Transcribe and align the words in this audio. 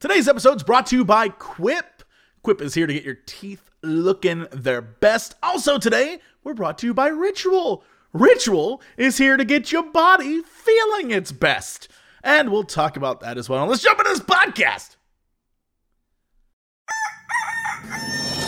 Today's 0.00 0.28
episode 0.28 0.56
is 0.56 0.62
brought 0.62 0.86
to 0.86 0.96
you 0.96 1.04
by 1.04 1.28
Quip. 1.28 2.02
Quip 2.42 2.62
is 2.62 2.72
here 2.72 2.86
to 2.86 2.94
get 2.94 3.04
your 3.04 3.18
teeth 3.26 3.68
looking 3.82 4.46
their 4.50 4.80
best. 4.80 5.34
Also, 5.42 5.76
today, 5.76 6.20
we're 6.42 6.54
brought 6.54 6.78
to 6.78 6.86
you 6.86 6.94
by 6.94 7.08
Ritual. 7.08 7.84
Ritual 8.14 8.80
is 8.96 9.18
here 9.18 9.36
to 9.36 9.44
get 9.44 9.70
your 9.70 9.82
body 9.82 10.40
feeling 10.40 11.10
its 11.10 11.32
best. 11.32 11.88
And 12.24 12.50
we'll 12.50 12.64
talk 12.64 12.96
about 12.96 13.20
that 13.20 13.36
as 13.36 13.50
well. 13.50 13.66
Let's 13.66 13.82
jump 13.82 13.98
into 13.98 14.12
this 14.12 14.20
podcast. 14.20 14.96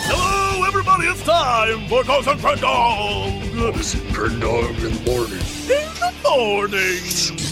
Hello, 0.09 0.65
everybody! 0.65 1.05
It's 1.05 1.21
time 1.21 1.87
for 1.87 2.03
Cox 2.03 2.25
and 2.25 2.39
Crendor 2.39 3.43
Crendor 4.11 4.69
in 4.69 4.91
the 4.91 5.11
morning. 5.11 5.37
in 5.69 5.93
the 5.99 6.13
morning. 6.23 7.42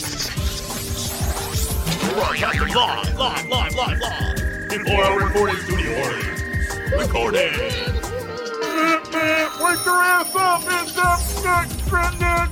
Broadcasting 2.11 2.75
live, 2.75 3.17
live, 3.17 3.47
live, 3.47 3.73
live, 3.73 3.99
live. 3.99 4.71
In 4.73 4.85
four-hour 4.85 5.27
recording 5.27 5.55
studio 5.55 5.91
audience. 6.03 6.41
Recording. 6.91 7.53
Wake 9.61 9.85
your 9.85 10.03
ass 10.03 10.35
up! 10.35 10.61
It's 10.67 10.97
up 10.97 11.21
next 11.45 11.87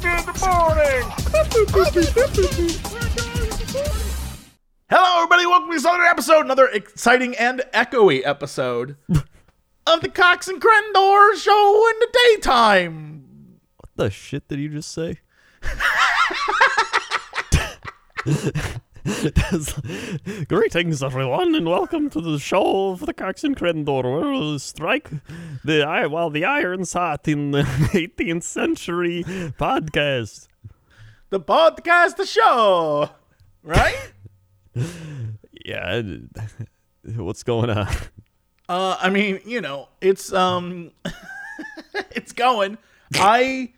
in 0.05 0.23
the 0.25 0.33
morning. 0.45 1.03
Hello, 4.89 5.17
everybody. 5.17 5.45
Welcome 5.45 5.71
to 5.71 5.77
another 5.77 6.03
episode, 6.03 6.45
another 6.45 6.67
exciting 6.69 7.35
and 7.35 7.61
echoey 7.73 8.21
episode 8.25 8.95
of 9.85 9.99
the 9.99 10.07
Cox 10.07 10.47
and 10.47 10.61
Crendor 10.61 11.35
show 11.35 11.89
in 11.89 11.99
the 11.99 12.07
daytime. 12.27 13.59
What 13.75 13.89
the 13.97 14.09
shit 14.09 14.47
did 14.47 14.59
you 14.59 14.69
just 14.69 14.94
say? 14.94 15.19
Greetings, 20.47 21.01
everyone, 21.01 21.55
and 21.55 21.67
welcome 21.67 22.11
to 22.11 22.21
the 22.21 22.37
show 22.37 22.91
of 22.91 22.99
the 23.07 23.13
Cox 23.13 23.43
and 23.43 23.57
Crendor. 23.57 24.03
We'll 24.03 24.59
strike 24.59 25.09
the 25.63 25.81
i- 25.83 26.05
while 26.05 26.29
the 26.29 26.45
iron's 26.45 26.93
hot 26.93 27.27
in 27.27 27.49
the 27.49 27.61
18th 27.93 28.43
century 28.43 29.23
podcast. 29.57 30.47
The 31.31 31.39
podcast, 31.39 32.17
the 32.17 32.25
show, 32.25 33.09
right? 33.63 34.11
Yeah, 35.66 36.01
what's 37.16 37.44
going 37.44 37.69
on? 37.69 37.88
uh, 38.69 38.95
I 38.99 39.09
mean, 39.09 39.39
you 39.45 39.59
know, 39.61 39.89
it's 40.01 40.31
um, 40.33 40.91
it's 42.11 42.31
going. 42.31 42.77
I, 43.16 43.73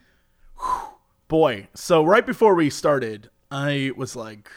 boy. 1.28 1.68
So 1.74 2.02
right 2.04 2.24
before 2.24 2.54
we 2.54 2.70
started, 2.70 3.28
I 3.50 3.90
was 3.96 4.14
like, 4.16 4.48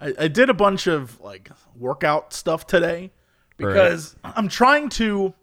I, 0.00 0.14
I 0.18 0.28
did 0.28 0.50
a 0.50 0.54
bunch 0.54 0.86
of 0.86 1.20
like 1.20 1.50
workout 1.76 2.32
stuff 2.32 2.66
today 2.66 3.10
because 3.56 4.16
I'm 4.24 4.48
trying 4.48 4.88
to 4.90 5.34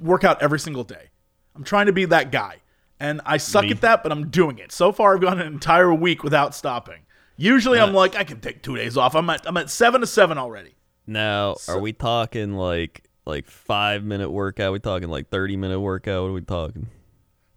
work 0.00 0.24
out 0.24 0.42
every 0.42 0.58
single 0.58 0.84
day. 0.84 1.10
I'm 1.54 1.64
trying 1.64 1.86
to 1.86 1.92
be 1.92 2.04
that 2.06 2.32
guy. 2.32 2.60
And 3.00 3.20
I 3.26 3.36
suck 3.36 3.64
Me. 3.64 3.70
at 3.70 3.80
that, 3.82 4.02
but 4.02 4.12
I'm 4.12 4.28
doing 4.28 4.58
it. 4.58 4.72
So 4.72 4.92
far 4.92 5.14
I've 5.14 5.20
gone 5.20 5.40
an 5.40 5.46
entire 5.46 5.92
week 5.92 6.22
without 6.22 6.54
stopping. 6.54 7.00
Usually 7.36 7.80
I'm 7.80 7.92
like, 7.92 8.14
I 8.14 8.22
can 8.24 8.40
take 8.40 8.62
two 8.62 8.76
days 8.76 8.96
off. 8.96 9.16
I'm 9.16 9.28
at 9.30 9.46
I'm 9.46 9.56
at 9.56 9.68
seven 9.68 10.00
to 10.00 10.06
seven 10.06 10.38
already. 10.38 10.74
Now, 11.06 11.56
are 11.68 11.80
we 11.80 11.92
talking 11.92 12.54
like 12.54 13.02
like 13.26 13.46
five 13.46 14.04
minute 14.04 14.30
workout? 14.30 14.72
we 14.72 14.78
talking 14.78 15.08
like 15.08 15.28
30 15.30 15.56
minute 15.56 15.80
workout? 15.80 16.22
What 16.22 16.28
are 16.28 16.32
we 16.32 16.40
talking? 16.42 16.86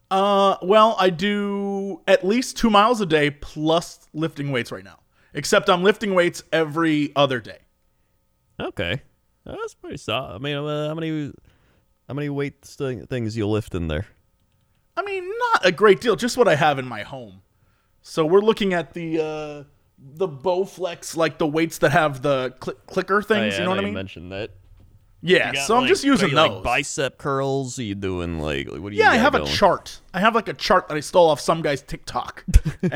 Uh 0.10 0.58
well, 0.64 0.96
I 1.00 1.12
do 1.12 2.02
at 2.08 2.26
least 2.26 2.58
two 2.58 2.72
miles 2.72 3.02
a 3.02 3.06
day 3.06 3.30
plus 3.30 4.08
lifting 4.14 4.52
weights 4.52 4.72
right 4.72 4.84
now. 4.84 5.00
Except 5.38 5.70
I'm 5.70 5.84
lifting 5.84 6.14
weights 6.16 6.44
every 6.52 7.12
other 7.16 7.40
day. 7.40 7.60
Okay, 8.60 9.02
that's 9.46 9.76
pretty 9.76 9.98
solid. 9.98 10.34
I 10.36 10.38
mean, 10.40 10.58
uh, 10.58 10.88
how 10.88 10.96
many 10.96 11.32
how 12.08 12.14
many 12.16 12.28
weight 12.30 12.66
st- 12.66 13.08
things 13.08 13.38
you 13.38 13.48
lift 13.48 13.76
in 13.76 13.88
there? 13.88 14.08
I 14.98 15.04
mean, 15.04 15.30
not 15.54 15.66
a 15.66 15.72
great 15.72 16.02
deal, 16.02 16.16
just 16.16 16.38
what 16.38 16.48
I 16.48 16.56
have 16.56 16.80
in 16.80 16.88
my 16.88 17.04
home. 17.04 17.42
So 18.02 18.26
we're 18.26 18.42
looking 18.42 18.74
at 18.74 18.94
the 18.94 19.20
uh 19.24 19.64
the 20.00 20.28
Bowflex, 20.28 21.16
like 21.16 21.38
the 21.38 21.48
weights 21.48 21.78
that 21.80 21.92
have 21.92 22.22
the 22.22 22.56
cl- 22.64 22.78
clicker 22.88 23.22
things. 23.22 23.54
Oh, 23.54 23.58
yeah, 23.58 23.58
you 23.60 23.64
know 23.66 23.70
what 23.70 23.78
I 23.80 23.82
You 23.82 23.88
mean? 23.88 23.94
mentioned 23.94 24.32
that. 24.32 24.52
Yeah. 25.22 25.54
Got, 25.54 25.68
So 25.68 25.76
I'm 25.76 25.82
like- 25.82 25.90
just 25.90 26.04
using 26.04 26.28
are 26.28 26.30
you, 26.30 26.36
those. 26.36 26.50
Like 26.52 26.64
bicep 26.64 27.18
curls? 27.18 27.80
Are 27.80 27.84
you 27.84 27.96
doing 27.96 28.40
like, 28.40 28.70
like 28.70 28.82
what 28.82 28.92
do 28.92 28.96
you? 28.96 29.04
yeah, 29.04 29.12
I 29.12 29.18
have 29.18 29.36
a 29.36 29.46
chart. 29.46 30.00
I 30.14 30.20
have 30.20 30.36
like 30.36 30.48
a 30.48 30.54
chart 30.54 30.88
that 30.88 30.96
I 30.96 31.00
stole 31.00 31.30
off 31.30 31.40
some 31.40 31.62
guy's 31.62 31.82
TikTok, 31.82 32.44
and 32.84 32.92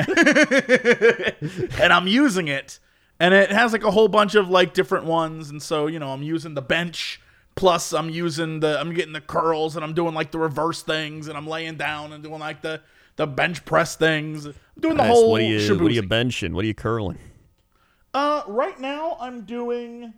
I'm 1.94 2.08
using 2.08 2.48
it, 2.48 2.80
and 3.20 3.34
it 3.34 3.52
has 3.52 3.74
like 3.74 3.84
a 3.84 3.92
whole 3.92 4.08
bunch 4.08 4.36
of 4.36 4.50
like 4.50 4.74
different 4.74 5.06
ones, 5.06 5.50
and 5.50 5.62
so 5.62 5.88
you 5.88 6.00
know 6.00 6.12
I'm 6.12 6.24
using 6.24 6.54
the 6.54 6.62
bench. 6.62 7.22
Plus, 7.56 7.92
I'm 7.92 8.10
using 8.10 8.62
the 8.62 8.80
I'm 8.80 8.94
getting 8.94 9.14
the 9.14 9.22
curls, 9.22 9.76
and 9.76 9.84
I'm 9.84 9.94
doing 9.94 10.14
like 10.14 10.32
the 10.32 10.40
reverse 10.40 10.84
things, 10.84 11.28
and 11.28 11.38
I'm 11.38 11.48
laying 11.48 11.76
down 11.76 12.14
and 12.14 12.24
doing 12.24 12.40
like 12.40 12.62
the 12.62 12.82
the 13.18 13.28
bench 13.28 13.66
press 13.66 13.96
things, 13.96 14.46
I'm 14.46 14.54
doing 14.80 14.98
the 14.98 15.04
whole. 15.04 15.32
What 15.32 15.42
are 15.42 15.44
you? 15.44 15.78
What 15.78 15.92
are 15.92 15.94
you 15.94 16.04
benching? 16.04 16.54
What 16.54 16.64
are 16.64 16.68
you 16.68 16.74
curling? 16.74 17.18
Uh, 18.14 18.44
right 18.48 18.80
now 18.80 19.18
I'm 19.20 19.42
doing 19.42 20.14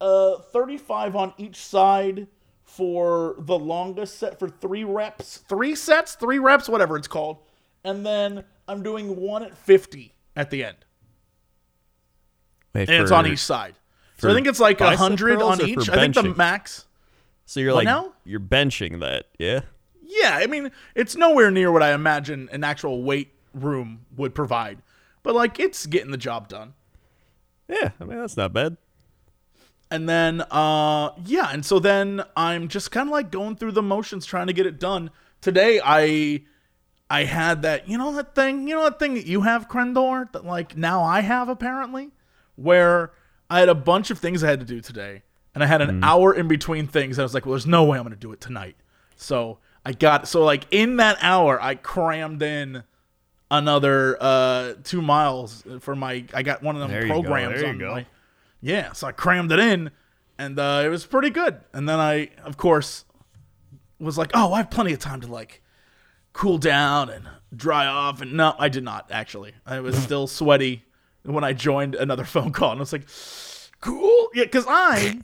uh 0.00 0.38
35 0.38 1.16
on 1.16 1.32
each 1.38 1.56
side 1.56 2.26
for 2.62 3.36
the 3.38 3.58
longest 3.58 4.18
set 4.18 4.38
for 4.38 4.48
three 4.48 4.84
reps, 4.84 5.38
three 5.48 5.74
sets, 5.74 6.14
three 6.14 6.38
reps, 6.38 6.68
whatever 6.68 6.96
it's 6.96 7.08
called, 7.08 7.38
and 7.84 8.04
then 8.04 8.44
I'm 8.68 8.82
doing 8.82 9.16
one 9.16 9.42
at 9.42 9.56
50 9.56 10.12
at 10.34 10.50
the 10.50 10.64
end, 10.64 10.76
Wait, 12.74 12.88
and 12.90 13.02
it's 13.02 13.12
on 13.12 13.26
each 13.26 13.38
side. 13.38 13.74
So 14.18 14.30
I 14.30 14.34
think 14.34 14.46
it's 14.46 14.60
like 14.60 14.80
a 14.80 14.96
hundred 14.96 15.40
on 15.40 15.54
or 15.60 15.64
for 15.64 15.66
each. 15.66 15.88
I 15.90 15.94
think 15.96 16.14
the 16.14 16.34
max. 16.34 16.86
So 17.44 17.60
you're 17.60 17.70
What 17.72 17.84
like 17.84 17.84
now? 17.84 18.12
you're 18.24 18.40
benching 18.40 19.00
that, 19.00 19.26
yeah? 19.38 19.60
Yeah, 20.02 20.38
I 20.40 20.46
mean 20.46 20.70
it's 20.94 21.16
nowhere 21.16 21.50
near 21.50 21.70
what 21.70 21.82
I 21.82 21.92
imagine 21.92 22.48
an 22.52 22.64
actual 22.64 23.02
weight 23.02 23.32
room 23.54 24.06
would 24.16 24.34
provide, 24.34 24.82
but 25.22 25.34
like 25.34 25.60
it's 25.60 25.86
getting 25.86 26.10
the 26.10 26.16
job 26.16 26.48
done. 26.48 26.74
Yeah, 27.68 27.90
I 28.00 28.04
mean 28.04 28.18
that's 28.18 28.36
not 28.36 28.52
bad. 28.52 28.76
And 29.90 30.08
then, 30.08 30.42
uh, 30.50 31.10
yeah, 31.24 31.50
and 31.52 31.64
so 31.64 31.78
then 31.78 32.22
I'm 32.36 32.66
just 32.68 32.90
kind 32.90 33.08
of 33.08 33.12
like 33.12 33.30
going 33.30 33.54
through 33.56 33.72
the 33.72 33.82
motions, 33.82 34.26
trying 34.26 34.48
to 34.48 34.52
get 34.52 34.66
it 34.66 34.80
done. 34.80 35.10
Today, 35.40 35.80
I, 35.84 36.42
I 37.08 37.22
had 37.24 37.62
that, 37.62 37.88
you 37.88 37.96
know, 37.96 38.12
that 38.16 38.34
thing, 38.34 38.66
you 38.66 38.74
know, 38.74 38.82
that 38.84 38.98
thing 38.98 39.14
that 39.14 39.26
you 39.26 39.42
have, 39.42 39.68
Crendor 39.68 40.32
that 40.32 40.44
like 40.44 40.76
now 40.76 41.04
I 41.04 41.20
have 41.20 41.48
apparently, 41.48 42.10
where 42.56 43.12
I 43.48 43.60
had 43.60 43.68
a 43.68 43.76
bunch 43.76 44.10
of 44.10 44.18
things 44.18 44.42
I 44.42 44.48
had 44.50 44.58
to 44.58 44.66
do 44.66 44.80
today, 44.80 45.22
and 45.54 45.62
I 45.62 45.68
had 45.68 45.80
an 45.80 46.02
hour 46.02 46.34
in 46.34 46.48
between 46.48 46.88
things. 46.88 47.16
And 47.16 47.22
I 47.22 47.24
was 47.24 47.34
like, 47.34 47.46
well, 47.46 47.52
there's 47.52 47.66
no 47.66 47.84
way 47.84 47.96
I'm 47.96 48.02
gonna 48.04 48.16
do 48.16 48.32
it 48.32 48.40
tonight. 48.40 48.76
So 49.14 49.58
I 49.84 49.92
got, 49.92 50.26
so 50.26 50.42
like 50.44 50.66
in 50.72 50.96
that 50.96 51.16
hour, 51.20 51.62
I 51.62 51.76
crammed 51.76 52.42
in 52.42 52.82
another 53.52 54.16
uh 54.20 54.74
two 54.82 55.00
miles 55.00 55.62
for 55.78 55.94
my. 55.94 56.24
I 56.34 56.42
got 56.42 56.64
one 56.64 56.74
of 56.74 56.80
them 56.80 56.90
There 56.90 57.06
programs 57.06 57.62
on 57.62 57.78
go. 57.78 57.92
my 57.92 58.06
yeah, 58.60 58.92
so 58.92 59.06
I 59.06 59.12
crammed 59.12 59.52
it 59.52 59.58
in, 59.58 59.90
and 60.38 60.58
uh, 60.58 60.82
it 60.84 60.88
was 60.88 61.06
pretty 61.06 61.30
good. 61.30 61.60
And 61.72 61.88
then 61.88 61.98
I, 61.98 62.30
of 62.44 62.56
course, 62.56 63.04
was 63.98 64.18
like, 64.18 64.30
"Oh, 64.34 64.52
I 64.52 64.58
have 64.58 64.70
plenty 64.70 64.92
of 64.92 64.98
time 64.98 65.20
to 65.22 65.26
like 65.26 65.62
cool 66.32 66.58
down 66.58 67.10
and 67.10 67.28
dry 67.54 67.86
off." 67.86 68.20
And 68.20 68.34
no, 68.34 68.54
I 68.58 68.68
did 68.68 68.84
not 68.84 69.10
actually. 69.10 69.54
I 69.64 69.80
was 69.80 69.96
still 69.96 70.26
sweaty 70.26 70.84
when 71.22 71.44
I 71.44 71.52
joined 71.52 71.94
another 71.94 72.24
phone 72.26 72.52
call, 72.52 72.72
and 72.72 72.80
I 72.80 72.82
was 72.82 72.92
like, 72.92 73.08
"Cool, 73.80 74.28
yeah," 74.34 74.44
because 74.44 74.66
I 74.68 75.20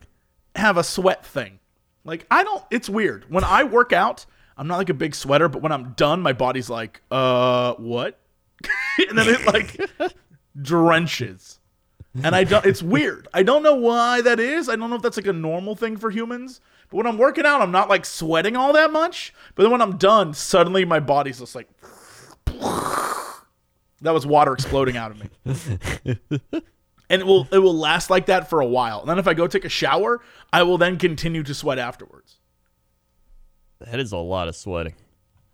have 0.56 0.76
a 0.76 0.84
sweat 0.84 1.24
thing. 1.24 1.58
Like 2.04 2.26
I 2.30 2.44
don't. 2.44 2.64
It's 2.70 2.88
weird 2.88 3.30
when 3.30 3.44
I 3.44 3.64
work 3.64 3.92
out. 3.92 4.26
I'm 4.56 4.68
not 4.68 4.76
like 4.76 4.90
a 4.90 4.94
big 4.94 5.14
sweater, 5.14 5.48
but 5.48 5.62
when 5.62 5.72
I'm 5.72 5.92
done, 5.94 6.20
my 6.20 6.32
body's 6.32 6.68
like, 6.68 7.02
"Uh, 7.10 7.74
what?" 7.74 8.18
and 9.08 9.18
then 9.18 9.28
it 9.28 9.46
like 9.46 9.80
drenches 10.60 11.58
and 12.14 12.34
I 12.34 12.44
don't. 12.44 12.64
It's 12.66 12.82
weird. 12.96 13.28
I 13.32 13.42
don't 13.42 13.62
know 13.62 13.74
why 13.74 14.20
that 14.22 14.40
is. 14.40 14.68
I 14.68 14.76
don't 14.76 14.90
know 14.90 14.96
if 14.96 15.02
that's 15.02 15.16
like 15.16 15.26
a 15.26 15.32
normal 15.32 15.74
thing 15.74 15.96
for 15.96 16.10
humans. 16.10 16.60
But 16.90 16.98
when 16.98 17.06
I'm 17.06 17.18
working 17.18 17.46
out, 17.46 17.62
I'm 17.62 17.70
not 17.72 17.88
like 17.88 18.04
sweating 18.04 18.56
all 18.56 18.72
that 18.74 18.92
much. 18.92 19.32
But 19.54 19.62
then 19.62 19.72
when 19.72 19.80
I'm 19.82 19.96
done, 19.96 20.34
suddenly 20.34 20.84
my 20.84 21.00
body's 21.00 21.38
just 21.38 21.54
like. 21.54 21.68
That 24.02 24.12
was 24.12 24.26
water 24.26 24.52
exploding 24.52 24.96
out 24.96 25.12
of 25.12 25.20
me. 25.20 25.28
and 27.08 27.22
it 27.22 27.24
will 27.24 27.46
it 27.52 27.58
will 27.58 27.74
last 27.74 28.10
like 28.10 28.26
that 28.26 28.50
for 28.50 28.60
a 28.60 28.66
while. 28.66 29.00
And 29.00 29.08
then 29.08 29.18
if 29.20 29.28
I 29.28 29.34
go 29.34 29.46
take 29.46 29.64
a 29.64 29.68
shower, 29.68 30.20
I 30.52 30.64
will 30.64 30.76
then 30.76 30.98
continue 30.98 31.44
to 31.44 31.54
sweat 31.54 31.78
afterwards. 31.78 32.38
That 33.78 34.00
is 34.00 34.10
a 34.10 34.18
lot 34.18 34.48
of 34.48 34.56
sweating. 34.56 34.94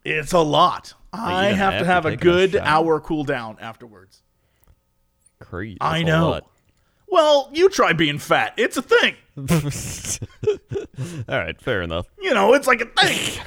It's 0.02 0.32
a 0.32 0.38
lot. 0.40 0.94
I 1.12 1.46
have 1.46 1.56
have 1.56 1.72
to 1.74 1.78
to 1.80 1.84
have 1.84 2.06
a 2.06 2.10
take 2.12 2.20
a 2.20 2.22
good 2.22 2.56
hour 2.56 3.00
cool 3.00 3.24
down 3.24 3.58
afterwards. 3.60 4.22
Crazy. 5.40 5.76
I 5.80 5.98
That's 5.98 6.06
know. 6.06 6.40
Well, 7.10 7.50
you 7.52 7.68
try 7.70 7.92
being 7.92 8.18
fat. 8.18 8.54
It's 8.56 8.76
a 8.76 8.82
thing. 8.82 9.14
All 11.28 11.38
right, 11.38 11.60
fair 11.60 11.82
enough. 11.82 12.06
you 12.20 12.34
know, 12.34 12.54
it's 12.54 12.66
like 12.66 12.80
a 12.80 12.86
thing. 12.86 13.42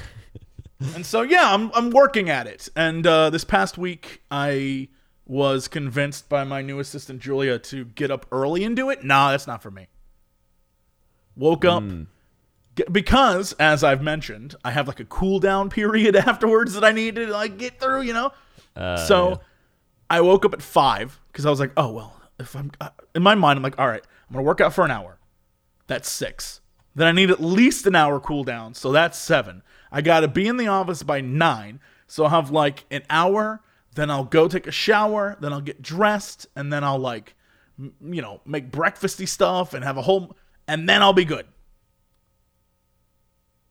and 0.95 1.05
so 1.05 1.21
yeah, 1.21 1.53
I'm 1.53 1.71
I'm 1.73 1.89
working 1.91 2.29
at 2.29 2.47
it. 2.47 2.69
And 2.75 3.05
uh, 3.05 3.29
this 3.29 3.43
past 3.43 3.77
week, 3.77 4.21
I 4.31 4.87
was 5.25 5.67
convinced 5.67 6.27
by 6.27 6.43
my 6.43 6.61
new 6.61 6.79
assistant 6.79 7.21
Julia 7.21 7.59
to 7.59 7.85
get 7.85 8.09
up 8.11 8.25
early 8.31 8.63
and 8.63 8.75
do 8.75 8.89
it. 8.89 9.03
Nah, 9.03 9.31
that's 9.31 9.47
not 9.47 9.61
for 9.61 9.71
me. 9.71 9.87
Woke 11.35 11.63
up 11.65 11.83
g- 12.75 12.83
because, 12.91 13.53
as 13.53 13.83
I've 13.83 14.01
mentioned, 14.01 14.55
I 14.65 14.71
have 14.71 14.87
like 14.87 14.99
a 14.99 15.05
cool 15.05 15.39
down 15.39 15.69
period 15.69 16.15
afterwards 16.17 16.73
that 16.73 16.83
I 16.83 16.91
need 16.91 17.15
to 17.15 17.27
like 17.27 17.57
get 17.57 17.79
through. 17.79 18.01
You 18.01 18.13
know, 18.13 18.33
so 19.05 19.29
yeah. 19.29 19.35
I 20.09 20.21
woke 20.21 20.45
up 20.45 20.53
at 20.53 20.61
five 20.61 21.19
because 21.31 21.45
I 21.45 21.49
was 21.49 21.59
like, 21.59 21.71
oh 21.77 21.91
well, 21.91 22.20
if 22.41 22.55
I'm 22.55 22.71
uh, 22.81 22.89
in 23.15 23.23
my 23.23 23.35
mind, 23.35 23.57
I'm 23.57 23.63
like, 23.63 23.79
all 23.79 23.87
right, 23.87 24.03
I'm 24.29 24.33
gonna 24.33 24.45
work 24.45 24.61
out 24.61 24.73
for 24.73 24.83
an 24.83 24.91
hour. 24.91 25.19
That's 25.87 26.09
six. 26.09 26.61
Then 26.93 27.07
I 27.07 27.11
need 27.11 27.31
at 27.31 27.41
least 27.41 27.85
an 27.87 27.95
hour 27.95 28.19
cool 28.19 28.43
down, 28.43 28.73
so 28.73 28.91
that's 28.91 29.17
seven. 29.17 29.63
I 29.91 30.01
gotta 30.01 30.27
be 30.27 30.47
in 30.47 30.57
the 30.57 30.67
office 30.67 31.03
by 31.03 31.21
nine, 31.21 31.79
so 32.07 32.23
I'll 32.23 32.29
have 32.29 32.51
like 32.51 32.85
an 32.91 33.03
hour. 33.09 33.61
Then 33.95 34.09
I'll 34.09 34.25
go 34.25 34.47
take 34.47 34.67
a 34.67 34.71
shower. 34.71 35.37
Then 35.39 35.53
I'll 35.53 35.61
get 35.61 35.81
dressed, 35.81 36.47
and 36.55 36.71
then 36.71 36.83
I'll 36.83 36.99
like, 36.99 37.35
m- 37.79 37.93
you 38.01 38.21
know, 38.21 38.41
make 38.45 38.71
breakfasty 38.71 39.27
stuff 39.27 39.73
and 39.73 39.83
have 39.83 39.97
a 39.97 40.01
whole, 40.01 40.35
and 40.67 40.87
then 40.87 41.01
I'll 41.01 41.13
be 41.13 41.25
good. 41.25 41.45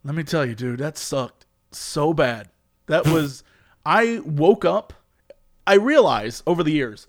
Let 0.02 0.14
me 0.14 0.23
tell 0.23 0.46
you, 0.46 0.55
dude, 0.55 0.78
that 0.81 0.96
sucked 0.96 1.46
so 1.73 2.14
bad. 2.14 2.49
That 2.87 3.06
was, 3.06 3.44
I 3.84 4.20
woke 4.25 4.64
up. 4.64 4.94
I 5.66 5.75
realized 5.75 6.43
over 6.46 6.62
the 6.62 6.73
years, 6.73 7.06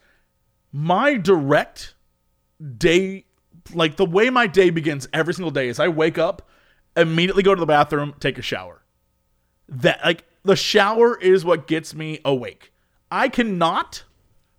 my 0.71 1.15
direct 1.15 1.95
day, 2.77 3.25
like 3.73 3.97
the 3.97 4.05
way 4.05 4.29
my 4.29 4.47
day 4.47 4.69
begins 4.69 5.07
every 5.13 5.33
single 5.33 5.51
day 5.51 5.67
is 5.67 5.79
I 5.79 5.87
wake 5.87 6.17
up, 6.17 6.47
immediately 6.95 7.43
go 7.43 7.55
to 7.55 7.59
the 7.59 7.65
bathroom, 7.65 8.15
take 8.19 8.37
a 8.37 8.41
shower. 8.41 8.83
That, 9.67 10.01
like, 10.03 10.25
the 10.43 10.55
shower 10.55 11.17
is 11.19 11.45
what 11.45 11.67
gets 11.67 11.93
me 11.93 12.19
awake. 12.25 12.73
I 13.09 13.29
cannot 13.29 14.03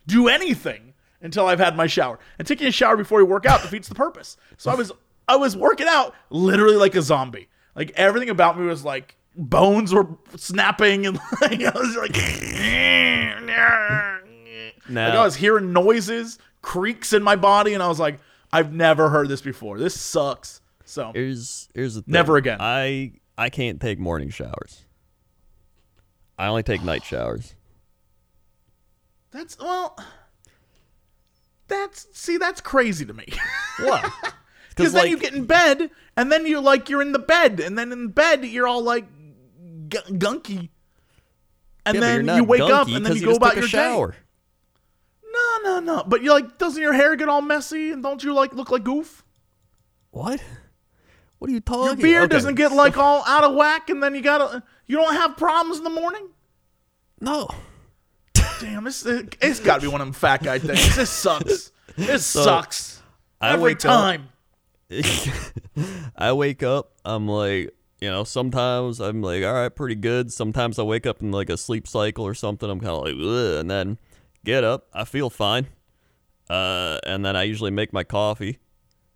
do 0.06 0.28
anything 0.28 0.94
until 1.20 1.46
I've 1.46 1.58
had 1.58 1.76
my 1.76 1.86
shower. 1.86 2.18
And 2.38 2.46
taking 2.46 2.66
a 2.66 2.72
shower 2.72 2.96
before 2.96 3.20
you 3.20 3.26
work 3.26 3.46
out 3.46 3.62
defeats 3.62 3.88
the 3.88 3.94
purpose. 3.94 4.36
So 4.56 4.70
I 4.70 4.74
was 4.74 4.92
I 5.28 5.36
was 5.36 5.56
working 5.56 5.86
out 5.88 6.14
literally 6.30 6.76
like 6.76 6.94
a 6.94 7.02
zombie. 7.02 7.48
Like 7.74 7.92
everything 7.96 8.28
about 8.28 8.58
me 8.58 8.66
was 8.66 8.84
like 8.84 9.16
bones 9.34 9.94
were 9.94 10.06
snapping 10.36 11.06
and 11.06 11.18
like 11.40 11.62
I 11.62 11.78
was 11.78 11.96
like 11.96 12.16
like 14.88 15.14
I 15.14 15.24
was 15.24 15.36
hearing 15.36 15.72
noises, 15.72 16.38
creaks 16.62 17.12
in 17.12 17.22
my 17.22 17.36
body 17.36 17.74
and 17.74 17.82
I 17.82 17.88
was 17.88 17.98
like 18.00 18.18
I've 18.52 18.72
never 18.72 19.08
heard 19.08 19.28
this 19.28 19.40
before. 19.40 19.78
This 19.78 19.98
sucks. 19.98 20.60
So 20.84 21.12
here's 21.14 21.68
here's 21.74 21.94
the 21.94 22.02
thing. 22.02 22.12
Never 22.12 22.36
again. 22.36 22.58
I 22.60 23.12
I 23.38 23.48
can't 23.50 23.80
take 23.80 23.98
morning 23.98 24.30
showers. 24.30 24.84
I 26.38 26.48
only 26.48 26.62
take 26.62 26.82
night 26.82 27.04
showers. 27.04 27.54
that's 29.30 29.58
well 29.58 29.96
that's 31.68 32.06
see 32.12 32.36
that's 32.36 32.60
crazy 32.60 33.04
to 33.06 33.12
me. 33.14 33.26
What? 33.80 34.10
Because 34.74 34.94
then 34.94 35.08
you 35.08 35.18
get 35.18 35.34
in 35.34 35.44
bed, 35.44 35.90
and 36.16 36.32
then 36.32 36.46
you're 36.46 36.62
like 36.62 36.88
you're 36.88 37.02
in 37.02 37.12
the 37.12 37.18
bed, 37.18 37.60
and 37.60 37.76
then 37.76 37.92
in 37.92 38.08
bed 38.08 38.42
you're 38.42 38.66
all 38.66 38.82
like 38.82 39.04
gu- 39.90 40.16
gunky, 40.16 40.70
and 41.84 41.96
Yeah, 41.96 42.00
then 42.00 42.36
you 42.36 42.42
wake 42.44 42.62
up, 42.62 42.88
and 42.88 43.04
then 43.04 43.14
you 43.14 43.20
go 43.20 43.26
just 43.32 43.36
about 43.36 43.56
your 43.56 43.68
shower. 43.68 44.12
day. 44.12 44.16
No, 45.62 45.78
no, 45.80 45.96
no. 45.96 46.04
But 46.06 46.22
you're 46.22 46.34
like, 46.34 46.58
doesn't 46.58 46.80
your 46.80 46.92
hair 46.92 47.16
get 47.16 47.28
all 47.28 47.42
messy, 47.42 47.90
and 47.92 48.02
don't 48.02 48.22
you 48.22 48.34
like 48.34 48.54
look 48.54 48.70
like 48.70 48.84
goof? 48.84 49.24
What? 50.10 50.42
What 51.38 51.50
are 51.50 51.54
you 51.54 51.60
talking? 51.60 51.86
Your 51.86 51.96
beard 51.96 52.24
Okay. 52.24 52.32
doesn't 52.34 52.54
get 52.56 52.72
like 52.72 52.96
all 52.96 53.22
out 53.26 53.44
of 53.44 53.54
whack, 53.54 53.90
and 53.90 54.02
then 54.02 54.14
you 54.14 54.20
gotta 54.22 54.62
you 54.86 54.96
don't 54.96 55.14
have 55.14 55.36
problems 55.36 55.78
in 55.78 55.84
the 55.84 55.90
morning. 55.90 56.28
no. 57.20 57.48
Damn, 58.60 58.84
this 58.84 59.04
uh, 59.04 59.22
it's 59.40 59.58
got 59.58 59.76
to 59.76 59.80
be 59.80 59.88
one 59.88 60.00
of 60.00 60.06
them 60.06 60.12
fat 60.12 60.40
guy 60.42 60.58
things. 60.60 60.94
This 60.94 61.10
sucks. 61.10 61.72
This 61.96 62.24
sucks. 62.24 63.02
I 63.40 63.54
Every 63.54 63.64
wake 63.72 63.84
up- 63.84 64.00
time. 64.00 64.28
I 66.16 66.32
wake 66.32 66.62
up, 66.62 66.92
I'm 67.04 67.26
like, 67.26 67.74
you 68.00 68.08
know, 68.10 68.24
sometimes 68.24 69.00
I'm 69.00 69.20
like, 69.22 69.42
all 69.42 69.52
right, 69.52 69.74
pretty 69.74 69.94
good. 69.96 70.32
Sometimes 70.32 70.78
I 70.78 70.82
wake 70.82 71.06
up 71.06 71.22
in 71.22 71.32
like 71.32 71.50
a 71.50 71.56
sleep 71.56 71.88
cycle 71.88 72.24
or 72.26 72.34
something. 72.34 72.68
I'm 72.70 72.78
kind 72.78 72.92
of 72.92 73.02
like, 73.04 73.14
Ugh, 73.14 73.60
and 73.60 73.70
then 73.70 73.98
get 74.44 74.64
up, 74.64 74.86
I 74.92 75.04
feel 75.04 75.30
fine. 75.30 75.66
Uh, 76.48 76.98
and 77.06 77.24
then 77.24 77.36
I 77.36 77.44
usually 77.44 77.70
make 77.70 77.92
my 77.92 78.04
coffee. 78.04 78.58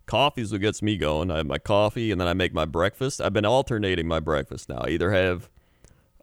Coffee's 0.06 0.52
what 0.52 0.61
gets 0.61 0.82
me 0.82 0.96
going. 0.96 1.31
I 1.31 1.38
have 1.38 1.46
my 1.46 1.58
coffee 1.58 2.12
and 2.12 2.20
then 2.20 2.28
I 2.28 2.34
make 2.34 2.55
my 2.55 2.64
breakfast. 2.64 3.20
I've 3.20 3.32
been 3.32 3.44
alternating 3.44 4.06
my 4.06 4.20
breakfast 4.20 4.69
now. 4.69 4.82
I 4.84 4.90
either 4.90 5.11
have 5.11 5.50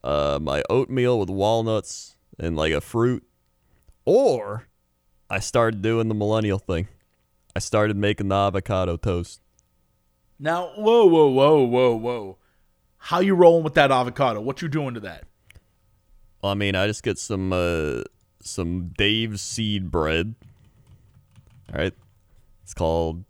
uh, 0.04 0.40
my 0.42 0.64
oatmeal 0.70 1.20
with 1.20 1.30
walnuts 1.30 2.16
and 2.40 2.56
like 2.56 2.72
a 2.74 2.82
fruit, 2.82 3.24
or 4.06 4.68
I 5.30 5.40
started 5.40 5.82
doing 5.82 6.08
the 6.08 6.16
millennial 6.16 6.60
thing. 6.60 6.88
I 7.56 7.60
started 7.60 7.98
making 7.98 8.30
the 8.30 8.36
avocado 8.36 8.98
toast. 8.98 9.42
Now, 10.40 10.74
whoa, 10.76 11.06
whoa, 11.06 11.28
whoa, 11.28 11.64
whoa, 11.64 11.96
whoa. 11.96 12.38
How 12.98 13.20
you 13.20 13.36
rolling 13.36 13.64
with 13.64 13.76
that 13.76 13.92
avocado? 13.92 14.42
What 14.42 14.62
you 14.62 14.68
doing 14.68 14.94
to 14.94 15.00
that? 15.02 15.26
Well, 16.42 16.52
I 16.52 16.56
mean, 16.56 16.76
I 16.76 16.88
just 16.88 17.04
get 17.04 17.18
some 17.20 17.54
uh, 17.54 18.02
some 18.44 18.90
Dave's 18.98 19.42
seed 19.42 19.90
bread. 19.92 20.36
All 21.74 21.80
right, 21.80 21.94
it's 22.63 22.74
called 22.74 23.24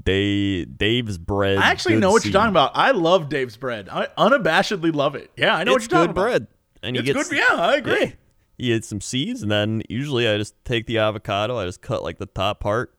Dave 0.00 0.76
Dave's 0.76 1.18
bread. 1.18 1.58
I 1.58 1.70
actually 1.70 1.96
know 1.96 2.10
what 2.10 2.22
seed. 2.22 2.32
you're 2.32 2.40
talking 2.40 2.50
about. 2.50 2.72
I 2.74 2.90
love 2.90 3.28
Dave's 3.28 3.56
bread. 3.56 3.88
I 3.90 4.08
unabashedly 4.18 4.94
love 4.94 5.14
it. 5.14 5.30
Yeah, 5.36 5.54
I 5.54 5.64
know 5.64 5.74
It's 5.74 5.84
what 5.86 5.92
you're 5.92 5.98
talking 6.00 6.10
about. 6.10 6.20
bread, 6.22 6.46
and 6.82 6.96
you 6.96 7.00
It's 7.00 7.06
get 7.12 7.28
good. 7.30 7.38
Yeah, 7.38 7.56
I 7.60 7.76
agree. 7.76 8.00
Yeah. 8.06 8.10
You 8.58 8.74
get 8.74 8.84
some 8.86 9.00
seeds, 9.02 9.42
and 9.42 9.50
then 9.50 9.82
usually 9.88 10.26
I 10.26 10.38
just 10.38 10.54
take 10.64 10.86
the 10.86 10.98
avocado. 10.98 11.58
I 11.58 11.66
just 11.66 11.82
cut 11.82 12.02
like 12.02 12.16
the 12.18 12.24
top 12.26 12.58
part, 12.60 12.94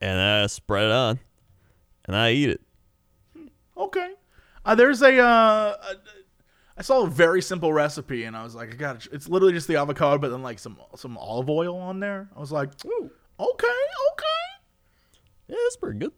and 0.00 0.16
then 0.18 0.42
I 0.44 0.46
spread 0.46 0.84
it 0.84 0.92
on, 0.92 1.18
and 2.06 2.14
I 2.16 2.30
eat 2.32 2.50
it. 2.50 2.60
Okay. 3.76 4.12
Uh, 4.64 4.74
there's 4.76 5.02
a. 5.02 5.18
Uh, 5.18 5.74
a- 5.90 5.96
I 6.76 6.82
saw 6.82 7.02
a 7.02 7.06
very 7.06 7.42
simple 7.42 7.72
recipe, 7.72 8.24
and 8.24 8.36
I 8.36 8.42
was 8.42 8.54
like, 8.54 8.72
I 8.72 8.76
got. 8.76 9.06
It's 9.12 9.28
literally 9.28 9.52
just 9.52 9.68
the 9.68 9.76
avocado, 9.76 10.18
but 10.18 10.30
then 10.30 10.42
like 10.42 10.58
some 10.58 10.78
some 10.96 11.18
olive 11.18 11.50
oil 11.50 11.76
on 11.76 12.00
there. 12.00 12.28
I 12.34 12.40
was 12.40 12.50
like, 12.50 12.70
ooh, 12.86 13.10
okay, 13.38 13.66
okay. 14.12 14.62
Yeah, 15.48 15.56
that's 15.64 15.76
pretty 15.76 15.98
good. 15.98 16.12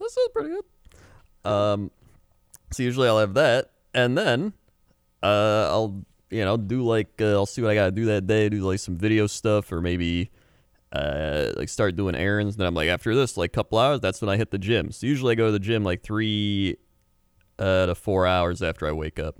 That's, 0.00 0.14
that's 0.14 0.28
pretty 0.32 0.50
good. 0.50 1.50
Um, 1.50 1.90
so 2.70 2.82
usually 2.82 3.08
I'll 3.08 3.18
have 3.18 3.34
that, 3.34 3.70
and 3.92 4.16
then 4.16 4.54
uh, 5.22 5.68
I'll 5.70 6.04
you 6.30 6.44
know 6.44 6.56
do 6.56 6.82
like 6.82 7.20
uh, 7.20 7.32
I'll 7.32 7.46
see 7.46 7.60
what 7.60 7.70
I 7.70 7.74
gotta 7.74 7.92
do 7.92 8.06
that 8.06 8.26
day. 8.26 8.48
Do 8.48 8.60
like 8.60 8.78
some 8.78 8.96
video 8.96 9.26
stuff, 9.26 9.70
or 9.72 9.82
maybe 9.82 10.30
uh, 10.92 11.52
like 11.56 11.68
start 11.68 11.96
doing 11.96 12.14
errands. 12.14 12.56
Then 12.56 12.66
I'm 12.66 12.74
like 12.74 12.88
after 12.88 13.14
this 13.14 13.36
like 13.36 13.52
couple 13.52 13.78
hours, 13.78 14.00
that's 14.00 14.22
when 14.22 14.30
I 14.30 14.38
hit 14.38 14.50
the 14.50 14.58
gym. 14.58 14.90
So 14.90 15.06
usually 15.06 15.32
I 15.32 15.34
go 15.34 15.46
to 15.46 15.52
the 15.52 15.58
gym 15.58 15.84
like 15.84 16.02
three 16.02 16.78
uh, 17.58 17.86
to 17.86 17.94
four 17.94 18.26
hours 18.26 18.62
after 18.62 18.86
I 18.86 18.92
wake 18.92 19.18
up. 19.18 19.36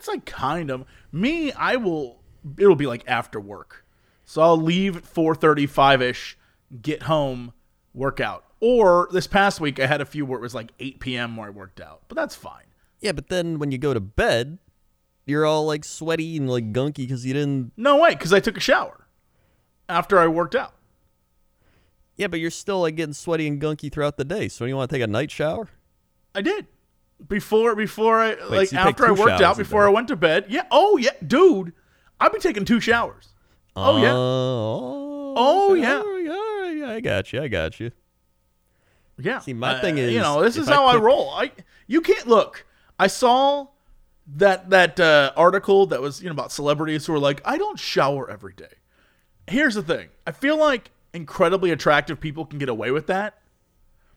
That's 0.00 0.08
like 0.08 0.24
kind 0.24 0.70
of 0.70 0.86
me. 1.12 1.52
I 1.52 1.76
will. 1.76 2.22
It'll 2.56 2.74
be 2.74 2.86
like 2.86 3.04
after 3.06 3.38
work, 3.38 3.84
so 4.24 4.40
I'll 4.40 4.56
leave 4.56 4.96
at 4.96 5.04
four 5.04 5.34
thirty-five 5.34 6.00
ish, 6.00 6.38
get 6.80 7.02
home, 7.02 7.52
work 7.92 8.18
out. 8.18 8.46
Or 8.60 9.10
this 9.12 9.26
past 9.26 9.60
week, 9.60 9.78
I 9.78 9.84
had 9.84 10.00
a 10.00 10.06
few 10.06 10.24
where 10.24 10.38
it 10.38 10.42
was 10.42 10.54
like 10.54 10.72
eight 10.78 11.00
p.m. 11.00 11.36
where 11.36 11.48
I 11.48 11.50
worked 11.50 11.82
out, 11.82 12.00
but 12.08 12.16
that's 12.16 12.34
fine. 12.34 12.64
Yeah, 13.00 13.12
but 13.12 13.28
then 13.28 13.58
when 13.58 13.72
you 13.72 13.76
go 13.76 13.92
to 13.92 14.00
bed, 14.00 14.56
you're 15.26 15.44
all 15.44 15.66
like 15.66 15.84
sweaty 15.84 16.38
and 16.38 16.48
like 16.48 16.72
gunky 16.72 17.06
because 17.06 17.26
you 17.26 17.34
didn't. 17.34 17.72
No 17.76 17.98
way, 17.98 18.14
because 18.14 18.32
I 18.32 18.40
took 18.40 18.56
a 18.56 18.60
shower 18.60 19.06
after 19.86 20.18
I 20.18 20.28
worked 20.28 20.54
out. 20.54 20.72
Yeah, 22.16 22.28
but 22.28 22.40
you're 22.40 22.50
still 22.50 22.80
like 22.80 22.96
getting 22.96 23.12
sweaty 23.12 23.46
and 23.46 23.60
gunky 23.60 23.92
throughout 23.92 24.16
the 24.16 24.24
day. 24.24 24.48
So 24.48 24.64
you 24.64 24.76
want 24.76 24.88
to 24.88 24.96
take 24.96 25.04
a 25.04 25.06
night 25.06 25.30
shower? 25.30 25.68
I 26.34 26.40
did. 26.40 26.68
Before 27.28 27.74
before 27.76 28.18
I 28.20 28.34
like 28.48 28.68
so 28.68 28.76
after 28.78 29.06
I 29.06 29.12
worked 29.12 29.40
out 29.42 29.56
before. 29.56 29.86
I 29.86 29.90
went 29.90 30.08
to 30.08 30.16
bed. 30.16 30.46
Yeah. 30.48 30.62
Oh 30.70 30.96
yeah, 30.96 31.10
dude. 31.26 31.72
I've 32.18 32.32
been 32.32 32.40
taking 32.40 32.64
two 32.64 32.80
showers. 32.80 33.28
Oh, 33.76 34.02
yeah. 34.02 34.12
Oh, 34.12 35.34
Oh, 35.36 35.74
yeah. 35.74 35.98
All 35.98 36.04
right, 36.04 36.28
all 36.28 36.60
right, 36.62 36.76
yeah, 36.76 36.90
I 36.90 37.00
got 37.00 37.32
you. 37.32 37.40
I 37.40 37.48
got 37.48 37.78
you. 37.80 37.92
Yeah. 39.18 39.38
See, 39.38 39.52
my 39.54 39.74
Uh, 39.74 39.80
thing 39.80 39.96
is, 39.98 40.12
you 40.12 40.20
know, 40.20 40.42
this 40.42 40.56
is 40.56 40.68
I 40.68 40.74
how 40.74 40.86
I 40.86 40.94
cook- 40.94 41.02
roll. 41.02 41.30
I 41.30 41.52
you 41.86 42.00
can't 42.00 42.26
look. 42.26 42.66
I 42.98 43.06
saw 43.06 43.68
that 44.36 44.70
that 44.70 44.98
uh, 45.00 45.32
article 45.36 45.86
that 45.86 46.00
was 46.00 46.20
you 46.22 46.26
know 46.28 46.32
about 46.32 46.52
celebrities 46.52 47.06
who 47.06 47.14
are 47.14 47.18
like, 47.18 47.40
I 47.44 47.58
don't 47.58 47.78
shower 47.78 48.30
every 48.30 48.52
day. 48.54 48.74
Here's 49.46 49.74
the 49.74 49.82
thing. 49.82 50.08
I 50.26 50.32
feel 50.32 50.56
like 50.58 50.90
incredibly 51.12 51.70
attractive 51.70 52.20
people 52.20 52.44
can 52.46 52.58
get 52.58 52.68
away 52.68 52.90
with 52.90 53.06
that. 53.08 53.39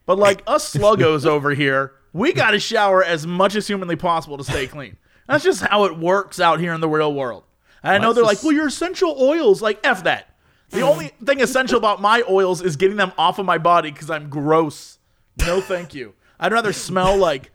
But 0.06 0.18
like 0.20 0.44
us 0.48 0.74
sluggos 0.74 1.26
over 1.26 1.52
here, 1.52 1.94
we 2.12 2.34
got 2.34 2.52
to 2.52 2.60
shower 2.60 3.04
as 3.04 3.26
much 3.26 3.56
as 3.56 3.68
humanly 3.68 3.96
possible 3.96 4.38
to 4.38 4.44
stay 4.44 4.68
clean. 4.68 4.98
That's 5.28 5.44
just 5.44 5.62
how 5.62 5.86
it 5.86 5.98
works 5.98 6.40
out 6.40 6.60
here 6.60 6.74
in 6.74 6.82
the 6.82 6.90
real 6.90 7.14
world. 7.14 7.44
And 7.82 7.94
I 7.94 7.98
know 7.98 8.14
they're 8.14 8.24
like, 8.24 8.44
well, 8.44 8.52
your 8.52 8.68
essential 8.68 9.16
oils, 9.20 9.62
like 9.62 9.80
F 9.86 10.04
that. 10.04 10.30
The 10.70 10.82
only 10.82 11.10
thing 11.24 11.40
essential 11.42 11.78
about 11.78 12.02
my 12.02 12.24
oils 12.30 12.62
is 12.62 12.76
getting 12.78 12.98
them 12.98 13.12
off 13.18 13.40
of 13.40 13.46
my 13.46 13.58
body 13.58 13.92
because 13.92 14.10
I'm 14.10 14.30
gross. 14.30 14.98
No, 15.40 15.62
thank 15.62 15.94
you. 15.94 16.14
I'd 16.40 16.52
rather 16.52 16.74
smell 16.74 17.16
like 17.18 17.52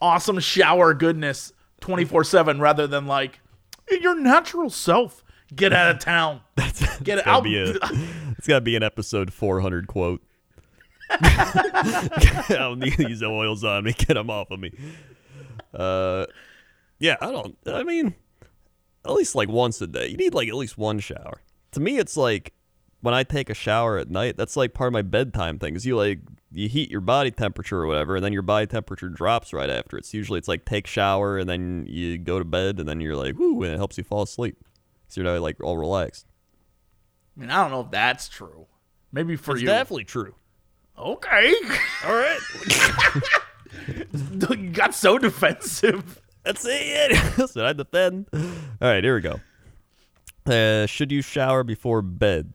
awesome 0.00 0.40
shower 0.40 0.94
goodness 0.94 1.52
24 1.80 2.24
7 2.24 2.60
rather 2.60 2.86
than 2.86 3.06
like 3.06 3.40
your 3.90 4.18
natural 4.18 4.70
self. 4.70 5.22
Get 5.54 5.72
out 5.72 5.90
of 5.94 5.98
town. 6.00 6.40
Get 7.02 7.18
it 7.18 7.24
gotta 7.26 7.42
be 7.42 7.58
a- 7.58 7.74
It's 8.38 8.46
got 8.48 8.56
to 8.56 8.60
be 8.62 8.74
an 8.74 8.82
episode 8.82 9.32
400 9.32 9.86
quote. 9.86 10.22
I 11.22 12.44
don't 12.48 12.78
need 12.78 12.96
these 12.96 13.22
oils 13.22 13.64
on 13.64 13.84
me. 13.84 13.92
Get 13.92 14.14
them 14.14 14.30
off 14.30 14.50
of 14.50 14.60
me. 14.60 14.72
Uh, 15.74 16.26
yeah, 16.98 17.16
I 17.20 17.30
don't. 17.30 17.56
I 17.66 17.82
mean, 17.82 18.14
at 19.04 19.12
least 19.12 19.34
like 19.34 19.48
once 19.48 19.80
a 19.80 19.86
day. 19.86 20.08
You 20.08 20.16
need 20.16 20.34
like 20.34 20.48
at 20.48 20.54
least 20.54 20.78
one 20.78 20.98
shower. 21.00 21.40
To 21.72 21.80
me, 21.80 21.98
it's 21.98 22.16
like 22.16 22.52
when 23.00 23.14
I 23.14 23.24
take 23.24 23.50
a 23.50 23.54
shower 23.54 23.98
at 23.98 24.10
night. 24.10 24.36
That's 24.36 24.56
like 24.56 24.74
part 24.74 24.88
of 24.88 24.92
my 24.92 25.02
bedtime 25.02 25.58
thing. 25.58 25.74
Is 25.76 25.84
you 25.86 25.96
like 25.96 26.20
you 26.50 26.68
heat 26.68 26.90
your 26.90 27.00
body 27.00 27.30
temperature 27.30 27.78
or 27.80 27.86
whatever, 27.86 28.16
and 28.16 28.24
then 28.24 28.32
your 28.32 28.42
body 28.42 28.66
temperature 28.66 29.08
drops 29.08 29.52
right 29.52 29.70
after. 29.70 29.96
It's 29.96 30.12
usually 30.14 30.38
it's 30.38 30.48
like 30.48 30.64
take 30.64 30.86
shower 30.86 31.38
and 31.38 31.48
then 31.48 31.86
you 31.88 32.18
go 32.18 32.38
to 32.38 32.44
bed, 32.44 32.78
and 32.78 32.88
then 32.88 33.00
you're 33.00 33.16
like 33.16 33.38
woo, 33.38 33.62
and 33.62 33.72
it 33.72 33.76
helps 33.78 33.98
you 33.98 34.04
fall 34.04 34.22
asleep. 34.22 34.56
So 35.08 35.20
you're 35.20 35.30
not 35.32 35.40
like 35.42 35.62
all 35.62 35.76
relaxed. 35.78 36.26
I 37.36 37.40
mean, 37.40 37.50
I 37.50 37.62
don't 37.62 37.70
know 37.70 37.80
if 37.80 37.90
that's 37.90 38.28
true. 38.28 38.66
Maybe 39.10 39.36
for 39.36 39.52
It's 39.52 39.62
you. 39.62 39.66
definitely 39.66 40.04
true. 40.04 40.34
Okay. 40.98 41.54
All 42.06 42.14
right. 42.14 42.40
you 44.50 44.70
got 44.70 44.94
so 44.94 45.18
defensive. 45.18 46.20
That's 46.44 46.66
it. 46.68 47.12
Listen, 47.38 47.62
I 47.62 47.72
defend. 47.72 48.26
All 48.32 48.40
right, 48.80 49.02
here 49.02 49.14
we 49.14 49.20
go. 49.20 49.40
Uh, 50.44 50.86
should 50.86 51.12
you 51.12 51.22
shower 51.22 51.62
before 51.62 52.02
bed? 52.02 52.52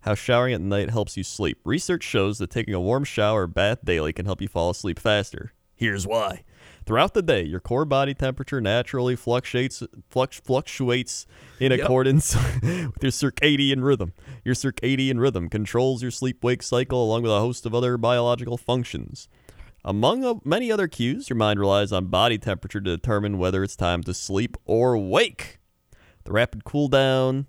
How 0.00 0.14
showering 0.14 0.54
at 0.54 0.60
night 0.60 0.90
helps 0.90 1.16
you 1.16 1.24
sleep. 1.24 1.58
Research 1.64 2.04
shows 2.04 2.38
that 2.38 2.50
taking 2.50 2.74
a 2.74 2.80
warm 2.80 3.02
shower 3.02 3.42
or 3.42 3.46
bath 3.48 3.84
daily 3.84 4.12
can 4.12 4.24
help 4.24 4.40
you 4.40 4.46
fall 4.46 4.70
asleep 4.70 5.00
faster. 5.00 5.52
Here's 5.74 6.06
why. 6.06 6.44
Throughout 6.86 7.14
the 7.14 7.22
day, 7.22 7.42
your 7.42 7.58
core 7.58 7.84
body 7.84 8.14
temperature 8.14 8.60
naturally 8.60 9.16
fluctuates 9.16 9.82
flux, 10.08 10.38
fluctuates 10.38 11.26
in 11.58 11.72
accordance 11.72 12.36
with 12.62 13.02
your 13.02 13.10
circadian 13.10 13.82
rhythm. 13.82 14.12
Your 14.44 14.54
circadian 14.54 15.18
rhythm 15.18 15.48
controls 15.48 16.00
your 16.00 16.12
sleep-wake 16.12 16.62
cycle 16.62 17.02
along 17.02 17.22
with 17.22 17.32
a 17.32 17.40
host 17.40 17.66
of 17.66 17.74
other 17.74 17.96
biological 17.96 18.56
functions. 18.56 19.28
Among 19.84 20.40
many 20.44 20.70
other 20.70 20.86
cues, 20.86 21.28
your 21.28 21.36
mind 21.36 21.58
relies 21.58 21.90
on 21.90 22.06
body 22.06 22.38
temperature 22.38 22.80
to 22.80 22.96
determine 22.96 23.38
whether 23.38 23.64
it's 23.64 23.74
time 23.74 24.04
to 24.04 24.14
sleep 24.14 24.56
or 24.64 24.96
wake. 24.96 25.58
The 26.22 26.32
rapid 26.32 26.62
cool 26.62 26.86
down, 26.86 27.48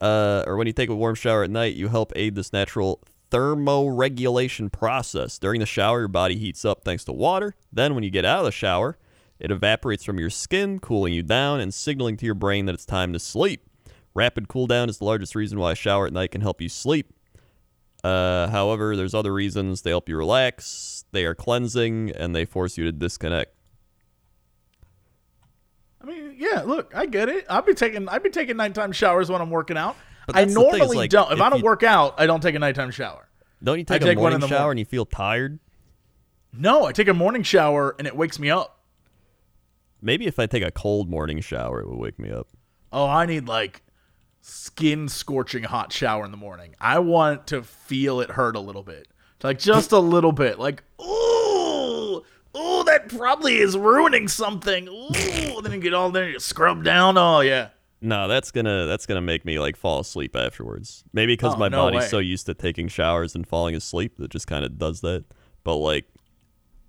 uh, 0.00 0.44
or 0.46 0.56
when 0.56 0.66
you 0.66 0.72
take 0.72 0.88
a 0.88 0.94
warm 0.94 1.14
shower 1.14 1.44
at 1.44 1.50
night, 1.50 1.74
you 1.74 1.88
help 1.88 2.12
aid 2.16 2.36
this 2.36 2.54
natural 2.54 3.02
thermoregulation 3.32 4.70
process. 4.70 5.38
During 5.38 5.60
the 5.60 5.66
shower, 5.66 6.00
your 6.00 6.08
body 6.08 6.36
heats 6.36 6.64
up 6.64 6.84
thanks 6.84 7.04
to 7.04 7.12
water. 7.12 7.54
Then, 7.72 7.94
when 7.94 8.04
you 8.04 8.10
get 8.10 8.24
out 8.24 8.40
of 8.40 8.44
the 8.44 8.52
shower, 8.52 8.98
it 9.40 9.50
evaporates 9.50 10.04
from 10.04 10.18
your 10.18 10.30
skin, 10.30 10.78
cooling 10.78 11.14
you 11.14 11.22
down 11.22 11.58
and 11.58 11.72
signaling 11.72 12.16
to 12.18 12.26
your 12.26 12.34
brain 12.34 12.66
that 12.66 12.74
it's 12.74 12.84
time 12.84 13.12
to 13.12 13.18
sleep. 13.18 13.66
Rapid 14.14 14.48
cool 14.48 14.66
down 14.66 14.88
is 14.88 14.98
the 14.98 15.04
largest 15.04 15.34
reason 15.34 15.58
why 15.58 15.72
a 15.72 15.74
shower 15.74 16.06
at 16.06 16.12
night 16.12 16.30
can 16.32 16.42
help 16.42 16.60
you 16.60 16.68
sleep. 16.68 17.12
Uh, 18.04 18.48
however, 18.48 18.94
there's 18.96 19.14
other 19.14 19.32
reasons. 19.32 19.82
They 19.82 19.90
help 19.90 20.08
you 20.08 20.16
relax, 20.16 21.04
they 21.12 21.24
are 21.24 21.34
cleansing, 21.34 22.10
and 22.10 22.34
they 22.34 22.44
force 22.44 22.76
you 22.76 22.84
to 22.84 22.92
disconnect. 22.92 23.54
I 26.02 26.04
mean, 26.04 26.34
yeah. 26.36 26.62
Look, 26.62 26.92
I 26.96 27.06
get 27.06 27.28
it. 27.28 27.46
I'll 27.48 27.62
be 27.62 27.74
taking 27.74 28.08
I'd 28.08 28.22
be 28.24 28.30
taking 28.30 28.56
nighttime 28.56 28.92
showers 28.92 29.30
when 29.30 29.40
I'm 29.40 29.50
working 29.50 29.76
out. 29.76 29.96
I 30.32 30.44
thing, 30.44 30.54
normally 30.54 30.96
like, 30.96 31.10
don't. 31.10 31.32
If, 31.32 31.38
if 31.38 31.42
I 31.42 31.50
don't 31.50 31.60
you- 31.60 31.64
work 31.64 31.82
out, 31.82 32.14
I 32.18 32.26
don't 32.26 32.40
take 32.40 32.54
a 32.54 32.58
nighttime 32.58 32.90
shower. 32.90 33.28
Don't 33.62 33.78
you 33.78 33.84
take, 33.84 34.02
take 34.02 34.16
a 34.16 34.20
one 34.20 34.32
morning 34.32 34.34
in 34.36 34.40
the 34.40 34.48
shower 34.48 34.58
morning. 34.60 34.70
and 34.72 34.78
you 34.80 34.84
feel 34.86 35.06
tired? 35.06 35.58
No, 36.52 36.84
I 36.84 36.92
take 36.92 37.08
a 37.08 37.14
morning 37.14 37.42
shower 37.42 37.94
and 37.98 38.06
it 38.06 38.16
wakes 38.16 38.38
me 38.38 38.50
up. 38.50 38.80
Maybe 40.00 40.26
if 40.26 40.38
I 40.38 40.46
take 40.46 40.64
a 40.64 40.70
cold 40.70 41.08
morning 41.08 41.40
shower, 41.40 41.80
it 41.80 41.88
would 41.88 41.98
wake 41.98 42.18
me 42.18 42.30
up. 42.30 42.48
Oh, 42.92 43.06
I 43.06 43.24
need 43.24 43.46
like 43.46 43.82
skin 44.40 45.08
scorching 45.08 45.62
hot 45.62 45.92
shower 45.92 46.24
in 46.24 46.30
the 46.32 46.36
morning. 46.36 46.74
I 46.80 46.98
want 46.98 47.46
to 47.48 47.62
feel 47.62 48.20
it 48.20 48.30
hurt 48.30 48.56
a 48.56 48.60
little 48.60 48.82
bit. 48.82 49.08
Like 49.42 49.58
just 49.58 49.92
a 49.92 49.98
little 49.98 50.32
bit. 50.32 50.58
Like, 50.58 50.82
ooh, 51.00 52.22
ooh, 52.56 52.84
that 52.84 53.08
probably 53.08 53.58
is 53.58 53.76
ruining 53.76 54.28
something. 54.28 54.88
Ooh, 54.88 55.62
then 55.62 55.72
you 55.72 55.78
get 55.78 55.94
all 55.94 56.10
there, 56.10 56.28
you 56.28 56.40
scrub 56.40 56.84
down. 56.84 57.16
Oh 57.16 57.40
yeah. 57.40 57.68
No, 58.04 58.26
that's 58.26 58.50
gonna 58.50 58.86
that's 58.86 59.06
gonna 59.06 59.20
make 59.22 59.44
me 59.44 59.58
like 59.60 59.76
fall 59.76 60.00
asleep 60.00 60.34
afterwards. 60.34 61.04
Maybe 61.12 61.34
because 61.34 61.54
Oh, 61.54 61.58
my 61.58 61.68
no 61.68 61.84
body's 61.84 62.00
way. 62.02 62.08
so 62.08 62.18
used 62.18 62.46
to 62.46 62.54
taking 62.54 62.88
showers 62.88 63.34
and 63.36 63.46
falling 63.46 63.76
asleep 63.76 64.16
that 64.18 64.30
just 64.30 64.46
kind 64.48 64.64
of 64.64 64.76
does 64.76 65.00
that. 65.02 65.24
But 65.62 65.76
like, 65.76 66.06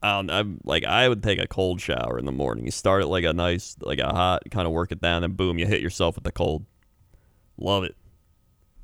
I 0.02 0.14
don't, 0.16 0.32
I'm 0.32 0.60
like 0.64 0.84
I 0.86 1.08
would 1.08 1.22
take 1.22 1.40
a 1.40 1.46
cold 1.48 1.80
shower 1.80 2.18
in 2.18 2.26
the 2.26 2.32
morning. 2.32 2.66
You 2.66 2.72
start 2.72 3.04
it 3.04 3.08
like 3.08 3.26
a 3.26 3.32
nice, 3.34 3.78
like 3.82 4.00
a 4.00 4.10
hot, 4.12 4.42
kind 4.50 4.66
of 4.66 4.74
work 4.74 4.92
it 4.92 5.02
down, 5.02 5.24
and 5.24 5.38
boom, 5.38 5.60
you 5.60 5.68
hit 5.68 5.82
yourself 5.82 6.16
with 6.16 6.24
the 6.24 6.32
cold. 6.32 6.66
Love 7.58 7.84
it. 7.84 7.96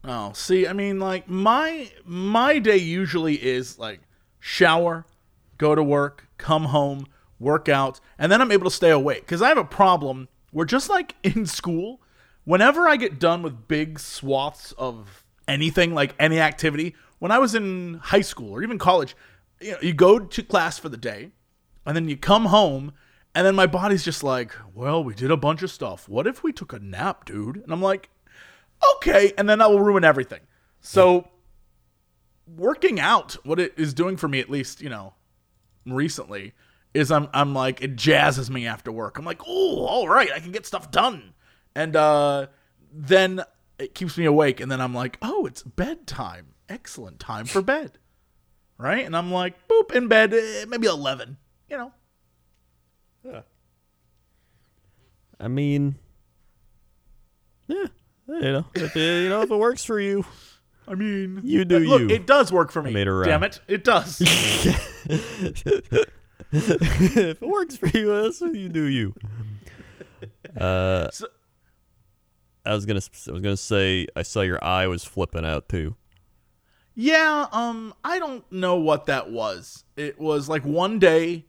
Oh, 0.04 0.32
see, 0.34 0.68
I 0.68 0.74
mean, 0.74 1.00
like 1.00 1.28
my 1.28 1.90
my 2.06 2.60
day 2.60 2.78
usually 2.78 3.36
is 3.44 3.80
like 3.80 4.02
shower, 4.40 5.06
go 5.58 5.74
to 5.74 5.82
work, 5.84 6.28
come 6.38 6.66
home, 6.66 7.08
work 7.40 7.68
out, 7.68 8.00
and 8.20 8.32
then 8.32 8.40
I'm 8.40 8.52
able 8.52 8.66
to 8.70 8.76
stay 8.76 8.92
awake 8.92 9.22
because 9.22 9.42
I 9.42 9.50
have 9.50 9.58
a 9.58 9.66
problem 9.66 10.28
where 10.52 10.68
just 10.68 10.90
like 10.92 11.16
in 11.24 11.48
school, 11.48 12.02
whenever 12.50 12.88
I 12.88 12.96
get 12.96 13.20
done 13.20 13.44
with 13.44 13.68
big 13.68 14.00
swaths 14.00 14.72
of 14.72 15.24
anything, 15.48 15.94
like 15.94 16.16
any 16.18 16.40
activity, 16.40 16.96
when 17.20 17.32
I 17.32 17.38
was 17.38 17.54
in 17.54 18.00
high 18.02 18.22
school 18.22 18.50
or 18.50 18.64
even 18.64 18.80
college, 18.80 19.16
you 19.62 19.74
know, 19.74 19.78
you 19.84 19.94
go 19.94 20.18
to 20.18 20.42
class 20.42 20.80
for 20.80 20.90
the 20.90 20.98
day, 20.98 21.30
and 21.86 21.96
then 21.96 22.10
you 22.10 22.18
come 22.18 22.46
home. 22.46 22.94
And 23.36 23.46
then 23.46 23.54
my 23.54 23.68
body's 23.68 24.04
just 24.04 24.24
like, 24.24 24.56
well, 24.74 25.04
we 25.04 25.14
did 25.14 25.30
a 25.30 25.38
bunch 25.38 25.62
of 25.62 25.70
stuff. 25.70 26.10
What 26.10 26.26
if 26.26 26.42
we 26.42 26.52
took 26.52 26.74
a 26.74 26.80
nap, 26.80 27.26
dude? 27.26 27.58
And 27.58 27.72
I'm 27.72 27.84
like, 27.84 28.10
okay, 28.96 29.32
and 29.38 29.48
then 29.48 29.60
that 29.60 29.70
will 29.70 29.82
ruin 29.82 30.04
everything. 30.04 30.42
So 30.82 31.30
working 32.58 33.00
out, 33.00 33.34
what 33.46 33.60
it 33.60 33.76
is 33.78 33.94
doing 33.94 34.18
for 34.18 34.28
me, 34.28 34.40
at 34.40 34.50
least, 34.50 34.82
you 34.82 34.90
know, 34.90 35.14
recently, 35.86 36.54
is 36.96 37.12
I'm 37.12 37.28
I'm 37.32 37.54
like 37.54 37.84
it 37.84 37.96
jazzes 37.96 38.50
me 38.50 38.66
after 38.66 38.92
work. 38.92 39.20
I'm 39.20 39.26
like, 39.26 39.42
oh, 39.46 39.86
all 39.86 40.10
right, 40.10 40.32
I 40.34 40.40
can 40.40 40.52
get 40.52 40.66
stuff 40.66 40.90
done. 40.90 41.36
And 41.76 41.96
uh 41.96 42.48
then 42.92 43.44
it 43.78 43.94
keeps 43.96 44.18
me 44.18 44.26
awake, 44.26 44.60
and 44.60 44.72
then 44.72 44.82
I'm 44.82 44.94
like, 44.94 45.18
oh, 45.22 45.46
it's 45.46 45.64
bedtime. 45.64 46.48
Excellent 46.68 47.20
time 47.20 47.46
for 47.46 47.62
bed. 47.62 47.98
Right? 48.78 49.06
And 49.06 49.16
I'm 49.16 49.32
like, 49.32 49.68
boop, 49.68 49.92
in 49.96 50.08
bed, 50.08 50.34
eh, 50.34 50.66
maybe 50.68 50.88
eleven, 50.88 51.38
you 51.70 51.78
know. 51.78 51.92
Yeah. 53.24 53.42
I 55.40 55.48
mean, 55.48 55.96
yeah, 57.68 57.86
you 58.28 58.42
know, 58.42 58.66
if 58.76 58.96
it, 58.96 59.24
you 59.24 59.30
know 59.30 59.42
if 59.42 59.52
it 59.52 59.56
works 59.58 59.84
for 59.86 60.00
you, 60.00 60.26
I 60.88 60.96
mean, 60.96 61.40
You 61.44 61.64
do 61.66 61.80
look, 61.80 62.02
you. 62.02 62.10
it 62.10 62.26
does 62.28 62.52
work 62.52 62.72
for 62.72 62.82
me. 62.82 62.92
made 62.92 63.08
her, 63.08 63.24
Damn 63.24 63.44
it, 63.44 63.62
it 63.68 63.84
does. 63.84 64.22
if 64.26 66.02
it 66.52 67.42
works 67.42 67.78
for 67.78 67.88
you, 67.88 68.22
that's 68.24 68.42
what 68.42 68.56
you 68.56 68.70
do. 68.70 68.84
You. 68.86 69.14
Uh, 70.58 71.10
So- 71.12 71.28
I 72.66 72.74
was 72.74 72.86
gonna, 72.86 73.02
I 73.28 73.32
was 73.32 73.42
gonna 73.42 73.58
say, 73.58 74.08
I 74.16 74.22
saw 74.22 74.42
your 74.42 74.64
eye 74.64 74.88
was 74.88 75.04
flipping 75.04 75.46
out 75.46 75.70
too. 75.70 75.96
Yeah, 76.96 77.48
um, 77.52 77.94
I 78.04 78.20
don't 78.20 78.50
know 78.52 78.76
what 78.76 79.06
that 79.06 79.32
was. 79.32 79.86
It 79.96 80.20
was 80.20 80.50
like 80.50 80.66
one 80.66 81.00
day 81.00 81.46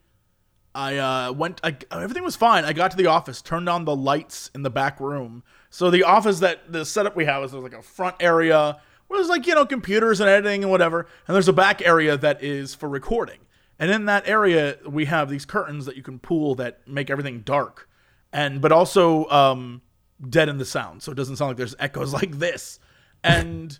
I 0.74 0.96
uh 0.98 1.32
went 1.32 1.60
I, 1.64 1.76
everything 1.90 2.22
was 2.22 2.36
fine. 2.36 2.64
I 2.64 2.72
got 2.72 2.92
to 2.92 2.96
the 2.96 3.06
office, 3.06 3.42
turned 3.42 3.68
on 3.68 3.84
the 3.84 3.96
lights 3.96 4.50
in 4.54 4.62
the 4.62 4.70
back 4.70 5.00
room. 5.00 5.42
So 5.68 5.90
the 5.90 6.04
office 6.04 6.38
that 6.40 6.72
the 6.72 6.84
setup 6.84 7.16
we 7.16 7.24
have 7.24 7.42
is 7.42 7.52
there's 7.52 7.62
like 7.62 7.72
a 7.72 7.82
front 7.82 8.16
area 8.20 8.80
where 9.08 9.18
there's 9.18 9.28
like, 9.28 9.46
you 9.46 9.54
know, 9.54 9.66
computers 9.66 10.20
and 10.20 10.30
editing 10.30 10.62
and 10.62 10.70
whatever, 10.70 11.08
and 11.26 11.34
there's 11.34 11.48
a 11.48 11.52
back 11.52 11.82
area 11.82 12.16
that 12.16 12.42
is 12.42 12.74
for 12.74 12.88
recording. 12.88 13.38
And 13.78 13.90
in 13.90 14.04
that 14.04 14.28
area 14.28 14.78
we 14.86 15.06
have 15.06 15.28
these 15.28 15.44
curtains 15.44 15.86
that 15.86 15.96
you 15.96 16.02
can 16.02 16.20
pull 16.20 16.54
that 16.56 16.86
make 16.86 17.10
everything 17.10 17.40
dark. 17.40 17.88
And 18.32 18.60
but 18.60 18.70
also 18.70 19.28
um 19.30 19.82
dead 20.28 20.48
in 20.48 20.58
the 20.58 20.64
sound, 20.64 21.02
so 21.02 21.12
it 21.12 21.16
doesn't 21.16 21.36
sound 21.36 21.50
like 21.50 21.56
there's 21.56 21.76
echoes 21.78 22.12
like 22.20 22.38
this. 22.38 22.78
And 23.22 23.78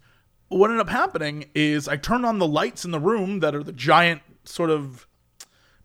what 0.48 0.70
ended 0.70 0.86
up 0.86 0.90
happening 0.90 1.46
is 1.54 1.88
I 1.88 1.96
turned 1.96 2.26
on 2.26 2.38
the 2.38 2.46
lights 2.46 2.84
in 2.84 2.90
the 2.90 3.00
room 3.00 3.40
that 3.40 3.54
are 3.54 3.62
the 3.62 3.72
giant 3.72 4.22
sort 4.44 4.70
of 4.70 5.06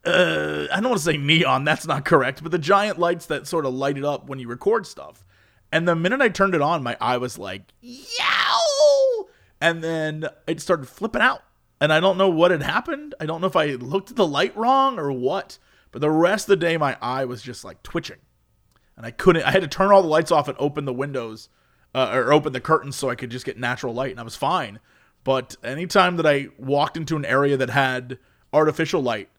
uh, 0.05 0.67
I 0.71 0.79
don't 0.79 0.91
want 0.91 0.99
to 0.99 1.05
say 1.05 1.17
neon, 1.17 1.63
that's 1.65 1.87
not 1.87 2.05
correct, 2.05 2.43
but 2.43 2.51
the 2.51 2.59
giant 2.59 2.99
lights 2.99 3.25
that 3.27 3.47
sort 3.47 3.65
of 3.65 3.73
light 3.73 3.97
it 3.97 4.05
up 4.05 4.27
when 4.29 4.39
you 4.39 4.47
record 4.47 4.85
stuff. 4.85 5.25
And 5.71 5.87
the 5.87 5.95
minute 5.95 6.21
I 6.21 6.29
turned 6.29 6.55
it 6.55 6.61
on, 6.61 6.83
my 6.83 6.95
eye 7.01 7.17
was 7.17 7.37
like, 7.37 7.73
yow! 7.81 9.27
And 9.59 9.83
then 9.83 10.27
it 10.47 10.61
started 10.61 10.87
flipping 10.87 11.21
out. 11.21 11.41
And 11.81 11.91
I 11.91 11.99
don't 11.99 12.17
know 12.17 12.29
what 12.29 12.51
had 12.51 12.61
happened. 12.61 13.15
I 13.19 13.25
don't 13.25 13.41
know 13.41 13.47
if 13.47 13.55
I 13.55 13.71
looked 13.71 14.11
at 14.11 14.15
the 14.15 14.27
light 14.27 14.55
wrong 14.55 14.97
or 14.97 15.11
what. 15.11 15.57
But 15.91 16.01
the 16.01 16.11
rest 16.11 16.45
of 16.45 16.49
the 16.49 16.65
day, 16.65 16.77
my 16.77 16.97
eye 17.01 17.25
was 17.25 17.41
just 17.41 17.65
like 17.65 17.83
twitching. 17.83 18.19
And 18.97 19.05
I 19.05 19.11
couldn't, 19.11 19.43
I 19.43 19.51
had 19.51 19.61
to 19.61 19.67
turn 19.67 19.91
all 19.91 20.01
the 20.01 20.07
lights 20.07 20.31
off 20.31 20.47
and 20.47 20.57
open 20.59 20.85
the 20.85 20.93
windows 20.93 21.49
uh, 21.93 22.11
or 22.13 22.31
open 22.31 22.53
the 22.53 22.61
curtains 22.61 22.95
so 22.95 23.09
I 23.09 23.15
could 23.15 23.29
just 23.29 23.45
get 23.45 23.57
natural 23.57 23.93
light. 23.93 24.11
And 24.11 24.19
I 24.19 24.23
was 24.23 24.35
fine. 24.35 24.79
But 25.23 25.55
anytime 25.63 26.17
that 26.17 26.25
I 26.25 26.49
walked 26.57 26.97
into 26.97 27.15
an 27.15 27.25
area 27.25 27.57
that 27.57 27.69
had 27.71 28.19
artificial 28.53 29.01
light, 29.01 29.29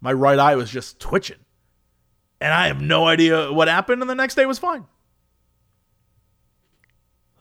my 0.00 0.12
right 0.12 0.38
eye 0.38 0.56
was 0.56 0.70
just 0.70 1.00
twitching. 1.00 1.38
And 2.40 2.52
I 2.52 2.66
have 2.68 2.80
no 2.80 3.06
idea 3.06 3.52
what 3.52 3.68
happened, 3.68 4.02
and 4.02 4.10
the 4.10 4.14
next 4.14 4.34
day 4.34 4.46
was 4.46 4.58
fine. 4.58 4.84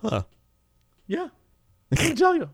Huh. 0.02 0.24
Yeah. 1.08 1.30
I 1.92 1.96
can 1.96 2.16
tell 2.16 2.36
you. 2.36 2.50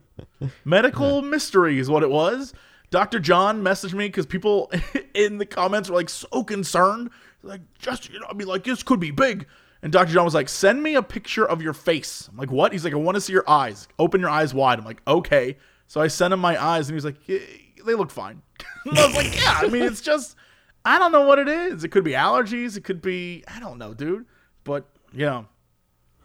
Medical 0.66 1.22
mystery 1.34 1.80
is 1.80 1.90
what 1.90 2.04
it 2.04 2.10
was. 2.10 2.54
Dr. 2.90 3.20
John 3.20 3.62
messaged 3.62 3.94
me 3.94 4.08
because 4.08 4.26
people 4.26 4.72
in 5.14 5.38
the 5.38 5.46
comments 5.46 5.90
were 5.90 5.96
like 5.96 6.10
so 6.10 6.44
concerned. 6.44 7.10
Like, 7.44 7.62
just, 7.80 8.10
you 8.10 8.20
know, 8.20 8.28
I 8.30 8.34
mean, 8.34 8.48
like, 8.48 8.64
this 8.64 8.84
could 8.84 9.00
be 9.00 9.12
big. 9.12 9.46
And 9.82 9.92
Dr. 9.92 10.12
John 10.12 10.26
was 10.26 10.34
like, 10.34 10.50
send 10.50 10.82
me 10.82 10.96
a 10.96 11.04
picture 11.04 11.48
of 11.48 11.62
your 11.62 11.74
face. 11.74 12.28
I'm 12.32 12.38
like, 12.38 12.52
what? 12.52 12.72
He's 12.72 12.84
like, 12.84 12.94
I 12.94 12.98
want 12.98 13.16
to 13.16 13.22
see 13.22 13.34
your 13.34 13.48
eyes. 13.48 13.88
Open 14.00 14.20
your 14.22 14.30
eyes 14.30 14.54
wide. 14.54 14.80
I'm 14.80 14.86
like, 14.86 15.02
okay. 15.08 15.58
So 15.88 16.02
I 16.02 16.08
sent 16.08 16.34
him 16.34 16.40
my 16.40 16.62
eyes 16.62 16.88
and 16.88 16.94
he 16.94 16.96
was 16.96 17.06
like, 17.06 17.28
yeah, 17.28 17.40
they 17.86 17.94
look 17.94 18.12
fine. 18.12 18.42
I 18.86 19.06
was 19.06 19.16
like, 19.16 19.36
yeah, 19.36 19.60
I 19.62 19.68
mean, 19.68 19.84
it's 19.84 20.02
just, 20.02 20.36
I 20.84 20.98
don't 20.98 21.12
know 21.12 21.28
what 21.28 21.40
it 21.40 21.48
is. 21.48 21.84
It 21.84 21.90
could 21.90 22.04
be 22.04 22.14
allergies. 22.14 22.76
It 22.76 22.84
could 22.84 23.02
be, 23.02 23.44
I 23.48 23.60
don't 23.60 23.78
know, 23.78 23.94
dude. 23.94 24.26
But, 24.64 24.90
yeah. 25.14 25.44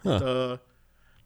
Uh, 0.04 0.56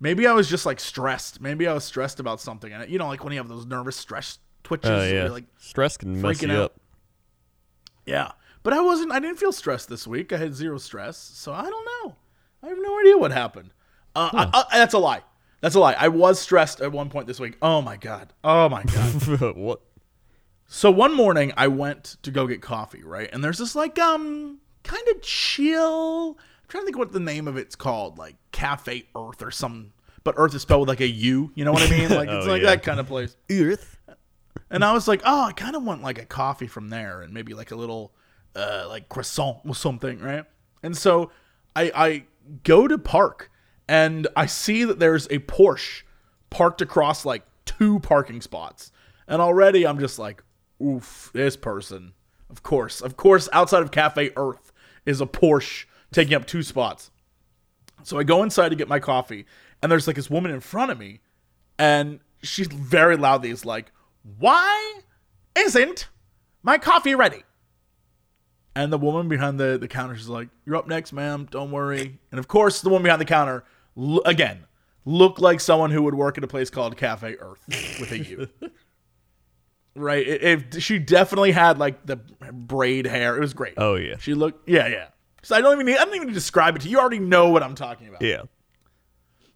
maybe 0.01 0.27
I 0.27 0.33
was 0.33 0.49
just 0.49 0.67
like 0.67 0.81
stressed. 0.81 1.41
Maybe 1.41 1.67
I 1.67 1.73
was 1.73 1.85
stressed 1.85 2.21
about 2.21 2.41
something. 2.41 2.73
And 2.73 2.91
you 2.91 2.99
know, 2.99 3.07
like 3.07 3.25
when 3.25 3.33
you 3.33 3.39
have 3.39 3.49
those 3.49 3.67
nervous 3.67 3.97
stress 3.97 4.39
twitches. 4.65 4.91
Where 4.91 5.25
yeah. 5.25 5.31
like, 5.31 5.45
Stress 5.59 5.97
can 5.97 6.21
mess 6.21 6.43
you 6.43 6.51
out. 6.51 6.65
up. 6.65 6.81
yeah. 8.05 8.33
But 8.67 8.73
I 8.73 8.81
wasn't, 8.81 9.13
I 9.13 9.21
didn't 9.21 9.39
feel 9.39 9.53
stressed 9.53 9.89
this 9.89 10.09
week. 10.09 10.33
I 10.33 10.39
had 10.39 10.53
zero 10.53 10.77
stress. 10.79 11.17
So 11.17 11.53
I 11.53 11.63
don't 11.71 11.85
know. 12.05 12.17
I 12.65 12.67
have 12.67 12.79
no 12.81 12.99
idea 12.99 13.17
what 13.17 13.31
happened. 13.31 13.71
Uh, 14.17 14.29
I- 14.33 14.65
I- 14.73 14.79
that's 14.79 14.93
a 14.93 14.99
lie. 14.99 15.23
That's 15.61 15.77
a 15.77 15.79
lie. 15.79 15.93
I 15.97 16.09
was 16.09 16.41
stressed 16.41 16.81
at 16.81 16.91
one 16.91 17.09
point 17.09 17.29
this 17.29 17.39
week. 17.39 17.57
Oh 17.63 17.81
my 17.81 17.97
God. 17.97 18.33
Oh 18.43 18.69
my 18.69 18.83
God. 18.83 19.57
what? 19.57 19.83
So 20.67 20.91
one 20.91 21.15
morning 21.15 21.53
I 21.57 21.69
went 21.69 22.17
to 22.25 22.33
go 22.33 22.49
get 22.49 22.61
coffee, 22.61 23.05
right? 23.05 23.31
And 23.33 23.45
there's 23.45 23.59
this 23.59 23.77
like 23.77 24.01
um 24.01 24.59
kind 24.83 25.07
of 25.15 25.23
chill. 25.23 26.31
I'm 26.37 26.69
trying 26.69 26.83
to 26.83 26.87
think 26.87 26.99
what 26.99 27.13
the 27.13 27.21
name 27.21 27.47
of 27.47 27.57
it's 27.57 27.77
called, 27.77 28.19
like 28.19 28.35
Cafe 28.51 29.05
Earth 29.17 29.43
or 29.43 29.53
some. 29.53 29.93
But 30.25 30.35
Earth 30.39 30.57
is 30.57 30.63
spelled 30.63 30.81
with 30.81 30.89
like 30.89 31.01
a 31.01 31.07
U. 31.09 31.53
You 31.55 31.65
know 31.65 31.73
what 31.73 31.83
I 31.83 31.91
mean? 31.97 32.09
Like 32.11 32.29
it's 32.33 32.47
Oh, 32.47 32.51
like 32.51 32.63
yeah. 32.63 32.71
that 32.71 32.83
kind 32.83 32.99
of 32.99 33.07
place. 33.07 33.37
Earth. 33.49 33.97
And 34.71 34.85
I 34.85 34.93
was 34.93 35.07
like, 35.07 35.23
oh, 35.25 35.43
I 35.45 35.53
kind 35.53 35.77
of 35.77 35.85
want 35.85 36.03
like 36.03 36.19
a 36.21 36.27
coffee 36.27 36.67
from 36.67 36.89
there, 36.89 37.23
and 37.23 37.33
maybe 37.33 37.55
like 37.55 37.71
a 37.71 37.77
little 37.77 38.13
uh 38.57 38.87
like 38.89 39.09
croissant 39.09 39.59
or 39.67 39.75
something, 39.75 40.19
right? 40.21 40.45
And 40.83 40.97
so 40.97 41.31
I 41.75 41.93
I 41.95 42.25
go 42.63 42.89
to 42.89 42.99
park, 42.99 43.51
and 43.89 44.27
I 44.37 44.47
see 44.47 44.85
that 44.85 44.99
there's 44.99 45.27
a 45.27 45.39
Porsche 45.41 46.03
parked 46.51 46.81
across 46.81 47.25
like 47.25 47.45
two 47.65 48.01
parking 48.01 48.41
spots, 48.41 48.93
and 49.29 49.43
already 49.43 49.87
I'm 49.87 49.99
just 49.99 50.19
like, 50.19 50.43
oof, 50.83 51.31
this 51.33 51.57
person. 51.57 52.13
Of 52.49 52.63
course, 52.63 53.01
of 53.01 53.17
course, 53.17 53.49
outside 53.53 53.83
of 53.83 53.91
Cafe 53.91 54.31
Earth 54.37 54.73
is 55.05 55.21
a 55.21 55.27
Porsche 55.27 55.87
taking 56.13 56.35
up 56.35 56.47
two 56.47 56.63
spots. 56.63 57.11
So 58.05 58.19
I 58.19 58.23
go 58.23 58.45
inside 58.45 58.69
to 58.69 58.77
get 58.77 58.89
my 58.89 59.01
coffee, 59.01 59.47
and 59.83 59.91
there's 59.91 60.07
like 60.07 60.17
this 60.17 60.31
woman 60.31 60.53
in 60.53 60.61
front 60.61 60.93
of 60.93 60.99
me, 60.99 61.21
and 61.79 62.21
she's 62.43 62.69
very 62.69 63.17
loudly 63.17 63.51
is 63.51 63.65
like, 63.65 63.91
"Why 64.39 65.01
isn't 65.57 66.09
my 66.63 66.79
coffee 66.79 67.17
ready?" 67.17 67.43
And 68.77 68.93
the 68.93 68.99
woman 68.99 69.27
behind 69.29 69.59
the 69.59 69.79
the 69.79 69.89
counter 69.89 70.15
is 70.15 70.29
like, 70.29 70.49
"You're 70.67 70.77
up 70.77 70.87
next, 70.87 71.13
ma'am. 71.13 71.49
Don't 71.51 71.71
worry." 71.71 72.19
And 72.31 72.39
of 72.39 72.47
course, 72.47 72.83
the 72.83 72.91
woman 72.91 73.05
behind 73.05 73.21
the 73.21 73.25
counter, 73.25 73.65
l- 73.97 74.21
again, 74.27 74.67
looked 75.05 75.41
like 75.41 75.61
someone 75.61 75.91
who 75.91 76.03
would 76.03 76.15
work 76.15 76.37
at 76.37 76.45
a 76.45 76.47
place 76.47 76.69
called 76.69 76.97
Cafe 76.97 77.37
Earth 77.41 77.65
with 77.99 78.13
a 78.13 78.19
U. 78.19 78.49
right? 79.95 80.27
It- 80.27 80.83
she 80.83 80.99
definitely 80.99 81.53
had 81.53 81.79
like 81.79 82.05
the 82.07 82.17
braid 82.17 83.07
hair. 83.07 83.37
It 83.37 83.41
was 83.41 83.55
great. 83.55 83.75
Oh 83.79 83.95
yeah. 83.97 84.17
She 84.19 84.35
looked, 84.35 84.69
yeah, 84.69 84.87
yeah. 84.89 85.09
So 85.43 85.57
I 85.57 85.61
don't 85.61 85.73
even 85.75 85.87
need, 85.87 85.97
I 85.97 86.05
don't 86.05 86.15
even 86.15 86.27
need 86.29 86.35
to 86.35 86.39
describe 86.39 86.77
it 86.77 86.83
to 86.83 86.89
you. 86.89 86.93
You 86.93 87.01
already 87.01 87.19
know 87.19 87.49
what 87.49 87.63
I'm 87.63 87.75
talking 87.75 88.09
about. 88.09 88.21
Yeah. 88.23 88.43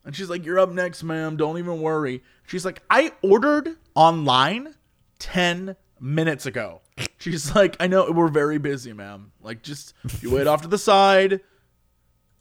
And 0.05 0.17
she's 0.17 0.31
like, 0.31 0.47
"You're 0.47 0.59
up 0.59 0.71
next, 0.71 1.03
ma'am. 1.03 1.37
Don't 1.37 1.59
even 1.59 1.83
worry." 1.83 2.23
She's 2.47 2.65
like, 2.65 2.81
"I 2.89 3.13
ordered 3.23 3.77
online 3.95 4.75
10 5.19 5.77
minutes 6.01 6.47
ago." 6.47 6.81
She's 7.19 7.55
like, 7.55 7.77
"I 7.81 7.87
know 7.87 8.11
we're 8.11 8.29
very 8.29 8.59
busy, 8.59 8.93
ma'am. 8.93 9.33
Like 9.41 9.63
just 9.63 9.95
you 10.21 10.31
wait 10.31 10.47
off 10.47 10.63
to 10.63 10.69
the 10.69 10.79
side. 10.79 11.41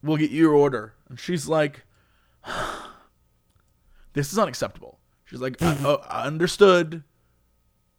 We'll 0.01 0.17
get 0.17 0.31
you 0.31 0.39
your 0.43 0.53
order." 0.53 0.93
And 1.09 1.19
she's 1.19 1.47
like, 1.47 1.83
"This 4.13 4.31
is 4.31 4.39
unacceptable." 4.39 4.99
She's 5.25 5.41
like, 5.41 5.61
I, 5.61 5.77
oh, 5.83 6.01
I 6.09 6.25
understood. 6.25 7.03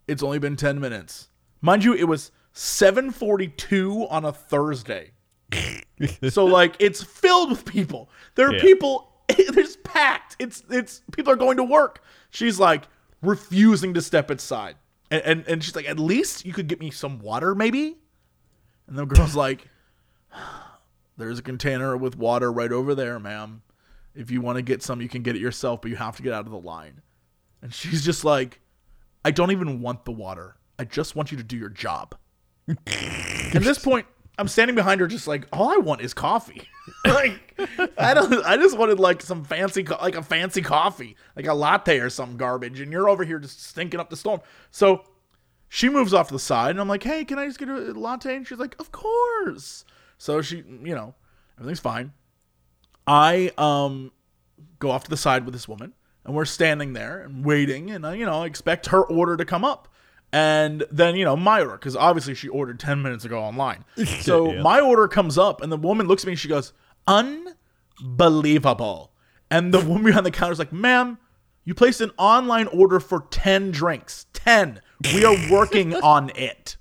It's 0.09 0.23
only 0.23 0.40
been 0.40 0.57
10 0.57 0.81
minutes. 0.81 1.29
Mind 1.61 1.85
you, 1.85 1.94
it 1.94 2.09
was 2.09 2.33
7:42 2.55 4.11
on 4.11 4.25
a 4.25 4.33
Thursday. 4.33 5.12
so 6.31 6.44
like 6.44 6.75
it's 6.81 7.03
filled 7.03 7.51
with 7.51 7.64
people. 7.64 8.11
There 8.35 8.49
are 8.49 8.55
Yeah. 8.55 8.61
people 8.62 9.12
it's 9.29 9.77
packed. 9.85 10.37
It's 10.40 10.64
it's 10.70 11.03
people 11.12 11.33
are 11.33 11.37
going 11.37 11.57
to 11.59 11.64
work. 11.64 12.03
She's 12.31 12.59
like 12.59 12.85
refusing 13.23 13.94
to 13.94 14.03
step 14.03 14.31
aside. 14.31 14.75
And, 15.11 15.23
and 15.23 15.49
and 15.49 15.64
she's 15.64 15.75
like, 15.75 15.88
at 15.88 15.99
least 15.99 16.44
you 16.44 16.53
could 16.53 16.68
get 16.68 16.81
me 16.81 16.90
some 16.90 17.18
water, 17.18 17.55
maybe? 17.55 17.96
And 18.87 18.99
the 18.99 19.07
girl's 19.07 19.35
like, 19.46 19.68
There's 21.16 21.38
a 21.38 21.42
container 21.42 21.96
with 21.96 22.16
water 22.16 22.53
right 22.53 22.73
over 22.73 22.94
there, 22.94 23.18
ma'am. 23.18 23.62
If 24.14 24.31
you 24.31 24.40
want 24.40 24.57
to 24.57 24.62
get 24.62 24.83
some, 24.83 25.01
you 25.01 25.09
can 25.09 25.23
get 25.23 25.37
it 25.37 25.40
yourself, 25.40 25.83
but 25.83 25.90
you 25.90 25.96
have 25.96 26.16
to 26.16 26.23
get 26.23 26.33
out 26.33 26.46
of 26.46 26.51
the 26.51 26.59
line. 26.59 27.01
And 27.62 27.73
she's 27.73 28.05
just 28.05 28.25
like, 28.25 28.61
I 29.25 29.31
don't 29.31 29.51
even 29.51 29.81
want 29.81 30.05
the 30.05 30.12
water. 30.12 30.57
I 30.79 30.85
just 30.85 31.14
want 31.14 31.31
you 31.31 31.37
to 31.37 31.44
do 31.44 31.57
your 31.57 31.68
job. 31.68 32.16
At 32.68 33.62
this 33.62 33.79
point, 33.79 34.07
I'm 34.40 34.48
standing 34.48 34.74
behind 34.74 35.00
her, 35.00 35.07
just 35.07 35.29
like, 35.29 35.46
all 35.53 35.68
I 35.68 35.76
want 35.76 36.00
is 36.00 36.14
coffee. 36.14 36.62
like, 37.05 37.61
I 37.98 38.14
don't. 38.14 38.44
I 38.44 38.57
just 38.57 38.76
wanted 38.76 38.98
like 38.98 39.20
some 39.20 39.44
fancy, 39.44 39.85
co- 39.85 39.98
like 40.00 40.14
a 40.14 40.22
fancy 40.22 40.62
coffee, 40.62 41.16
like 41.37 41.46
a 41.46 41.53
latte 41.55 41.98
or 41.98 42.09
some 42.09 42.37
garbage, 42.37 42.81
and 42.81 42.90
you're 42.90 43.09
over 43.09 43.22
here 43.22 43.38
just 43.38 43.62
stinking 43.62 44.00
up 44.00 44.09
the 44.09 44.16
storm. 44.16 44.40
So 44.70 45.05
she 45.68 45.88
moves 45.90 46.14
off 46.14 46.29
to 46.29 46.35
the 46.35 46.40
side, 46.40 46.70
and 46.70 46.81
I'm 46.81 46.88
like, 46.88 47.03
hey, 47.03 47.24
can 47.24 47.38
I 47.38 47.46
just 47.46 47.59
get 47.59 47.68
a 47.68 47.92
latte? 47.92 48.35
And 48.35 48.46
she's 48.46 48.59
like, 48.59 48.74
of 48.81 48.90
course. 48.92 49.85
So 50.16 50.40
she, 50.40 50.57
you 50.57 50.94
know, 50.94 51.14
everything's 51.59 51.81
fine. 51.81 52.12
I 53.07 53.53
um 53.59 54.11
go 54.79 54.90
off 54.90 55.05
to 55.05 55.11
the 55.11 55.16
side 55.18 55.44
with 55.44 55.53
this 55.53 55.68
woman, 55.68 55.92
and 56.24 56.35
we're 56.35 56.46
standing 56.46 56.94
there 56.94 57.20
and 57.20 57.44
waiting, 57.44 57.90
and 57.90 58.07
I, 58.07 58.14
you 58.14 58.24
know, 58.24 58.42
I 58.42 58.46
expect 58.46 58.87
her 58.87 59.05
order 59.05 59.37
to 59.37 59.44
come 59.44 59.64
up. 59.64 59.87
And 60.33 60.85
then, 60.93 61.16
you 61.16 61.25
know, 61.25 61.37
my 61.37 61.61
order, 61.61 61.73
because 61.73 61.97
obviously 61.97 62.35
she 62.35 62.47
ordered 62.49 62.79
10 62.79 63.03
minutes 63.03 63.25
ago 63.25 63.40
online. 63.40 63.85
So 64.21 64.53
Yeah. 64.53 64.62
my 64.62 64.81
order 64.81 65.09
comes 65.09 65.37
up, 65.38 65.61
and 65.61 65.73
the 65.73 65.77
woman 65.77 66.07
looks 66.07 66.23
at 66.25 66.27
me 66.27 66.33
and 66.33 66.38
she 66.38 66.49
goes, 66.49 66.73
Unbelievable. 67.07 69.12
And 69.51 69.75
the 69.75 69.81
woman 69.81 70.05
behind 70.05 70.25
the 70.27 70.31
counter 70.31 70.53
is 70.53 70.59
like, 70.59 70.73
Ma'am, 70.73 71.19
you 71.64 71.75
placed 71.75 72.01
an 72.01 72.12
online 72.16 72.69
order 72.69 73.01
for 73.01 73.27
10 73.31 73.71
drinks. 73.73 74.27
10. 74.33 74.81
We 75.14 75.25
are 75.25 75.37
working 75.51 75.95
on 75.97 76.31
it. 76.35 76.77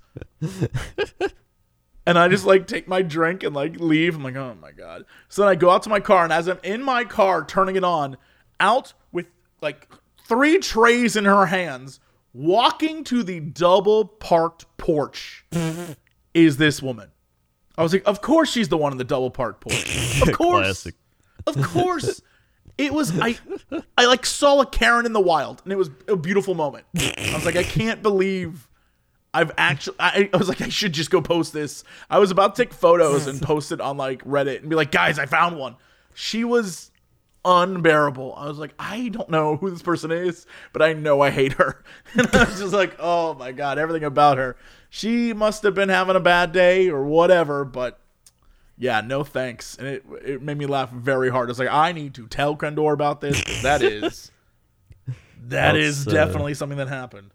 And 2.06 2.18
I 2.18 2.28
just 2.28 2.46
like 2.46 2.66
take 2.66 2.88
my 2.88 3.02
drink 3.04 3.44
and 3.44 3.56
like 3.56 3.80
leave. 3.80 4.16
I'm 4.16 4.24
like, 4.24 4.36
oh 4.36 4.56
my 4.60 4.72
god. 4.72 5.06
So 5.28 5.44
then 5.44 5.50
I 5.50 5.56
go 5.56 5.70
out 5.70 5.84
to 5.84 5.90
my 5.90 6.00
car, 6.00 6.24
and 6.24 6.34
as 6.34 6.48
I'm 6.48 6.60
in 6.64 6.82
my 6.82 7.04
car 7.04 7.46
turning 7.46 7.76
it 7.76 7.84
on, 7.84 8.18
out 8.60 8.94
with 9.12 9.28
like 9.62 9.88
three 10.28 10.58
trays 10.60 11.16
in 11.16 11.26
her 11.26 11.46
hands, 11.48 12.00
walking 12.34 13.04
to 13.06 13.24
the 13.24 13.40
double 13.40 14.06
parked 14.06 14.66
Porsche, 14.78 15.44
is 16.34 16.58
this 16.58 16.82
woman. 16.82 17.10
I 17.78 17.84
was 17.84 17.94
like, 17.94 18.04
of 18.06 18.22
course 18.22 18.52
she's 18.52 18.70
the 18.70 18.78
one 18.78 18.92
in 18.92 18.98
the 18.98 19.04
double 19.04 19.32
parked 19.32 19.64
Porsche. 19.66 20.22
Of 20.28 20.34
course. 20.36 20.88
Of 21.48 21.62
course. 21.64 22.22
It 22.78 22.94
was 22.94 23.18
I 23.20 23.38
I 23.98 24.06
like 24.06 24.26
saw 24.26 24.62
a 24.62 24.66
Karen 24.66 25.06
in 25.06 25.14
the 25.14 25.20
wild 25.20 25.62
and 25.64 25.74
it 25.74 25.78
was 25.78 25.90
a 26.08 26.16
beautiful 26.16 26.56
moment. 26.56 26.86
I 26.98 27.32
was 27.34 27.46
like, 27.46 27.56
I 27.56 27.64
can't 27.64 28.02
believe 28.02 28.68
I've 29.34 29.52
actually 29.58 29.98
I, 30.00 30.30
I 30.34 30.38
was 30.38 30.48
like, 30.48 30.62
I 30.62 30.70
should 30.70 30.94
just 30.94 31.12
go 31.12 31.22
post 31.22 31.54
this. 31.54 31.84
I 32.10 32.20
was 32.20 32.32
about 32.32 32.56
to 32.56 32.64
take 32.64 32.74
photos 32.74 33.28
and 33.28 33.42
post 33.52 33.72
it 33.72 33.82
on 33.82 33.98
like 33.98 34.24
Reddit 34.24 34.60
and 34.60 34.70
be 34.70 34.76
like, 34.76 34.92
guys, 34.92 35.20
I 35.20 35.26
found 35.26 35.58
one. 35.58 35.76
She 36.14 36.44
was 36.44 36.89
unbearable. 37.46 38.34
I 38.36 38.48
was 38.48 38.58
like, 38.58 38.74
I 38.78 39.10
don't 39.10 39.30
know 39.30 39.56
who 39.56 39.70
this 39.70 39.82
person 39.82 40.12
is, 40.12 40.46
but 40.74 40.82
I 40.82 40.94
know 40.94 41.22
I 41.22 41.30
hate 41.30 41.54
her. 41.54 41.84
And 42.14 42.28
I 42.34 42.46
was 42.46 42.60
just 42.60 42.74
like, 42.74 42.96
oh 43.00 43.34
my 43.36 43.52
god, 43.52 43.78
everything 43.78 44.04
about 44.04 44.38
her. 44.38 44.58
She 44.90 45.34
must 45.34 45.64
have 45.64 45.76
been 45.76 45.90
having 45.90 46.16
a 46.16 46.20
bad 46.20 46.52
day 46.52 46.90
or 46.90 47.04
whatever, 47.04 47.64
but 47.64 48.00
yeah, 48.78 49.02
no 49.02 49.24
thanks. 49.24 49.78
And 49.78 49.88
it 49.88 50.06
it 50.24 50.42
made 50.42 50.58
me 50.58 50.66
laugh 50.66 50.90
very 50.92 51.30
hard. 51.30 51.50
I 51.50 51.52
was 51.52 51.60
like, 51.60 51.70
I 51.70 51.92
need 51.92 52.16
to 52.16 52.28
tell 52.28 52.56
Crendor 52.56 52.94
about 52.94 53.22
this. 53.22 53.42
That 53.62 53.82
is, 53.82 54.32
that 55.44 55.76
is 55.76 56.06
That's, 56.06 56.16
uh, 56.16 56.26
definitely 56.26 56.54
something 56.56 56.78
that 56.78 56.88
happened. 56.88 57.32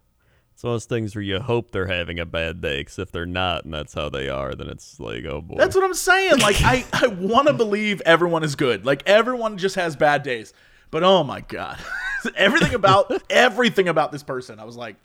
It's 0.55 0.63
one 0.63 0.71
of 0.71 0.75
those 0.75 0.85
things 0.85 1.13
where 1.13 1.21
you 1.21 1.37
hope 1.41 1.71
they're 1.71 1.85
having 1.85 2.17
a 2.17 2.25
bad 2.25 2.61
day, 2.61 2.79
because 2.79 2.97
if 2.97 3.11
they're 3.11 3.25
not, 3.25 3.65
and 3.65 3.73
that's 3.73 3.93
how 3.93 4.07
they 4.07 4.29
are, 4.29 4.55
then 4.55 4.69
it's 4.69 5.01
like, 5.01 5.25
oh 5.25 5.41
boy. 5.41 5.57
That's 5.57 5.75
what 5.75 5.83
I'm 5.83 5.93
saying. 5.93 6.39
Like 6.39 6.55
I, 6.61 6.85
I 6.93 7.07
want 7.07 7.47
to 7.49 7.53
believe 7.53 8.01
everyone 8.05 8.41
is 8.41 8.55
good. 8.55 8.85
Like 8.85 9.03
everyone 9.05 9.57
just 9.57 9.75
has 9.75 9.97
bad 9.97 10.23
days. 10.23 10.53
But 10.91 11.03
oh 11.03 11.25
my 11.25 11.41
god, 11.41 11.77
everything 12.37 12.73
about 12.73 13.11
everything 13.29 13.89
about 13.89 14.13
this 14.13 14.23
person, 14.23 14.61
I 14.61 14.63
was 14.63 14.77
like, 14.77 14.95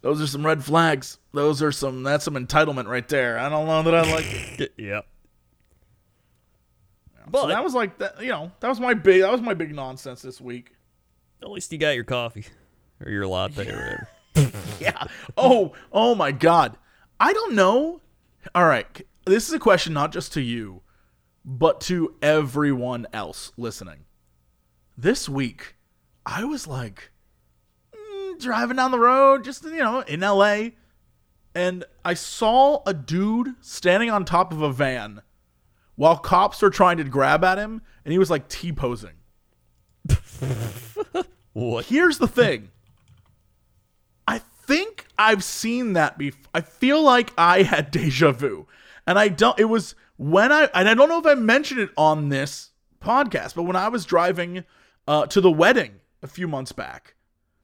those 0.00 0.18
are 0.22 0.26
some 0.26 0.46
red 0.46 0.64
flags. 0.64 1.18
Those 1.34 1.62
are 1.62 1.70
some. 1.70 2.02
That's 2.02 2.24
some 2.24 2.34
entitlement 2.34 2.86
right 2.86 3.06
there. 3.06 3.38
I 3.38 3.50
don't 3.50 3.66
know 3.66 3.82
that 3.82 3.94
I 3.94 4.10
like 4.10 4.26
it. 4.60 4.72
yeah. 4.78 5.02
But 7.30 7.42
so 7.42 7.48
that 7.48 7.62
was 7.62 7.74
like 7.74 7.98
that. 7.98 8.22
You 8.22 8.30
know, 8.30 8.50
that 8.60 8.68
was 8.68 8.80
my 8.80 8.94
big. 8.94 9.20
That 9.20 9.30
was 9.30 9.42
my 9.42 9.52
big 9.52 9.74
nonsense 9.74 10.22
this 10.22 10.40
week. 10.40 10.72
at 11.42 11.50
least 11.50 11.70
you 11.70 11.76
got 11.76 11.90
your 11.90 12.04
coffee 12.04 12.46
or 13.04 13.10
your 13.10 13.26
latte 13.26 13.68
or 13.68 13.76
whatever. 13.76 14.08
Yeah. 14.80 15.04
Oh. 15.36 15.72
Oh 15.92 16.14
my 16.14 16.30
God. 16.30 16.76
I 17.18 17.32
don't 17.32 17.54
know. 17.54 18.00
All 18.54 18.66
right. 18.66 18.86
This 19.26 19.48
is 19.48 19.54
a 19.54 19.58
question 19.58 19.92
not 19.92 20.12
just 20.12 20.32
to 20.34 20.40
you, 20.40 20.82
but 21.44 21.80
to 21.82 22.14
everyone 22.22 23.06
else 23.12 23.52
listening. 23.56 24.04
This 24.96 25.28
week, 25.28 25.74
I 26.24 26.44
was 26.44 26.66
like 26.66 27.10
mm, 27.94 28.40
driving 28.40 28.76
down 28.76 28.92
the 28.92 28.98
road, 28.98 29.44
just 29.44 29.64
you 29.64 29.78
know, 29.78 30.00
in 30.00 30.20
LA, 30.20 30.70
and 31.54 31.84
I 32.04 32.14
saw 32.14 32.82
a 32.86 32.94
dude 32.94 33.54
standing 33.60 34.10
on 34.10 34.24
top 34.24 34.52
of 34.52 34.62
a 34.62 34.72
van 34.72 35.22
while 35.96 36.16
cops 36.16 36.62
were 36.62 36.70
trying 36.70 36.98
to 36.98 37.04
grab 37.04 37.42
at 37.42 37.58
him, 37.58 37.82
and 38.04 38.12
he 38.12 38.18
was 38.18 38.30
like 38.30 38.48
T 38.48 38.72
posing. 38.72 39.14
What? 41.58 41.86
Here's 41.86 42.18
the 42.18 42.28
thing. 42.28 42.70
Think 44.68 45.06
I've 45.16 45.42
seen 45.42 45.94
that 45.94 46.18
before. 46.18 46.50
I 46.52 46.60
feel 46.60 47.02
like 47.02 47.32
I 47.38 47.62
had 47.62 47.90
deja 47.90 48.32
vu. 48.32 48.66
And 49.06 49.18
I 49.18 49.28
don't 49.28 49.58
it 49.58 49.64
was 49.64 49.94
when 50.18 50.52
I 50.52 50.68
and 50.74 50.90
I 50.90 50.92
don't 50.92 51.08
know 51.08 51.18
if 51.18 51.24
I 51.24 51.36
mentioned 51.36 51.80
it 51.80 51.88
on 51.96 52.28
this 52.28 52.72
podcast, 53.02 53.54
but 53.54 53.62
when 53.62 53.76
I 53.76 53.88
was 53.88 54.04
driving 54.04 54.64
uh, 55.06 55.24
to 55.28 55.40
the 55.40 55.50
wedding 55.50 56.00
a 56.22 56.26
few 56.26 56.46
months 56.46 56.72
back, 56.72 57.14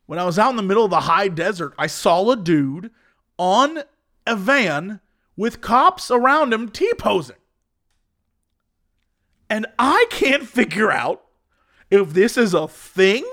when 0.06 0.18
I 0.18 0.24
was 0.24 0.38
out 0.38 0.48
in 0.48 0.56
the 0.56 0.62
middle 0.62 0.86
of 0.86 0.90
the 0.90 1.00
high 1.00 1.28
desert, 1.28 1.74
I 1.76 1.88
saw 1.88 2.30
a 2.30 2.36
dude 2.36 2.90
on 3.36 3.82
a 4.26 4.34
van 4.34 5.00
with 5.36 5.60
cops 5.60 6.10
around 6.10 6.54
him 6.54 6.70
T-posing. 6.70 7.36
And 9.50 9.66
I 9.78 10.06
can't 10.08 10.48
figure 10.48 10.90
out 10.90 11.22
if 11.90 12.14
this 12.14 12.38
is 12.38 12.54
a 12.54 12.66
thing 12.66 13.26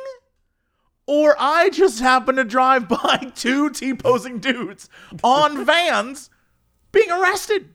or 1.11 1.35
I 1.37 1.69
just 1.69 1.99
happen 1.99 2.37
to 2.37 2.45
drive 2.45 2.87
by 2.87 3.17
two 3.35 3.69
T 3.69 3.93
posing 3.93 4.39
dudes 4.39 4.87
on 5.21 5.65
vans 5.65 6.29
being 6.93 7.11
arrested. 7.11 7.73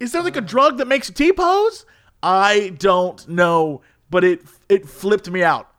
Is 0.00 0.12
there 0.12 0.22
like 0.22 0.36
a 0.36 0.40
drug 0.40 0.78
that 0.78 0.88
makes 0.88 1.10
you 1.10 1.14
T 1.14 1.30
pose? 1.30 1.84
I 2.22 2.70
don't 2.78 3.28
know, 3.28 3.82
but 4.08 4.24
it 4.24 4.40
it 4.70 4.88
flipped 4.88 5.28
me 5.28 5.42
out. 5.42 5.70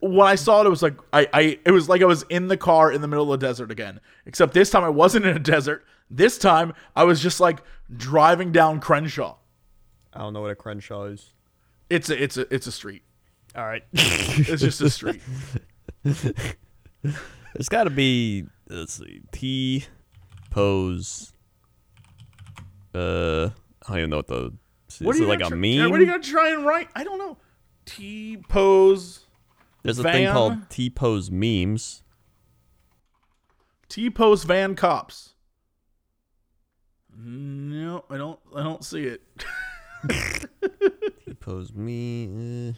When 0.00 0.26
I 0.26 0.34
saw 0.34 0.62
it, 0.62 0.66
it 0.66 0.70
was 0.70 0.82
like 0.82 0.96
I, 1.12 1.28
I 1.32 1.58
it 1.64 1.70
was 1.70 1.88
like 1.88 2.02
I 2.02 2.06
was 2.06 2.24
in 2.28 2.48
the 2.48 2.56
car 2.56 2.90
in 2.90 3.00
the 3.00 3.06
middle 3.06 3.32
of 3.32 3.38
the 3.38 3.46
desert 3.46 3.70
again. 3.70 4.00
Except 4.26 4.54
this 4.54 4.70
time 4.70 4.82
I 4.82 4.88
wasn't 4.88 5.24
in 5.24 5.36
a 5.36 5.40
desert. 5.40 5.84
This 6.10 6.36
time 6.36 6.72
I 6.96 7.04
was 7.04 7.22
just 7.22 7.38
like 7.38 7.62
driving 7.96 8.50
down 8.50 8.80
Crenshaw. 8.80 9.36
I 10.12 10.18
don't 10.18 10.32
know 10.32 10.40
what 10.40 10.50
a 10.50 10.56
Crenshaw 10.56 11.04
is. 11.04 11.32
It's 11.88 12.10
a 12.10 12.20
it's 12.20 12.36
a 12.36 12.52
it's 12.52 12.66
a 12.66 12.72
street. 12.72 13.03
All 13.56 13.64
right. 13.64 13.82
It's 13.92 14.62
just 14.62 14.80
a 14.80 14.90
street. 14.90 15.20
There's 16.02 17.68
got 17.68 17.84
to 17.84 17.90
be 17.90 18.46
let's 18.68 18.94
see, 18.94 19.22
T 19.32 19.84
pose. 20.50 21.32
Uh, 22.94 23.50
I 23.86 23.88
don't 23.88 23.98
even 23.98 24.10
know 24.10 24.16
what 24.16 24.26
the. 24.26 24.52
Is 24.88 25.00
What 25.00 25.16
it 25.16 25.20
you 25.20 25.26
like 25.26 25.40
a 25.42 25.50
meme? 25.50 25.90
What 25.90 25.98
are 25.98 26.02
you 26.02 26.10
gonna 26.10 26.22
try 26.22 26.50
and 26.50 26.64
write? 26.64 26.88
I 26.94 27.04
don't 27.04 27.18
know. 27.18 27.38
T 27.86 28.38
pose. 28.48 29.26
There's 29.82 29.98
a 29.98 30.02
thing 30.02 30.30
called 30.32 30.70
T 30.70 30.90
pose 30.90 31.30
memes. 31.30 32.02
T 33.88 34.10
pose 34.10 34.44
van 34.44 34.74
cops. 34.74 35.34
No, 37.16 38.04
I 38.10 38.16
don't. 38.16 38.40
I 38.54 38.62
don't 38.62 38.84
see 38.84 39.04
it. 39.04 39.22
T 41.26 41.34
pose 41.38 41.72
me. 41.72 42.74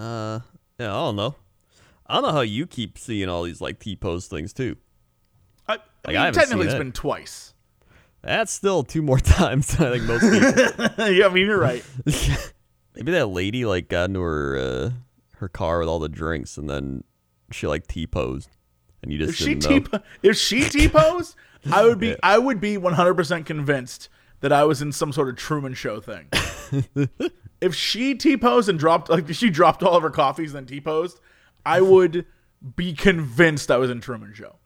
Uh, 0.00 0.40
yeah, 0.78 0.88
I 0.90 0.98
don't 1.04 1.16
know. 1.16 1.34
I 2.06 2.14
don't 2.14 2.22
know 2.24 2.32
how 2.32 2.40
you 2.40 2.66
keep 2.66 2.96
seeing 2.98 3.28
all 3.28 3.42
these 3.42 3.60
like 3.60 3.78
T 3.78 3.96
pose 3.96 4.26
things 4.26 4.52
too. 4.52 4.76
I, 5.68 5.74
Like, 5.74 5.82
I 6.06 6.10
mean, 6.12 6.16
I 6.20 6.30
technically, 6.30 6.66
it's 6.66 6.74
it. 6.74 6.78
been 6.78 6.92
twice. 6.92 7.54
That's 8.22 8.52
still 8.52 8.82
two 8.82 9.02
more 9.02 9.18
times 9.20 9.68
than 9.76 9.86
I 9.88 9.98
think 9.98 10.04
most 10.04 10.22
people. 10.22 11.06
yeah, 11.12 11.26
I 11.26 11.28
mean, 11.28 11.46
you're 11.46 11.58
right. 11.60 11.84
Maybe 12.94 13.12
that 13.12 13.26
lady 13.26 13.64
like 13.64 13.88
got 13.88 14.08
into 14.10 14.20
her 14.20 14.56
uh, 14.58 14.90
her 15.36 15.48
car 15.48 15.78
with 15.80 15.88
all 15.88 15.98
the 15.98 16.08
drinks 16.08 16.56
and 16.58 16.68
then 16.68 17.04
she 17.52 17.66
like 17.66 17.86
T 17.86 18.06
posed 18.06 18.50
and 19.02 19.12
you 19.12 19.18
If 19.20 19.26
just 19.28 19.38
she 19.38 19.54
didn't 19.54 19.84
t 19.84 19.90
know. 19.92 20.02
if 20.22 20.36
she 20.36 20.64
t 20.68 20.88
posed, 20.88 21.36
I 21.70 21.84
would 21.84 21.98
be 22.00 22.16
I 22.22 22.38
would 22.38 22.60
be 22.60 22.76
100 22.76 23.14
percent 23.14 23.46
convinced 23.46 24.08
that 24.40 24.52
I 24.52 24.64
was 24.64 24.82
in 24.82 24.92
some 24.92 25.12
sort 25.12 25.28
of 25.28 25.36
Truman 25.36 25.74
Show 25.74 26.00
thing. 26.00 26.26
If 27.60 27.74
she 27.74 28.14
t 28.14 28.36
posed 28.36 28.68
and 28.68 28.78
dropped 28.78 29.10
like 29.10 29.28
if 29.28 29.36
she 29.36 29.50
dropped 29.50 29.82
all 29.82 29.96
of 29.96 30.02
her 30.02 30.10
coffees 30.10 30.54
and 30.54 30.66
then 30.66 30.74
t 30.74 30.80
posed, 30.80 31.20
I 31.64 31.80
would 31.80 32.26
be 32.76 32.92
convinced 32.92 33.70
I 33.70 33.76
was 33.76 33.90
in 33.90 34.00
Truman 34.00 34.34
Show. 34.34 34.56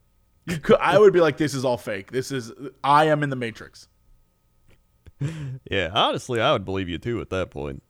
You 0.46 0.58
could, 0.58 0.76
I 0.78 0.98
would 0.98 1.12
be 1.12 1.20
like, 1.20 1.38
this 1.38 1.54
is 1.54 1.64
all 1.64 1.78
fake. 1.78 2.12
This 2.12 2.30
is 2.30 2.52
I 2.82 3.06
am 3.06 3.22
in 3.22 3.30
the 3.30 3.36
Matrix. 3.36 3.88
Yeah, 5.70 5.90
honestly, 5.94 6.40
I 6.40 6.52
would 6.52 6.64
believe 6.64 6.88
you 6.88 6.98
too 6.98 7.20
at 7.20 7.30
that 7.30 7.50
point. 7.50 7.82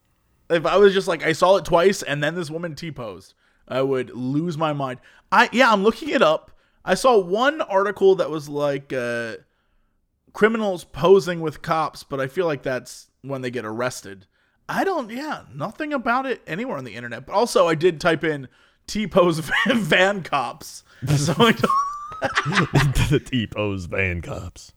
If 0.51 0.67
I 0.67 0.77
was 0.77 0.93
just 0.93 1.09
like 1.09 1.25
I 1.25 1.33
saw 1.33 1.57
it 1.57 1.65
twice 1.65 2.03
and 2.03 2.23
then 2.23 2.35
this 2.35 2.51
woman 2.51 2.75
t 2.75 2.93
posed, 2.93 3.35
I 3.67 3.83
would 3.83 4.11
lose 4.11 4.57
my 4.57 4.73
mind. 4.73 5.01
I 5.33 5.49
yeah, 5.53 5.73
I'm 5.73 5.83
looking 5.83 6.11
it 6.11 6.23
up. 6.23 6.53
I 6.85 6.95
saw 6.95 7.19
one 7.19 7.61
article 7.63 8.15
that 8.17 8.31
was 8.31 8.49
like 8.49 8.93
uh, 8.93 9.37
criminals 10.33 10.85
posing 10.85 11.41
with 11.41 11.63
cops, 11.63 12.03
but 12.03 12.21
I 12.21 12.27
feel 12.27 12.47
like 12.47 12.63
that's 12.63 13.11
when 13.23 13.41
they 13.41 13.51
get 13.51 13.65
arrested. 13.65 14.27
I 14.69 14.85
don't. 14.85 15.11
Yeah, 15.11 15.43
nothing 15.55 15.93
about 15.93 16.27
it 16.27 16.43
anywhere 16.47 16.79
on 16.79 16.85
the 16.85 16.95
internet. 16.95 17.27
But 17.27 17.35
also, 17.35 17.69
I 17.69 17.75
did 17.75 18.01
type 18.01 18.25
in 18.25 18.49
T 18.87 19.07
pose 19.07 19.39
van, 19.67 19.79
van 19.79 20.23
cops. 20.23 20.85
So 21.17 21.35
I 21.39 21.53
don't, 21.53 21.63
the 23.11 23.23
T 23.25 23.47
pose 23.47 23.87
van 23.87 24.23
cops. 24.23 24.73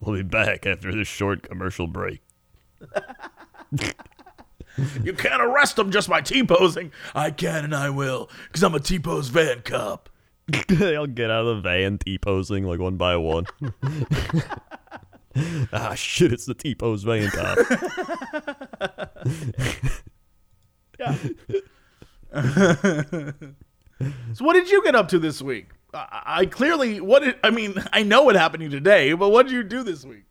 We'll 0.00 0.16
be 0.16 0.22
back 0.22 0.66
after 0.66 0.92
this 0.92 1.08
short 1.08 1.42
commercial 1.42 1.86
break. 1.86 2.20
you 5.02 5.12
can't 5.12 5.42
arrest 5.42 5.76
them 5.76 5.90
just 5.90 6.08
by 6.08 6.20
T 6.20 6.44
posing. 6.44 6.92
I 7.14 7.30
can 7.30 7.64
and 7.64 7.74
I 7.74 7.90
will, 7.90 8.30
because 8.46 8.62
I'm 8.62 8.74
a 8.74 8.80
T 8.80 8.98
pose 8.98 9.28
van 9.28 9.62
cop. 9.62 10.08
They'll 10.68 11.06
get 11.06 11.30
out 11.30 11.46
of 11.46 11.56
the 11.56 11.62
van 11.62 11.98
T 11.98 12.16
posing 12.16 12.64
like 12.64 12.80
one 12.80 12.96
by 12.96 13.16
one. 13.16 13.46
ah 15.72 15.94
shit, 15.94 16.32
it's 16.32 16.46
the 16.46 16.54
T 16.54 16.74
pose 16.74 17.02
van 17.02 17.28
cop. 17.30 17.58
Yeah. 20.98 21.14
so 24.34 24.44
what 24.44 24.54
did 24.54 24.70
you 24.70 24.82
get 24.82 24.94
up 24.94 25.08
to 25.08 25.18
this 25.18 25.40
week? 25.40 25.68
I, 25.94 26.22
I 26.26 26.46
clearly 26.46 27.00
what 27.00 27.22
did, 27.22 27.36
I 27.42 27.50
mean 27.50 27.74
I 27.92 28.02
know 28.02 28.22
what 28.22 28.36
happened 28.36 28.60
to 28.60 28.64
you 28.64 28.70
today, 28.70 29.12
but 29.12 29.30
what 29.30 29.44
did 29.46 29.52
you 29.52 29.62
do 29.62 29.82
this 29.82 30.04
week? 30.04 30.24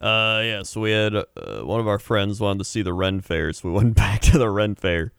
Uh, 0.00 0.40
yeah, 0.42 0.62
so 0.62 0.80
we 0.80 0.92
had 0.92 1.14
uh, 1.14 1.26
one 1.62 1.78
of 1.80 1.86
our 1.86 1.98
friends 1.98 2.40
wanted 2.40 2.60
to 2.60 2.64
see 2.64 2.80
the 2.80 2.94
Ren 2.94 3.20
Fair, 3.20 3.52
so 3.52 3.68
we 3.68 3.74
went 3.76 3.94
back 3.94 4.22
to 4.22 4.38
the 4.38 4.48
Ren 4.48 4.74
Fair. 4.74 5.12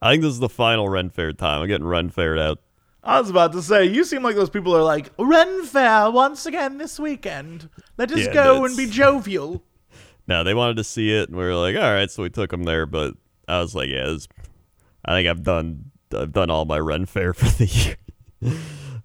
I 0.00 0.12
think 0.12 0.22
this 0.22 0.32
is 0.32 0.38
the 0.38 0.48
final 0.48 0.88
Ren 0.88 1.10
Fair 1.10 1.32
time. 1.32 1.60
I'm 1.60 1.68
getting 1.68 1.86
Ren 1.86 2.08
Faired 2.08 2.38
out. 2.38 2.60
I 3.02 3.20
was 3.20 3.28
about 3.28 3.52
to 3.52 3.60
say 3.60 3.84
you 3.84 4.02
seem 4.02 4.22
like 4.22 4.34
those 4.34 4.48
people 4.48 4.74
are 4.74 4.82
like 4.82 5.10
Ren 5.18 5.64
Fair 5.64 6.10
once 6.10 6.46
again 6.46 6.78
this 6.78 6.98
weekend. 6.98 7.68
Let 7.98 8.10
us 8.12 8.20
Yeah, 8.20 8.32
go 8.32 8.64
and 8.64 8.74
be 8.74 8.86
jovial. 8.86 9.62
No, 10.26 10.42
they 10.44 10.54
wanted 10.54 10.76
to 10.78 10.84
see 10.84 11.10
it, 11.14 11.28
and 11.28 11.36
we 11.36 11.44
were 11.44 11.54
like, 11.54 11.76
all 11.76 11.82
right, 11.82 12.10
so 12.10 12.22
we 12.22 12.30
took 12.30 12.50
them 12.50 12.64
there. 12.64 12.86
But 12.86 13.14
I 13.46 13.60
was 13.60 13.74
like, 13.74 13.88
yeah, 13.88 14.06
this, 14.06 14.26
I 15.04 15.12
think 15.14 15.28
I've 15.28 15.42
done 15.42 15.90
I've 16.16 16.32
done 16.32 16.50
all 16.50 16.64
my 16.64 16.78
Ren 16.78 17.06
Fair 17.06 17.32
for 17.34 17.44
the 17.46 17.66
year. 17.66 17.96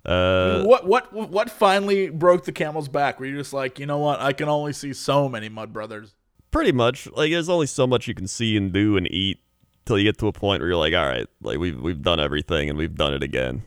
uh, 0.05 0.63
what 0.63 0.87
what 0.87 1.11
what 1.13 1.49
finally 1.49 2.09
broke 2.09 2.45
the 2.45 2.51
camel's 2.51 2.87
back? 2.87 3.19
Were 3.19 3.25
you 3.25 3.37
just 3.37 3.53
like 3.53 3.79
you 3.79 3.85
know 3.85 3.97
what? 3.97 4.21
I 4.21 4.33
can 4.33 4.47
only 4.49 4.73
see 4.73 4.93
so 4.93 5.27
many 5.27 5.49
Mud 5.49 5.73
Brothers. 5.73 6.15
pretty 6.51 6.71
much, 6.71 7.07
like, 7.11 7.31
there's 7.31 7.49
only 7.49 7.67
so 7.67 7.85
much 7.85 8.07
you 8.07 8.13
can 8.13 8.27
see 8.27 8.55
and 8.57 8.71
do 8.71 8.97
and 8.97 9.11
eat 9.11 9.39
till 9.85 9.97
you 9.97 10.05
get 10.05 10.17
to 10.19 10.27
a 10.27 10.31
point 10.31 10.61
where 10.61 10.69
you're 10.69 10.77
like, 10.77 10.93
all 10.93 11.05
right, 11.07 11.27
like 11.41 11.57
we've 11.59 11.79
we've 11.79 12.01
done 12.01 12.19
everything 12.19 12.69
and 12.69 12.77
we've 12.77 12.95
done 12.95 13.13
it 13.13 13.23
again. 13.23 13.63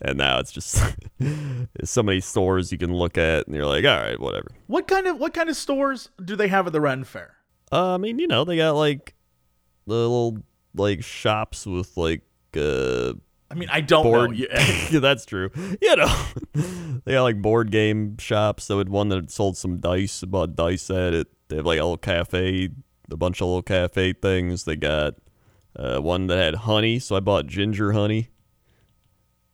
And 0.00 0.18
now 0.18 0.38
it's 0.38 0.52
just 0.52 0.80
so 1.84 2.02
many 2.02 2.20
stores 2.20 2.70
you 2.70 2.78
can 2.78 2.94
look 2.94 3.18
at, 3.18 3.46
and 3.46 3.56
you're 3.56 3.66
like, 3.66 3.84
all 3.84 3.96
right, 4.00 4.18
whatever. 4.20 4.48
What 4.66 4.86
kind 4.86 5.06
of 5.06 5.18
what 5.18 5.34
kind 5.34 5.48
of 5.48 5.56
stores 5.56 6.10
do 6.24 6.36
they 6.36 6.48
have 6.48 6.66
at 6.66 6.72
the 6.72 6.80
Ren 6.80 7.04
Fair? 7.04 7.34
Uh, 7.72 7.94
I 7.94 7.96
mean, 7.98 8.18
you 8.18 8.26
know, 8.26 8.44
they 8.44 8.56
got 8.56 8.76
like 8.76 9.14
the 9.86 9.94
little 9.94 10.38
like 10.74 11.02
shops 11.02 11.66
with 11.66 11.96
like 11.96 12.22
uh 12.56 13.14
I 13.50 13.54
mean, 13.54 13.68
I 13.72 13.80
don't 13.80 14.04
board. 14.04 14.30
know. 14.38 14.46
Yeah, 14.90 15.00
that's 15.00 15.24
true. 15.24 15.50
You 15.80 15.96
know, 15.96 16.24
they 17.04 17.12
got 17.12 17.22
like 17.22 17.40
board 17.42 17.70
game 17.70 18.18
shops. 18.18 18.64
So 18.64 18.78
had 18.78 18.88
one 18.88 19.08
that 19.08 19.30
sold 19.30 19.56
some 19.56 19.78
dice. 19.78 20.22
Bought 20.22 20.54
dice 20.54 20.90
at 20.90 21.14
it. 21.14 21.28
They 21.48 21.56
have 21.56 21.66
like 21.66 21.78
a 21.78 21.82
little 21.82 21.96
cafe, 21.96 22.68
a 23.10 23.16
bunch 23.16 23.40
of 23.40 23.46
little 23.48 23.62
cafe 23.62 24.12
things. 24.12 24.64
They 24.64 24.76
got 24.76 25.14
uh, 25.76 25.98
one 26.00 26.26
that 26.26 26.36
had 26.36 26.54
honey, 26.56 26.98
so 26.98 27.16
I 27.16 27.20
bought 27.20 27.46
ginger 27.46 27.92
honey. 27.92 28.28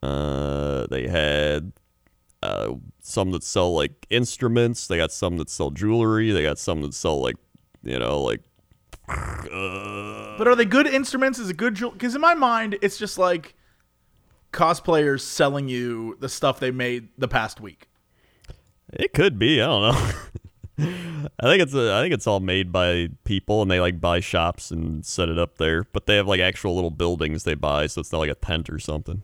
Uh, 0.05 0.87
they 0.89 1.09
had 1.09 1.73
uh, 2.43 2.75
some 3.01 3.31
that 3.31 3.43
sell 3.43 3.75
like 3.75 4.07
instruments. 4.11 4.87
They 4.87 4.99
got 4.99 5.13
some 5.13 5.39
that 5.39 5.49
sell 5.49 5.71
jewelry. 5.71 6.31
They 6.31 6.43
got 6.43 6.59
some 6.59 6.83
that 6.83 6.95
sell 6.95 7.21
like 7.21 7.37
you 7.83 7.99
know, 7.99 8.21
like. 8.21 8.41
Uh, 9.09 10.37
But 10.39 10.49
are 10.49 10.55
they 10.55 10.65
good 10.65 10.87
instruments? 10.87 11.39
Is 11.39 11.51
it 11.51 11.57
good? 11.57 11.75
Because 11.79 12.15
in 12.15 12.21
my 12.21 12.35
mind, 12.35 12.77
it's 12.83 12.99
just 12.99 13.19
like 13.19 13.55
cosplayers 14.53 15.21
selling 15.21 15.69
you 15.69 16.17
the 16.21 16.29
stuff 16.29 16.61
they 16.61 16.71
made 16.71 17.09
the 17.19 17.29
past 17.29 17.61
week. 17.61 17.89
It 18.93 19.13
could 19.13 19.39
be. 19.39 19.61
I 19.61 19.67
don't 19.67 19.83
know. 19.83 20.11
I 21.41 21.43
think 21.43 21.63
it's 21.63 21.75
a, 21.75 21.95
I 21.95 22.03
think 22.03 22.15
it's 22.15 22.27
all 22.27 22.41
made 22.41 22.73
by 22.73 23.09
people, 23.25 23.63
and 23.63 23.71
they 23.71 23.81
like 23.81 24.01
buy 24.01 24.21
shops 24.21 24.71
and 24.71 25.05
set 25.05 25.29
it 25.29 25.39
up 25.39 25.59
there. 25.59 25.85
But 25.85 26.07
they 26.07 26.17
have 26.17 26.27
like 26.27 26.41
actual 26.41 26.75
little 26.75 26.91
buildings 26.91 27.45
they 27.45 27.55
buy, 27.55 27.87
so 27.87 28.01
it's 28.01 28.13
not 28.13 28.19
like 28.19 28.31
a 28.31 28.35
tent 28.35 28.69
or 28.71 28.79
something. 28.79 29.23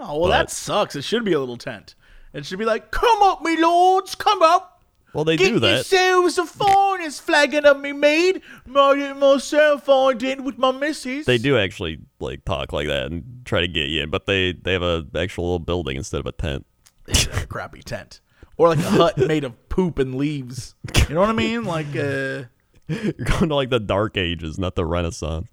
Oh 0.00 0.18
well, 0.20 0.30
that 0.30 0.50
sucks. 0.50 0.94
It 0.96 1.02
should 1.02 1.24
be 1.24 1.32
a 1.32 1.40
little 1.40 1.56
tent. 1.56 1.94
It 2.32 2.44
should 2.46 2.58
be 2.58 2.64
like, 2.64 2.90
"Come 2.90 3.22
up, 3.22 3.42
me 3.42 3.56
lords, 3.60 4.14
come 4.14 4.42
up, 4.42 4.82
Well, 5.12 5.24
they 5.24 5.36
get 5.36 5.48
do 5.48 5.58
that. 5.60 5.74
yourselves 5.76 6.38
a 6.38 6.44
finest 6.46 7.22
flagon 7.22 7.64
of 7.64 7.80
me 7.80 7.92
mead. 7.92 8.42
Made 8.66 8.98
it 9.10 9.16
myself, 9.16 9.88
I 9.88 10.12
did 10.14 10.42
with 10.42 10.58
my 10.58 10.70
missus." 10.72 11.26
They 11.26 11.38
do 11.38 11.58
actually 11.58 11.98
like 12.20 12.44
talk 12.44 12.72
like 12.72 12.86
that 12.86 13.06
and 13.10 13.42
try 13.44 13.60
to 13.60 13.68
get 13.68 13.88
you 13.88 14.02
in, 14.02 14.10
but 14.10 14.26
they 14.26 14.52
they 14.52 14.72
have 14.72 14.82
a 14.82 15.06
actual 15.16 15.44
little 15.44 15.58
building 15.58 15.96
instead 15.96 16.20
of 16.20 16.26
a 16.26 16.32
tent. 16.32 16.66
a 17.08 17.46
crappy 17.46 17.82
tent, 17.82 18.20
or 18.56 18.68
like 18.68 18.78
a 18.78 18.82
hut 18.90 19.16
made 19.18 19.42
of 19.44 19.68
poop 19.68 19.98
and 19.98 20.14
leaves. 20.14 20.74
You 21.08 21.14
know 21.14 21.20
what 21.22 21.30
I 21.30 21.32
mean? 21.32 21.64
Like, 21.64 21.88
uh, 21.96 22.44
You're 22.88 23.12
going 23.24 23.48
to 23.48 23.54
like 23.54 23.70
the 23.70 23.80
Dark 23.80 24.16
Ages, 24.16 24.58
not 24.58 24.74
the 24.76 24.84
Renaissance. 24.84 25.48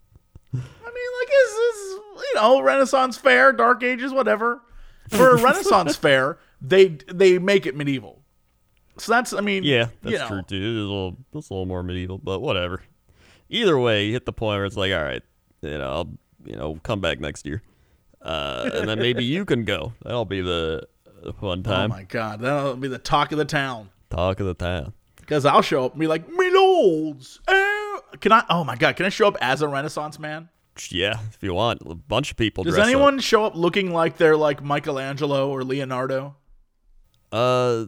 I 0.54 0.58
mean, 0.58 0.64
like, 1.20 1.30
is 1.30 1.52
this 1.54 2.00
you 2.36 2.42
know 2.42 2.62
Renaissance 2.62 3.18
fair, 3.18 3.54
Dark 3.54 3.84
Ages, 3.84 4.12
whatever. 4.14 4.62
For 5.10 5.32
a 5.32 5.36
Renaissance 5.42 5.96
fair, 5.96 6.38
they 6.62 6.98
they 7.12 7.40
make 7.40 7.66
it 7.66 7.76
medieval. 7.76 8.22
So 8.98 9.12
that's, 9.12 9.34
I 9.34 9.42
mean, 9.42 9.64
Yeah, 9.64 9.88
that's 10.02 10.14
you 10.14 10.18
know, 10.20 10.28
true 10.28 10.42
too. 10.44 10.56
It's 10.56 10.64
a 10.64 10.88
little, 10.88 11.18
it's 11.34 11.50
a 11.50 11.54
little 11.54 11.66
more 11.66 11.84
medieval, 11.84 12.18
but 12.18 12.40
whatever. 12.40 12.82
Either 13.50 13.78
way, 13.78 14.06
you 14.06 14.14
hit 14.14 14.26
the 14.26 14.34
point 14.34 14.58
where 14.58 14.66
it's 14.66 14.78
like, 14.78 14.94
all 14.94 15.04
right, 15.04 15.22
you 15.62 15.78
know, 15.78 15.92
I'll, 15.92 16.10
you 16.46 16.56
know, 16.56 16.80
come 16.82 17.02
back 17.02 17.20
next 17.20 17.46
year, 17.46 17.62
uh, 18.22 18.70
and 18.74 18.88
then 18.88 19.00
maybe 19.00 19.24
you 19.24 19.46
can 19.46 19.66
go. 19.66 19.94
That'll 20.02 20.26
be 20.26 20.42
the, 20.42 20.88
the 21.24 21.34
time. 21.34 21.92
Oh 21.92 21.96
my 21.96 22.04
god, 22.04 22.40
that'll 22.42 22.76
be 22.78 22.88
the 22.88 22.98
talk 22.98 23.32
of 23.32 23.38
the 23.38 23.46
town. 23.46 23.90
Talk 24.10 24.40
of 24.40 24.46
the 24.48 24.54
town. 24.54 24.94
Because 25.18 25.46
I'll 25.46 25.62
show 25.62 25.86
up 25.86 25.92
and 25.94 26.00
be 26.00 26.08
like, 26.08 26.28
"Me 26.30 26.50
lords, 26.52 27.40
eh." 27.48 27.76
can 28.20 28.32
I? 28.32 28.44
Oh 28.50 28.64
my 28.64 28.76
god, 28.76 28.96
can 28.96 29.06
I 29.06 29.10
show 29.10 29.28
up 29.28 29.38
as 29.42 29.62
a 29.62 29.68
Renaissance 29.68 30.20
man? 30.20 30.50
Yeah, 30.90 31.20
if 31.34 31.42
you 31.42 31.54
want, 31.54 31.82
a 31.86 31.96
bunch 31.96 32.32
of 32.32 32.38
people. 32.38 32.64
Does 32.64 32.76
dress 32.76 32.88
up. 32.88 32.92
anyone 32.94 33.20
show 33.20 33.46
up 33.46 33.56
looking 33.56 33.92
like 33.92 34.18
they're 34.18 34.38
like 34.38 34.64
Michelangelo 34.64 35.50
or 35.50 35.64
Leonardo? 35.64 36.36
Uh, 37.32 37.86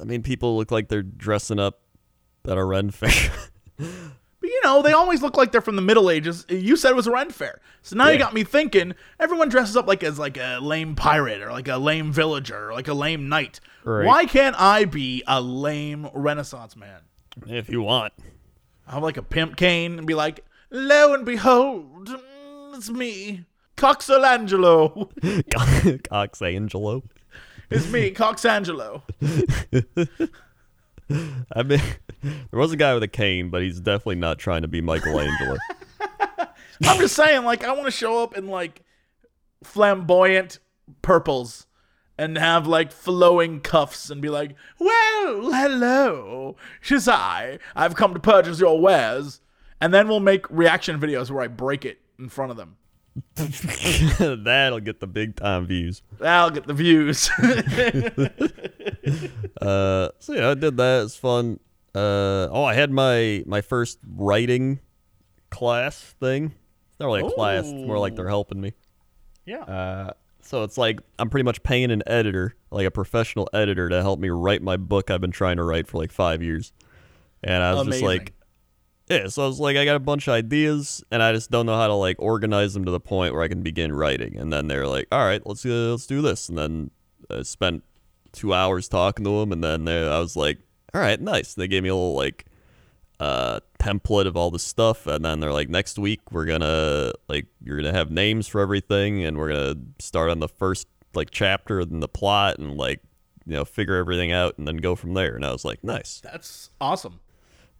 I 0.00 0.04
mean, 0.04 0.22
people 0.22 0.56
look 0.56 0.70
like 0.70 0.88
they're 0.88 1.02
dressing 1.02 1.58
up 1.58 1.80
at 2.46 2.56
a 2.56 2.64
Ren 2.64 2.90
fair. 2.90 3.32
But 4.40 4.50
you 4.50 4.60
know, 4.62 4.82
they 4.82 4.92
always 4.92 5.20
look 5.20 5.36
like 5.36 5.50
they're 5.50 5.60
from 5.60 5.74
the 5.74 5.82
Middle 5.82 6.10
Ages. 6.10 6.46
You 6.48 6.76
said 6.76 6.92
it 6.92 6.96
was 6.96 7.08
a 7.08 7.10
Ren 7.10 7.30
fair, 7.30 7.60
so 7.82 7.96
now 7.96 8.08
you 8.08 8.18
got 8.18 8.34
me 8.34 8.44
thinking. 8.44 8.94
Everyone 9.18 9.48
dresses 9.48 9.76
up 9.76 9.88
like 9.88 10.04
as 10.04 10.16
like 10.16 10.36
a 10.36 10.60
lame 10.62 10.94
pirate 10.94 11.42
or 11.42 11.50
like 11.50 11.66
a 11.66 11.76
lame 11.76 12.12
villager 12.12 12.68
or 12.70 12.72
like 12.72 12.86
a 12.86 12.94
lame 12.94 13.28
knight. 13.28 13.58
Right. 13.82 14.06
Why 14.06 14.26
can't 14.26 14.54
I 14.58 14.84
be 14.84 15.24
a 15.26 15.40
lame 15.40 16.08
Renaissance 16.14 16.76
man? 16.76 17.00
if 17.46 17.68
you 17.68 17.82
want. 17.82 18.12
I 18.86 18.92
have 18.92 19.02
like 19.02 19.16
a 19.16 19.22
pimp 19.22 19.56
cane 19.56 19.98
and 19.98 20.06
be 20.06 20.14
like, 20.14 20.44
"Lo 20.70 21.14
and 21.14 21.26
behold, 21.26 22.08
it's 22.74 22.90
me, 22.90 23.44
Coxelangelo. 23.76 25.10
Cox 26.08 26.42
Angelo. 26.42 27.02
It's 27.70 27.90
me, 27.90 28.10
Coxangelo." 28.10 29.02
I 31.52 31.62
mean, 31.62 31.80
there 32.22 32.60
was 32.60 32.72
a 32.72 32.76
guy 32.76 32.94
with 32.94 33.02
a 33.02 33.08
cane, 33.08 33.50
but 33.50 33.62
he's 33.62 33.80
definitely 33.80 34.16
not 34.16 34.38
trying 34.38 34.62
to 34.62 34.68
be 34.68 34.80
Michelangelo. 34.80 35.56
I'm 36.84 36.98
just 36.98 37.16
saying, 37.16 37.44
like, 37.44 37.64
I 37.64 37.72
want 37.72 37.86
to 37.86 37.90
show 37.90 38.22
up 38.22 38.36
in 38.36 38.48
like 38.48 38.82
flamboyant 39.64 40.58
purples 41.02 41.66
and 42.16 42.36
have 42.36 42.66
like 42.66 42.92
flowing 42.92 43.60
cuffs 43.60 44.10
and 44.10 44.20
be 44.20 44.28
like, 44.28 44.54
"Well, 44.78 45.52
hello, 45.52 46.56
tis 46.82 47.08
I. 47.08 47.58
I've 47.74 47.94
come 47.96 48.14
to 48.14 48.20
purchase 48.20 48.60
your 48.60 48.80
wares." 48.80 49.40
And 49.80 49.94
then 49.94 50.08
we'll 50.08 50.20
make 50.20 50.50
reaction 50.50 51.00
videos 51.00 51.30
where 51.30 51.44
I 51.44 51.46
break 51.46 51.84
it 51.84 52.00
in 52.18 52.28
front 52.28 52.50
of 52.50 52.56
them. 52.56 52.76
That'll 53.34 54.80
get 54.80 55.00
the 55.00 55.06
big 55.06 55.36
time 55.36 55.66
views. 55.66 56.02
That'll 56.18 56.50
get 56.50 56.66
the 56.66 56.74
views. 56.74 57.30
Uh, 59.60 60.08
so 60.18 60.34
yeah, 60.34 60.50
I 60.50 60.54
did 60.54 60.76
that. 60.76 61.02
It's 61.04 61.16
fun. 61.16 61.58
Uh, 61.94 62.48
oh, 62.50 62.64
I 62.64 62.74
had 62.74 62.90
my 62.92 63.42
my 63.46 63.60
first 63.60 63.98
writing 64.06 64.78
class 65.50 66.14
thing. 66.20 66.54
It's 66.90 67.00
not 67.00 67.06
really 67.06 67.22
a 67.22 67.30
class. 67.30 67.64
It's 67.64 67.72
more 67.72 67.98
like 67.98 68.14
they're 68.14 68.28
helping 68.28 68.60
me. 68.60 68.74
yeah. 69.46 69.62
Uh, 69.62 70.12
so 70.42 70.62
it's 70.62 70.78
like 70.78 71.00
I'm 71.18 71.28
pretty 71.28 71.44
much 71.44 71.62
paying 71.62 71.90
an 71.90 72.02
editor, 72.06 72.54
like 72.70 72.86
a 72.86 72.90
professional 72.90 73.48
editor, 73.52 73.88
to 73.88 74.00
help 74.00 74.20
me 74.20 74.28
write 74.28 74.62
my 74.62 74.76
book 74.76 75.10
I've 75.10 75.20
been 75.20 75.32
trying 75.32 75.56
to 75.56 75.64
write 75.64 75.88
for 75.88 75.98
like 75.98 76.12
five 76.12 76.42
years. 76.42 76.72
And 77.42 77.62
I 77.62 77.74
was 77.74 77.86
just 77.86 78.02
like, 78.02 78.32
yeah. 79.10 79.28
So 79.28 79.44
I 79.44 79.46
was 79.46 79.60
like, 79.60 79.76
I 79.76 79.84
got 79.84 79.96
a 79.96 80.00
bunch 80.00 80.28
of 80.28 80.34
ideas, 80.34 81.02
and 81.10 81.22
I 81.22 81.32
just 81.32 81.50
don't 81.50 81.66
know 81.66 81.76
how 81.76 81.86
to 81.86 81.94
like 81.94 82.16
organize 82.18 82.74
them 82.74 82.84
to 82.84 82.90
the 82.90 83.00
point 83.00 83.34
where 83.34 83.42
I 83.42 83.48
can 83.48 83.62
begin 83.62 83.92
writing. 83.92 84.36
And 84.36 84.52
then 84.52 84.68
they're 84.68 84.86
like, 84.86 85.08
all 85.12 85.24
right, 85.24 85.44
let's 85.46 85.64
uh, 85.64 85.90
let's 85.90 86.06
do 86.06 86.22
this. 86.22 86.48
And 86.48 86.58
then 86.58 86.90
I 87.30 87.42
spent 87.42 87.84
two 88.32 88.54
hours 88.54 88.88
talking 88.88 89.24
to 89.24 89.40
them, 89.40 89.52
and 89.52 89.62
then 89.62 89.84
they, 89.84 90.06
I 90.06 90.18
was 90.18 90.36
like, 90.36 90.58
all 90.94 91.00
right, 91.00 91.20
nice. 91.20 91.54
They 91.54 91.68
gave 91.68 91.82
me 91.82 91.88
a 91.88 91.94
little 91.94 92.14
like 92.14 92.46
uh 93.20 93.58
template 93.80 94.26
of 94.26 94.36
all 94.36 94.48
the 94.50 94.60
stuff 94.60 95.08
and 95.08 95.24
then 95.24 95.40
they're 95.40 95.52
like 95.52 95.68
next 95.68 95.98
week 95.98 96.20
we're 96.30 96.44
gonna 96.44 97.10
like 97.28 97.46
you're 97.64 97.76
gonna 97.76 97.92
have 97.92 98.12
names 98.12 98.46
for 98.46 98.60
everything 98.60 99.24
and 99.24 99.36
we're 99.36 99.48
gonna 99.48 99.74
start 99.98 100.30
on 100.30 100.38
the 100.38 100.46
first 100.46 100.86
like 101.14 101.28
chapter 101.32 101.80
and 101.80 102.00
the 102.00 102.06
plot 102.06 102.60
and 102.60 102.76
like 102.76 103.00
you 103.44 103.54
know 103.54 103.64
figure 103.64 103.96
everything 103.96 104.30
out 104.30 104.56
and 104.56 104.68
then 104.68 104.76
go 104.76 104.94
from 104.94 105.14
there 105.14 105.34
and 105.34 105.44
i 105.44 105.50
was 105.50 105.64
like 105.64 105.82
nice 105.82 106.20
That's 106.20 106.70
awesome. 106.80 107.18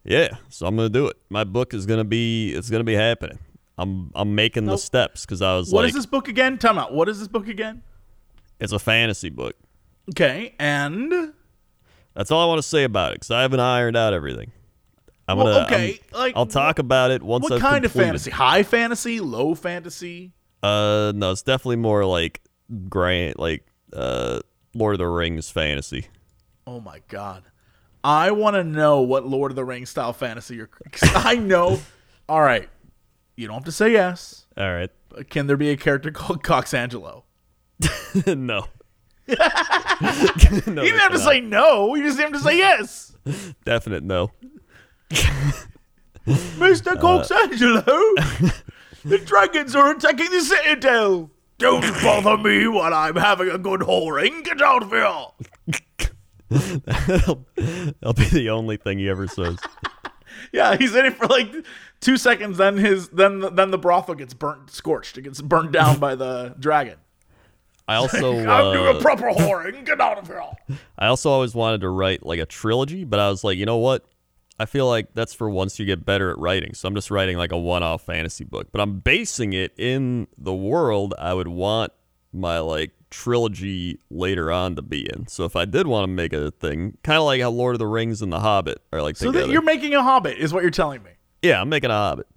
Yeah 0.03 0.29
so 0.49 0.65
i'm 0.65 0.75
gonna 0.75 0.89
do 0.89 1.07
it 1.07 1.17
my 1.29 1.43
book 1.43 1.73
is 1.73 1.85
gonna 1.85 2.03
be 2.03 2.53
it's 2.53 2.69
gonna 2.69 2.83
be 2.83 2.93
happening 2.93 3.37
i'm 3.77 4.11
i'm 4.15 4.33
making 4.35 4.65
the 4.65 4.77
steps 4.77 5.25
because 5.25 5.41
i 5.41 5.55
was 5.55 5.71
What 5.71 5.81
like 5.81 5.89
is 5.89 5.95
this 5.95 6.05
book 6.05 6.27
again? 6.27 6.57
Time 6.57 6.77
out. 6.77 6.93
What 6.93 7.09
is 7.09 7.19
this 7.19 7.27
book 7.27 7.47
again? 7.47 7.83
it's 8.59 8.71
a 8.73 8.79
fantasy 8.79 9.29
book 9.29 9.55
Okay, 10.11 10.55
and 10.59 11.33
that's 12.13 12.31
all 12.31 12.41
i 12.43 12.45
want 12.45 12.59
to 12.59 12.67
say 12.67 12.83
about 12.83 13.11
it 13.11 13.15
because 13.15 13.31
i 13.31 13.41
haven't 13.41 13.59
ironed 13.59 13.95
out 13.97 14.13
everything 14.13 14.51
i'm 15.27 15.37
Well, 15.37 15.45
gonna 15.47 15.65
okay, 15.67 15.99
I'm- 16.13 16.19
like, 16.19 16.33
i'll 16.35 16.45
talk 16.45 16.79
about 16.79 17.11
it 17.11 17.21
once 17.21 17.43
what 17.43 17.53
I've 17.53 17.61
kind 17.61 17.85
of 17.85 17.91
fantasy? 17.91 18.31
High 18.31 18.63
fantasy? 18.63 19.19
Low 19.19 19.53
fantasy? 19.55 20.31
Uh, 20.63 21.13
no, 21.15 21.31
it's 21.31 21.41
definitely 21.41 21.77
more 21.77 22.03
like 22.05 22.41
grand, 22.89 23.35
like 23.37 23.65
uh, 23.93 24.41
Lord 24.73 24.95
of 24.95 24.97
the 24.99 25.07
Rings 25.07 25.49
fantasy. 25.49 26.07
Oh 26.67 26.81
my 26.81 26.99
god. 27.07 27.43
I 28.03 28.31
want 28.31 28.55
to 28.55 28.63
know 28.63 29.01
what 29.01 29.27
Lord 29.27 29.51
of 29.51 29.55
the 29.55 29.65
Rings 29.65 29.89
style 29.89 30.13
fantasy 30.13 30.55
you're. 30.55 30.69
I 31.03 31.35
know. 31.35 31.79
All 32.29 32.41
right. 32.41 32.69
You 33.35 33.47
don't 33.47 33.55
have 33.55 33.65
to 33.65 33.71
say 33.71 33.91
yes. 33.91 34.45
All 34.57 34.73
right, 34.73 34.91
can 35.29 35.47
there 35.47 35.55
be 35.55 35.69
a 35.69 35.77
character 35.77 36.11
called 36.13 36.43
Coxangelo? 36.43 37.23
no. 38.27 38.33
no, 38.35 38.65
You 39.27 39.35
didn't 40.75 40.99
have 40.99 41.13
to 41.13 41.19
say 41.19 41.39
no. 41.39 41.95
You 41.95 42.03
just 42.03 42.19
have 42.19 42.33
to 42.33 42.39
say 42.39 42.57
yes. 42.57 43.15
definite 43.63 44.03
no. 44.03 44.31
Mr. 46.25 46.87
Uh, 46.87 46.95
Coxangelo, 46.95 48.53
the 49.05 49.17
dragons 49.19 49.75
are 49.75 49.91
attacking 49.91 50.29
the 50.31 50.41
citadel. 50.41 51.31
Don't 51.57 51.81
bother 52.03 52.37
me 52.37 52.67
while 52.67 52.93
I'm 52.93 53.15
having 53.15 53.49
a 53.49 53.57
good 53.57 53.81
whoring. 53.81 54.43
Get 54.43 54.61
out 54.61 54.83
of 54.83 54.89
here. 54.91 55.81
That'll, 56.49 57.45
that'll 57.55 58.13
be 58.13 58.25
the 58.25 58.49
only 58.49 58.77
thing 58.77 58.99
he 58.99 59.09
ever 59.09 59.27
says. 59.27 59.57
Yeah, 60.53 60.77
he's 60.77 60.95
in 60.95 61.05
it 61.05 61.15
for 61.15 61.27
like 61.27 61.53
two 61.99 62.15
seconds. 62.15 62.57
Then 62.57 62.77
his 62.77 63.09
then 63.09 63.39
the, 63.39 63.49
then 63.49 63.71
the 63.71 63.77
brothel 63.77 64.15
gets 64.15 64.33
burnt, 64.33 64.69
scorched. 64.71 65.17
It 65.17 65.23
gets 65.23 65.41
burnt 65.41 65.71
down 65.71 65.99
by 65.99 66.15
the 66.15 66.55
dragon. 66.59 66.97
I 67.87 67.95
also, 67.95 68.37
I'm 68.37 68.73
doing 68.73 68.95
uh, 68.95 68.99
a 68.99 69.01
proper 69.01 69.31
whoring. 69.31 69.83
Get 69.83 69.99
out 69.99 70.19
of 70.19 70.27
here. 70.27 70.43
I 70.99 71.07
also 71.07 71.31
always 71.31 71.55
wanted 71.55 71.81
to 71.81 71.89
write 71.89 72.23
like 72.23 72.39
a 72.39 72.45
trilogy, 72.45 73.03
but 73.03 73.19
I 73.19 73.29
was 73.29 73.43
like, 73.43 73.57
you 73.57 73.65
know 73.65 73.77
what? 73.77 74.05
I 74.59 74.65
feel 74.65 74.87
like 74.87 75.07
that's 75.15 75.33
for 75.33 75.49
once 75.49 75.79
you 75.79 75.85
get 75.85 76.05
better 76.05 76.29
at 76.29 76.37
writing. 76.37 76.75
So 76.75 76.87
I'm 76.87 76.93
just 76.93 77.09
writing 77.09 77.37
like 77.37 77.51
a 77.51 77.57
one-off 77.57 78.03
fantasy 78.03 78.43
book, 78.43 78.67
but 78.71 78.81
I'm 78.81 78.99
basing 78.99 79.53
it 79.53 79.73
in 79.77 80.27
the 80.37 80.53
world 80.53 81.15
I 81.17 81.33
would 81.33 81.47
want 81.47 81.91
my 82.31 82.59
like 82.59 82.91
trilogy 83.09 83.99
later 84.09 84.51
on 84.51 84.75
to 84.75 84.81
be 84.81 85.07
in. 85.13 85.27
So 85.27 85.45
if 85.45 85.55
I 85.55 85.65
did 85.65 85.87
want 85.87 86.03
to 86.03 86.07
make 86.07 86.33
a 86.33 86.51
thing, 86.51 86.97
kind 87.03 87.17
of 87.17 87.23
like 87.25 87.41
how 87.41 87.49
Lord 87.49 87.75
of 87.75 87.79
the 87.79 87.87
Rings 87.87 88.21
and 88.21 88.31
The 88.31 88.39
Hobbit 88.39 88.81
are 88.93 89.01
like 89.01 89.17
So 89.17 89.31
you're 89.31 89.61
making 89.61 89.95
a 89.95 90.03
Hobbit 90.03 90.37
is 90.37 90.53
what 90.53 90.61
you're 90.63 90.71
telling 90.71 91.03
me. 91.03 91.11
yeah, 91.41 91.61
I'm 91.61 91.69
making 91.69 91.89
a 91.91 91.95
Hobbit. 91.95 92.27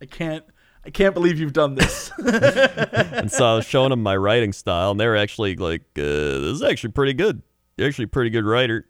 I 0.00 0.06
can't. 0.06 0.44
I 0.84 0.90
can't 0.90 1.12
believe 1.12 1.38
you've 1.38 1.52
done 1.52 1.74
this. 1.74 2.10
And 2.18 3.30
so 3.30 3.44
I 3.44 3.56
was 3.56 3.66
showing 3.66 3.90
them 3.90 4.02
my 4.02 4.16
writing 4.16 4.52
style, 4.52 4.92
and 4.92 5.00
they 5.00 5.06
were 5.06 5.16
actually 5.16 5.56
like, 5.56 5.82
uh, 5.98 6.02
"This 6.02 6.52
is 6.52 6.62
actually 6.62 6.92
pretty 6.92 7.14
good. 7.14 7.42
You're 7.76 7.88
actually 7.88 8.04
a 8.04 8.08
pretty 8.08 8.30
good 8.30 8.44
writer." 8.44 8.86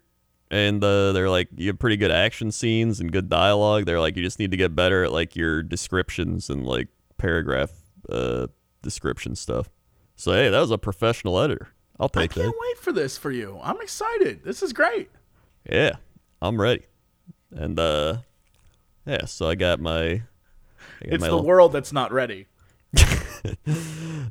and 0.51 0.83
uh, 0.83 1.11
they're 1.11 1.29
like 1.29 1.47
you 1.57 1.67
have 1.67 1.77
pretty 1.77 1.95
good 1.97 2.09
action 2.09 2.51
scenes 2.51 2.99
and 2.99 3.11
good 3.11 3.29
dialogue. 3.29 3.85
They're 3.85 3.99
like 3.99 4.15
you 4.15 4.23
just 4.23 4.39
need 4.39 4.51
to 4.51 4.57
get 4.57 4.75
better 4.75 5.03
at 5.03 5.11
like 5.11 5.35
your 5.35 5.61
descriptions 5.61 6.49
and 6.49 6.65
like 6.65 6.87
paragraph 7.17 7.71
uh, 8.09 8.47
description 8.81 9.35
stuff. 9.35 9.69
So 10.19 10.33
hey, 10.33 10.49
that 10.49 10.59
was 10.59 10.69
a 10.69 10.77
professional 10.77 11.39
editor. 11.39 11.69
I'll 11.97 12.09
take 12.09 12.33
that. 12.33 12.41
I 12.41 12.43
can't 12.43 12.53
that. 12.53 12.59
wait 12.61 12.77
for 12.77 12.91
this 12.91 13.17
for 13.17 13.31
you. 13.31 13.57
I'm 13.63 13.79
excited. 13.79 14.43
This 14.43 14.61
is 14.61 14.73
great. 14.73 15.09
Yeah, 15.71 15.93
I'm 16.41 16.59
ready. 16.59 16.83
And 17.51 17.79
uh, 17.79 18.17
yeah, 19.05 19.23
so 19.23 19.47
I 19.47 19.55
got 19.55 19.79
my. 19.79 20.01
I 20.01 20.17
got 20.17 20.23
It's 21.13 21.21
my 21.21 21.27
the 21.27 21.35
little- 21.35 21.45
world 21.47 21.71
that's 21.71 21.93
not 21.93 22.11
ready. 22.11 22.47
I 22.97 23.07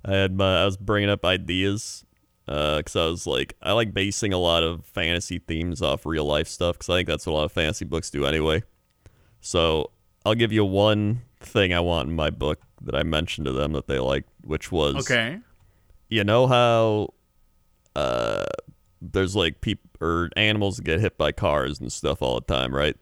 had 0.05 0.37
my 0.37 0.61
I 0.61 0.65
was 0.67 0.77
bringing 0.77 1.09
up 1.09 1.25
ideas 1.25 2.05
because 2.45 2.95
I 2.97 3.07
was 3.07 3.27
like 3.27 3.55
I 3.63 3.73
like 3.73 3.95
basing 3.95 4.35
a 4.35 4.39
lot 4.39 4.63
of 4.63 4.85
fantasy 4.85 5.39
themes 5.39 5.81
off 5.81 6.05
real 6.05 6.25
life 6.27 6.49
stuff 6.49 6.75
because 6.75 6.91
I 6.91 6.99
think 6.99 7.09
that's 7.09 7.27
what 7.27 7.33
a 7.33 7.37
lot 7.37 7.45
of 7.45 7.53
fantasy 7.53 7.87
books 7.87 8.11
do 8.11 8.27
anyway. 8.27 8.63
So 9.41 9.91
I'll 10.27 10.35
give 10.35 10.53
you 10.53 10.65
one 10.67 11.23
thing 11.41 11.73
I 11.73 11.81
want 11.81 12.11
in 12.11 12.15
my 12.17 12.29
book 12.29 12.61
that 12.83 12.95
I 12.95 13.05
mentioned 13.05 13.47
to 13.47 13.53
them 13.53 13.73
that 13.73 13.87
they 13.87 13.99
liked, 13.99 14.29
which 14.43 14.71
was 14.71 14.97
Okay. 15.11 15.39
You 16.09 16.25
know 16.25 16.47
how 16.47 17.09
uh 17.97 18.45
there's 19.01 19.37
like 19.37 19.61
people 19.61 19.89
or 20.01 20.31
animals 20.37 20.77
that 20.77 20.85
get 20.85 21.01
hit 21.01 21.19
by 21.19 21.33
cars 21.33 21.81
and 21.81 21.93
stuff 21.93 22.23
all 22.23 22.37
the 22.37 22.47
time, 22.47 22.75
right? 22.75 22.97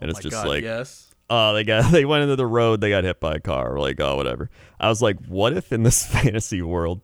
And 0.00 0.10
it's 0.10 0.18
My 0.18 0.22
just 0.22 0.34
God, 0.34 0.48
like 0.48 0.64
yes. 0.64 1.14
oh, 1.30 1.54
they 1.54 1.64
got 1.64 1.90
they 1.92 2.04
went 2.04 2.22
into 2.22 2.36
the 2.36 2.46
road, 2.46 2.80
they 2.80 2.90
got 2.90 3.04
hit 3.04 3.20
by 3.20 3.34
a 3.36 3.40
car, 3.40 3.78
like 3.78 4.00
oh 4.00 4.16
whatever. 4.16 4.50
I 4.78 4.88
was 4.88 5.00
like, 5.00 5.24
what 5.26 5.56
if 5.56 5.72
in 5.72 5.82
this 5.82 6.04
fantasy 6.12 6.62
world, 6.62 7.00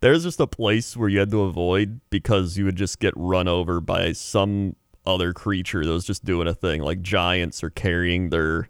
there's 0.00 0.24
just 0.24 0.40
a 0.40 0.46
place 0.46 0.96
where 0.96 1.08
you 1.08 1.18
had 1.18 1.30
to 1.30 1.42
avoid 1.42 2.00
because 2.10 2.56
you 2.56 2.64
would 2.64 2.76
just 2.76 3.00
get 3.00 3.14
run 3.16 3.48
over 3.48 3.80
by 3.80 4.12
some 4.12 4.76
other 5.06 5.32
creature 5.32 5.84
that 5.84 5.90
was 5.92 6.04
just 6.04 6.24
doing 6.24 6.46
a 6.46 6.54
thing, 6.54 6.82
like 6.82 7.02
giants 7.02 7.62
are 7.64 7.70
carrying 7.70 8.30
their 8.30 8.68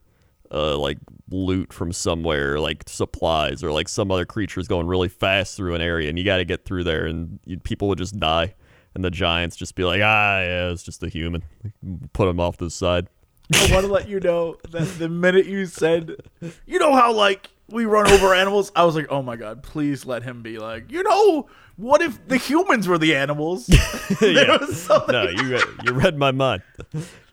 uh 0.53 0.77
like 0.79 0.99
loot 1.31 1.73
from 1.73 1.93
somewhere, 1.93 2.59
like 2.59 2.85
supplies, 2.87 3.63
or 3.63 3.71
like 3.73 3.89
some 3.89 4.11
other 4.11 4.25
creatures 4.25 4.67
going 4.69 4.87
really 4.87 5.09
fast 5.09 5.57
through 5.57 5.75
an 5.75 5.81
area, 5.83 6.09
and 6.09 6.19
you 6.19 6.25
got 6.25 6.39
to 6.39 6.45
get 6.45 6.65
through 6.65 6.85
there, 6.85 7.07
and 7.07 7.39
you, 7.45 7.59
people 7.59 7.89
would 7.89 7.99
just 7.99 8.19
die. 8.19 8.55
And 8.95 9.05
the 9.05 9.11
giants 9.11 9.55
just 9.55 9.75
be 9.75 9.85
like, 9.85 10.01
ah, 10.03 10.41
yeah, 10.41 10.71
it's 10.71 10.83
just 10.83 11.03
a 11.03 11.09
human. 11.09 11.45
Put 12.15 12.27
them 12.27 12.41
off 12.41 12.57
to 12.57 12.65
the 12.65 12.71
side. 12.71 13.07
I 13.55 13.69
want 13.73 13.87
to 13.87 13.93
let 13.93 14.09
you 14.09 14.19
know 14.21 14.57
that 14.71 14.87
the 14.99 15.09
minute 15.09 15.47
you 15.47 15.67
said, 15.67 16.17
you 16.67 16.79
know 16.79 16.95
how 16.95 17.13
like 17.13 17.51
we 17.71 17.85
run 17.85 18.11
over 18.11 18.35
animals, 18.35 18.73
I 18.75 18.85
was 18.85 18.97
like, 18.97 19.07
oh 19.11 19.23
my 19.23 19.37
god, 19.37 19.63
please 19.63 20.05
let 20.05 20.23
him 20.23 20.43
be 20.43 20.59
like, 20.59 20.91
you 20.91 21.03
know, 21.03 21.49
what 21.77 22.01
if 22.03 22.27
the 22.27 22.39
humans 22.39 22.89
were 22.89 22.99
the 22.99 23.15
animals? 23.15 23.69
Yeah. 24.21 24.59
No, 25.09 25.29
you 25.29 25.53
read, 25.53 25.65
you 25.85 25.93
read 25.93 26.17
my 26.19 26.33
mind. 26.33 26.63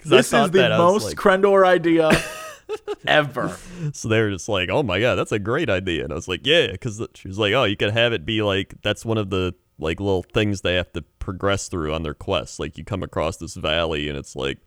this 0.04 0.34
is 0.34 0.52
the 0.52 0.76
most 0.78 1.06
like- 1.06 1.18
Crendor 1.18 1.66
idea 1.66 2.10
ever. 3.08 3.58
so 3.94 4.08
they 4.08 4.22
were 4.22 4.32
just 4.32 4.50
like, 4.50 4.70
"Oh 4.70 4.84
my 4.84 5.00
god, 5.00 5.16
that's 5.16 5.32
a 5.32 5.40
great 5.40 5.70
idea," 5.70 6.04
and 6.04 6.12
I 6.12 6.16
was 6.16 6.28
like, 6.28 6.46
"Yeah," 6.46 6.72
because 6.72 7.02
she 7.16 7.28
was 7.28 7.38
like, 7.38 7.54
"Oh, 7.54 7.64
you 7.64 7.78
could 7.78 7.92
have 7.92 8.14
it 8.14 8.26
be 8.26 8.42
like 8.42 8.76
that's 8.82 9.06
one 9.06 9.18
of 9.18 9.30
the 9.30 9.54
like 9.78 10.00
little 10.00 10.24
things 10.24 10.62
they 10.62 10.76
have 10.76 10.92
to 10.94 11.02
progress 11.20 11.68
through 11.68 11.94
on 11.94 12.04
their 12.04 12.14
quest. 12.14 12.60
Like 12.60 12.78
you 12.78 12.84
come 12.84 13.04
across 13.04 13.38
this 13.38 13.56
valley, 13.56 14.10
and 14.10 14.18
it's 14.18 14.36
like, 14.36 14.60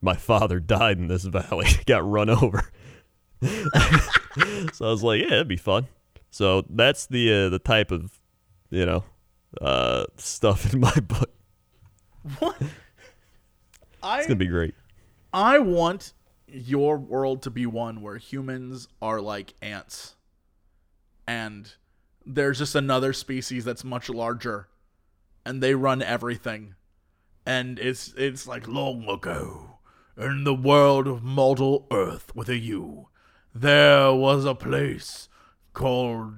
my 0.00 0.14
father 0.14 0.60
died 0.60 0.98
in 0.98 1.08
this 1.08 1.24
valley, 1.24 1.66
got 1.86 2.08
run 2.08 2.30
over." 2.30 2.70
so 3.42 4.86
I 4.86 4.90
was 4.90 5.02
like, 5.02 5.20
"Yeah, 5.22 5.30
that'd 5.30 5.48
be 5.48 5.56
fun." 5.56 5.88
So 6.30 6.64
that's 6.68 7.06
the 7.06 7.46
uh, 7.46 7.48
the 7.48 7.58
type 7.58 7.90
of 7.90 8.18
you 8.70 8.86
know 8.86 9.04
uh, 9.60 10.04
stuff 10.16 10.72
in 10.72 10.80
my 10.80 10.94
book. 10.94 11.30
What? 12.38 12.56
I 14.02 14.18
It's 14.18 14.26
gonna 14.26 14.36
be 14.36 14.46
great. 14.46 14.74
I 15.32 15.58
want 15.58 16.12
your 16.54 16.96
world 16.96 17.42
to 17.42 17.50
be 17.50 17.66
one 17.66 18.00
where 18.00 18.16
humans 18.16 18.88
are 19.02 19.20
like 19.20 19.54
ants. 19.62 20.14
And 21.26 21.72
there's 22.24 22.58
just 22.58 22.74
another 22.74 23.12
species 23.12 23.64
that's 23.64 23.84
much 23.84 24.08
larger 24.08 24.68
and 25.44 25.62
they 25.62 25.74
run 25.74 26.02
everything. 26.02 26.74
And 27.46 27.78
it's 27.78 28.14
it's 28.16 28.46
like 28.46 28.66
long 28.68 29.08
ago 29.08 29.78
in 30.16 30.44
the 30.44 30.54
world 30.54 31.06
of 31.06 31.22
mortal 31.22 31.86
earth 31.90 32.34
with 32.34 32.48
a 32.48 32.56
U 32.56 33.08
there 33.54 34.12
was 34.12 34.44
a 34.44 34.54
place 34.54 35.28
called 35.72 36.34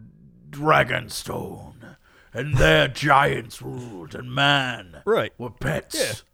Dragonstone 0.51 1.97
and 2.33 2.57
there 2.57 2.89
giants 3.07 3.63
ruled 3.63 4.15
and 4.15 4.35
man 4.35 5.03
Right. 5.05 5.33
were 5.39 5.51
pets. 5.51 6.25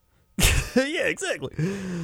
yeah, 0.77 0.83
exactly. 1.05 1.53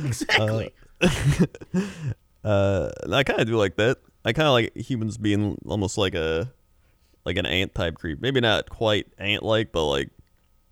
Exactly. 0.05 0.67
Uh, 0.67 0.88
and 1.01 1.49
uh, 2.45 2.91
I 3.13 3.23
kind 3.25 3.41
of 3.41 3.47
do 3.47 3.57
like 3.57 3.77
that. 3.77 3.99
I 4.25 4.33
kind 4.33 4.47
of 4.47 4.53
like 4.53 4.77
humans 4.77 5.19
being 5.19 5.59
almost 5.67 5.99
like 5.99 6.15
a 6.15 6.53
like 7.25 7.37
an 7.37 7.47
ant 7.47 7.75
type 7.75 7.97
creep. 7.97 8.21
Maybe 8.21 8.41
not 8.41 8.69
quite 8.69 9.07
ant 9.19 9.43
like, 9.43 9.73
but 9.73 9.87
like 9.87 10.11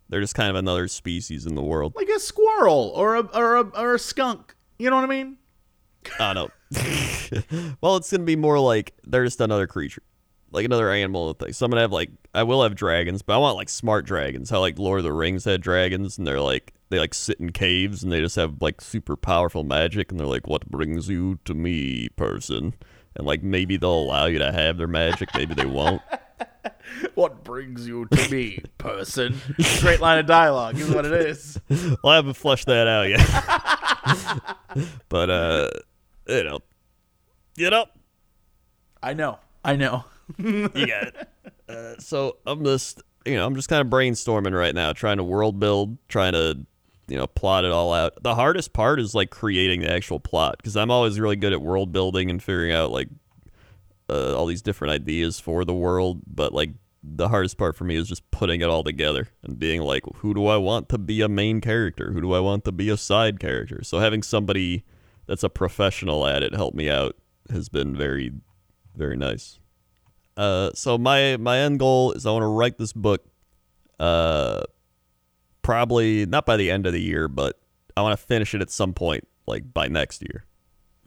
they're 0.08 0.20
just 0.20 0.34
kind 0.34 0.50
of 0.50 0.56
another 0.56 0.88
species 0.88 1.46
in 1.46 1.54
the 1.54 1.62
world. 1.62 1.94
like 1.96 2.08
a 2.08 2.20
squirrel 2.20 2.92
or 2.94 3.16
a 3.16 3.20
or 3.20 3.56
a 3.56 3.62
or 3.62 3.94
a 3.94 3.98
skunk. 3.98 4.54
You 4.78 4.90
know 4.90 4.96
what 4.96 5.04
I 5.04 5.08
mean? 5.08 5.38
I 6.18 6.34
don't 6.34 6.50
know. 6.70 7.72
well, 7.80 7.96
it's 7.96 8.10
gonna 8.10 8.24
be 8.24 8.36
more 8.36 8.58
like 8.58 8.94
they're 9.04 9.24
just 9.24 9.40
another 9.40 9.66
creature, 9.66 10.02
like 10.50 10.64
another 10.64 10.90
animal 10.90 11.32
thing. 11.34 11.52
So 11.52 11.64
I'm 11.64 11.70
gonna 11.70 11.82
have 11.82 11.92
like 11.92 12.10
I 12.34 12.42
will 12.42 12.62
have 12.62 12.74
dragons, 12.74 13.22
but 13.22 13.34
I 13.34 13.38
want 13.38 13.56
like 13.56 13.68
smart 13.68 14.06
dragons. 14.06 14.50
How 14.50 14.60
like 14.60 14.78
Lord 14.78 14.98
of 14.98 15.04
the 15.04 15.12
Rings 15.12 15.44
had 15.44 15.60
dragons, 15.60 16.18
and 16.18 16.26
they're 16.26 16.40
like 16.40 16.74
they 16.88 16.98
like 16.98 17.14
sit 17.14 17.40
in 17.40 17.50
caves 17.52 18.02
and 18.02 18.12
they 18.12 18.20
just 18.20 18.36
have 18.36 18.60
like 18.60 18.80
super 18.80 19.16
powerful 19.16 19.64
magic, 19.64 20.10
and 20.10 20.20
they're 20.20 20.26
like, 20.26 20.46
"What 20.46 20.68
brings 20.70 21.08
you 21.08 21.38
to 21.44 21.54
me, 21.54 22.08
person?" 22.10 22.74
And 23.14 23.26
like 23.26 23.42
maybe 23.42 23.76
they'll 23.76 23.90
allow 23.94 24.26
you 24.26 24.38
to 24.38 24.52
have 24.52 24.76
their 24.76 24.86
magic, 24.86 25.30
maybe 25.34 25.54
they 25.54 25.66
won't. 25.66 26.02
What 27.14 27.44
brings 27.44 27.86
you 27.86 28.06
to 28.06 28.30
me, 28.30 28.60
person? 28.78 29.40
Straight 29.60 30.00
line 30.00 30.18
of 30.18 30.26
dialogue 30.26 30.78
is 30.78 30.88
what 30.88 31.04
it 31.04 31.12
is. 31.12 31.58
Well, 31.68 32.12
I 32.12 32.16
haven't 32.16 32.34
flushed 32.34 32.66
that 32.66 32.86
out 32.86 33.08
yet. 33.08 33.26
but 35.08 35.30
uh, 35.30 35.68
you 36.28 36.44
know, 36.44 36.60
you 37.56 37.70
know, 37.70 37.86
I 39.02 39.14
know. 39.14 39.38
I 39.64 39.76
know. 39.76 40.04
you 40.38 40.68
got 40.68 41.08
it. 41.08 41.28
Uh, 41.68 41.98
so 41.98 42.38
I'm 42.46 42.64
just, 42.64 43.02
you 43.24 43.34
know, 43.34 43.46
I'm 43.46 43.56
just 43.56 43.68
kind 43.68 43.80
of 43.80 43.88
brainstorming 43.88 44.56
right 44.56 44.74
now, 44.74 44.92
trying 44.92 45.16
to 45.16 45.24
world 45.24 45.58
build, 45.58 45.98
trying 46.08 46.32
to, 46.32 46.64
you 47.08 47.16
know, 47.16 47.26
plot 47.26 47.64
it 47.64 47.70
all 47.70 47.92
out. 47.92 48.22
The 48.22 48.34
hardest 48.34 48.72
part 48.72 49.00
is 49.00 49.14
like 49.14 49.30
creating 49.30 49.80
the 49.80 49.92
actual 49.92 50.20
plot 50.20 50.56
because 50.58 50.76
I'm 50.76 50.90
always 50.90 51.20
really 51.20 51.36
good 51.36 51.52
at 51.52 51.62
world 51.62 51.92
building 51.92 52.30
and 52.30 52.42
figuring 52.42 52.72
out 52.72 52.90
like 52.90 53.08
uh, 54.08 54.34
all 54.34 54.46
these 54.46 54.62
different 54.62 54.92
ideas 54.92 55.38
for 55.40 55.64
the 55.64 55.74
world, 55.74 56.22
but 56.26 56.52
like 56.52 56.70
the 57.02 57.28
hardest 57.28 57.56
part 57.56 57.76
for 57.76 57.84
me 57.84 57.96
is 57.96 58.08
just 58.08 58.28
putting 58.30 58.60
it 58.60 58.68
all 58.68 58.82
together 58.82 59.28
and 59.44 59.58
being 59.58 59.80
like, 59.80 60.02
who 60.16 60.34
do 60.34 60.46
I 60.46 60.56
want 60.56 60.88
to 60.88 60.98
be 60.98 61.20
a 61.20 61.28
main 61.28 61.60
character? 61.60 62.12
Who 62.12 62.20
do 62.20 62.32
I 62.32 62.40
want 62.40 62.64
to 62.64 62.72
be 62.72 62.88
a 62.88 62.96
side 62.96 63.38
character? 63.38 63.82
So 63.84 64.00
having 64.00 64.22
somebody 64.22 64.84
that's 65.26 65.44
a 65.44 65.48
professional 65.48 66.26
at 66.26 66.42
it 66.42 66.54
help 66.54 66.74
me 66.74 66.90
out 66.90 67.16
has 67.50 67.68
been 67.68 67.96
very, 67.96 68.32
very 68.96 69.16
nice. 69.16 69.60
Uh, 70.36 70.70
so 70.74 70.98
my 70.98 71.36
my 71.36 71.58
end 71.58 71.78
goal 71.78 72.12
is 72.12 72.26
I 72.26 72.30
want 72.30 72.42
to 72.42 72.48
write 72.48 72.76
this 72.76 72.92
book, 72.92 73.24
uh, 73.98 74.62
probably 75.66 76.24
not 76.26 76.46
by 76.46 76.56
the 76.56 76.70
end 76.70 76.86
of 76.86 76.92
the 76.92 77.02
year, 77.02 77.26
but 77.26 77.58
I 77.96 78.02
want 78.02 78.16
to 78.16 78.24
finish 78.24 78.54
it 78.54 78.62
at 78.62 78.70
some 78.70 78.94
point, 78.94 79.26
like 79.48 79.74
by 79.74 79.88
next 79.88 80.22
year. 80.22 80.44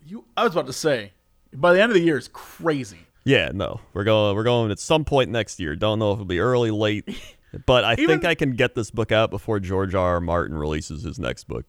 You 0.05 0.25
I 0.35 0.43
was 0.43 0.51
about 0.51 0.67
to 0.67 0.73
say, 0.73 1.13
by 1.53 1.71
the 1.71 1.81
end 1.81 1.91
of 1.91 1.95
the 1.95 2.03
year 2.03 2.17
is 2.17 2.27
crazy. 2.27 2.99
Yeah, 3.23 3.51
no, 3.53 3.79
we're 3.93 4.03
going 4.03 4.35
we're 4.35 4.43
going 4.43 4.69
at 4.69 4.79
some 4.79 5.05
point 5.05 5.29
next 5.29 5.61
year. 5.61 5.77
Don't 5.77 5.97
know 5.97 6.11
if 6.11 6.17
it'll 6.17 6.25
be 6.25 6.41
early, 6.41 6.71
late, 6.71 7.07
but 7.65 7.85
I 7.85 7.95
think 7.95 8.25
I 8.25 8.35
can 8.35 8.51
get 8.51 8.75
this 8.75 8.91
book 8.91 9.13
out 9.13 9.29
before 9.29 9.61
George 9.61 9.95
R. 9.95 10.15
R. 10.15 10.19
Martin 10.19 10.57
releases 10.57 11.03
his 11.03 11.19
next 11.19 11.45
book. 11.45 11.65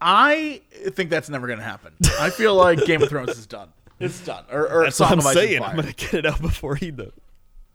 I 0.00 0.62
think 0.90 1.10
that's 1.10 1.28
never 1.28 1.48
gonna 1.48 1.62
happen. 1.62 1.92
I 2.20 2.30
feel 2.30 2.54
like 2.54 2.84
Game 2.84 3.02
of 3.02 3.08
Thrones 3.08 3.30
is 3.30 3.46
done. 3.46 3.70
It's 3.98 4.24
done. 4.24 4.44
Or, 4.50 4.68
or 4.68 4.84
That's 4.84 5.00
what 5.00 5.10
I'm 5.10 5.18
of 5.18 5.26
Ice 5.26 5.36
and 5.36 5.48
saying. 5.48 5.62
I'm 5.62 5.76
gonna 5.76 5.92
get 5.92 6.14
it 6.14 6.26
out 6.26 6.40
before 6.40 6.76
he 6.76 6.92
does. 6.92 7.12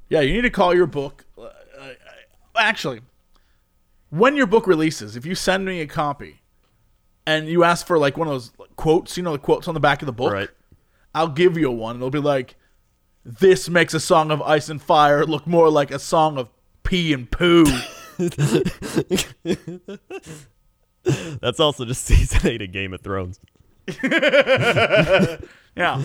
Yeah, 0.07 0.22
you 0.22 0.34
need 0.34 0.41
to 0.41 0.49
call 0.49 0.74
your 0.74 0.88
book. 0.88 1.26
Uh, 1.38 1.49
uh, 1.80 1.89
actually, 2.55 3.01
when 4.18 4.36
your 4.36 4.47
book 4.47 4.68
releases, 4.68 5.16
if 5.16 5.26
you 5.26 5.36
send 5.36 5.66
me 5.66 5.82
a 5.82 5.88
copy 5.88 6.41
and 7.28 7.47
you 7.47 7.63
ask 7.63 7.86
for 7.88 7.97
like 7.97 8.18
one 8.18 8.28
of 8.28 8.34
those 8.34 8.51
quotes, 8.76 9.18
you 9.18 9.24
know, 9.24 9.32
the 9.34 9.39
quotes 9.39 9.68
on 9.68 9.74
the 9.74 9.80
back 9.80 10.01
of 10.01 10.05
the 10.05 10.13
book, 10.13 10.32
Right. 10.34 10.49
I'll 11.13 11.28
give 11.30 11.57
you 11.57 11.72
one. 11.72 11.95
It'll 11.97 12.09
be 12.09 12.20
like, 12.20 12.55
"This 13.24 13.70
makes 13.70 13.93
a 13.93 13.99
song 13.99 14.32
of 14.32 14.41
ice 14.41 14.70
and 14.70 14.82
fire 14.82 15.26
look 15.26 15.47
more 15.47 15.70
like 15.70 15.89
a 15.91 15.99
song 15.99 16.38
of 16.38 16.49
pee 16.84 17.13
and 17.13 17.30
poo." 17.32 17.66
That's 21.41 21.59
also 21.59 21.86
just 21.86 22.03
season 22.07 22.47
eight 22.47 22.61
of 22.61 22.72
Game 22.72 22.93
of 22.93 23.01
Thrones. 23.01 23.39
yeah, 25.78 26.01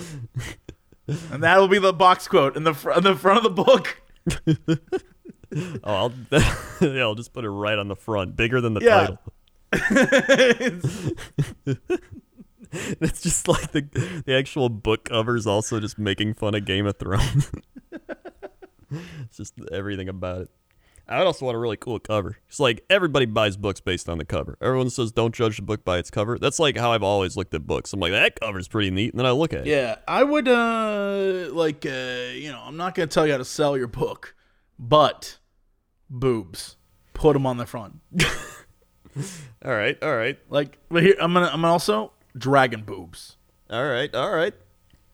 and 1.06 1.42
that'll 1.42 1.68
be 1.68 1.78
the 1.78 1.92
box 1.92 2.28
quote 2.28 2.56
in 2.56 2.64
the 2.64 2.74
fr- 2.74 2.92
in 2.92 3.02
the 3.04 3.14
front 3.16 3.38
of 3.38 3.44
the 3.44 3.50
book. 3.64 4.02
Oh, 5.84 5.94
I'll 5.94 6.12
yeah, 6.80 7.02
I'll 7.02 7.14
just 7.14 7.32
put 7.32 7.44
it 7.44 7.50
right 7.50 7.78
on 7.78 7.88
the 7.88 7.96
front, 7.96 8.36
bigger 8.36 8.60
than 8.60 8.74
the 8.74 8.80
Yeah. 8.82 9.16
title. 9.72 9.72
It's 12.72 13.20
just 13.22 13.48
like 13.48 13.72
the 13.72 13.80
the 14.26 14.34
actual 14.36 14.68
book 14.68 15.06
covers 15.08 15.44
also 15.44 15.80
just 15.80 15.98
making 15.98 16.34
fun 16.34 16.54
of 16.54 16.64
Game 16.64 16.86
of 16.86 16.96
Thrones. 16.98 17.50
it's 18.92 19.36
just 19.36 19.54
everything 19.72 20.08
about 20.08 20.42
it. 20.42 20.50
I 21.08 21.18
would 21.18 21.26
also 21.26 21.46
want 21.46 21.56
a 21.56 21.58
really 21.58 21.76
cool 21.76 21.98
cover. 21.98 22.38
It's 22.48 22.60
like 22.60 22.84
everybody 22.88 23.26
buys 23.26 23.56
books 23.56 23.80
based 23.80 24.08
on 24.08 24.18
the 24.18 24.24
cover. 24.24 24.56
Everyone 24.60 24.88
says 24.88 25.10
don't 25.10 25.34
judge 25.34 25.56
the 25.56 25.64
book 25.64 25.84
by 25.84 25.98
its 25.98 26.12
cover. 26.12 26.38
That's 26.38 26.60
like 26.60 26.76
how 26.76 26.92
I've 26.92 27.02
always 27.02 27.36
looked 27.36 27.52
at 27.54 27.66
books. 27.66 27.92
I'm 27.92 27.98
like 27.98 28.12
that 28.12 28.38
cover's 28.38 28.68
pretty 28.68 28.92
neat, 28.92 29.12
and 29.12 29.18
then 29.18 29.26
I 29.26 29.32
look 29.32 29.52
at 29.52 29.62
it. 29.62 29.66
Yeah, 29.66 29.96
I 30.06 30.22
would 30.22 30.46
uh 30.46 31.48
like 31.50 31.84
uh 31.84 32.30
you 32.34 32.52
know, 32.52 32.62
I'm 32.64 32.76
not 32.76 32.94
going 32.94 33.08
to 33.08 33.12
tell 33.12 33.26
you 33.26 33.32
how 33.32 33.38
to 33.38 33.44
sell 33.44 33.76
your 33.76 33.88
book, 33.88 34.36
but 34.78 35.38
boobs. 36.10 36.76
Put 37.14 37.32
them 37.34 37.46
on 37.46 37.56
the 37.56 37.66
front. 37.66 38.00
All 39.64 39.72
right, 39.72 40.00
all 40.02 40.16
right, 40.16 40.38
Like 40.48 40.78
but 40.88 41.02
here 41.02 41.16
I'm 41.20 41.34
to 41.34 41.40
I'm 41.40 41.60
gonna 41.60 41.72
also 41.72 42.12
dragon 42.36 42.82
boobs. 42.82 43.36
all 43.68 43.84
right, 43.86 44.14
all 44.14 44.30
right. 44.30 44.54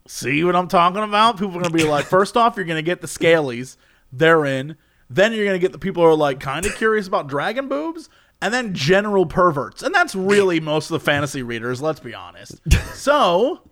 See 0.07 0.45
what 0.45 0.55
I'm 0.55 0.69
talking 0.69 1.03
about? 1.03 1.39
People 1.39 1.59
are 1.59 1.65
to 1.65 1.71
be 1.71 1.85
like, 1.85 2.05
first 2.05 2.37
off, 2.37 2.57
you're 2.57 2.65
to 2.67 2.83
get 2.83 3.01
the 3.01 3.09
scalies. 3.09 3.77
They're 4.13 4.45
in. 4.45 4.77
Then 5.11 5.33
you're 5.33 5.45
to 5.55 5.59
get 5.59 5.73
the 5.73 5.79
people 5.79 6.03
who 6.03 6.11
are 6.11 6.15
like 6.15 6.39
kind 6.41 6.65
of 6.65 6.77
curious 6.77 7.09
about 7.09 7.27
dragon 7.27 7.69
boobs. 7.69 8.09
And 8.41 8.53
then 8.53 8.75
general 8.75 9.25
perverts. 9.27 9.83
And 9.83 9.95
that's 9.95 10.15
really 10.15 10.61
most 10.61 10.91
of 10.91 11.01
the 11.01 11.05
fantasy 11.05 11.43
readers, 11.43 11.81
let's 11.81 12.01
be 12.01 12.15
honest. 12.15 12.61
So, 12.93 13.63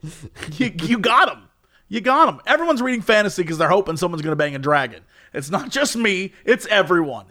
you, 0.52 0.72
you 0.82 0.98
got 0.98 1.26
them. 1.26 1.48
You 1.88 2.00
got 2.00 2.26
them. 2.26 2.40
Everyone's 2.46 2.80
reading 2.80 3.02
fantasy 3.02 3.42
because 3.42 3.58
they're 3.58 3.68
hoping 3.68 3.98
someone's 3.98 4.22
to 4.32 4.36
bang 4.36 4.54
a 4.54 4.58
dragon. 4.58 5.02
It's 5.34 5.50
not 5.50 5.68
just 5.68 5.96
me, 5.96 6.32
it's 6.44 6.64
everyone. 6.66 7.26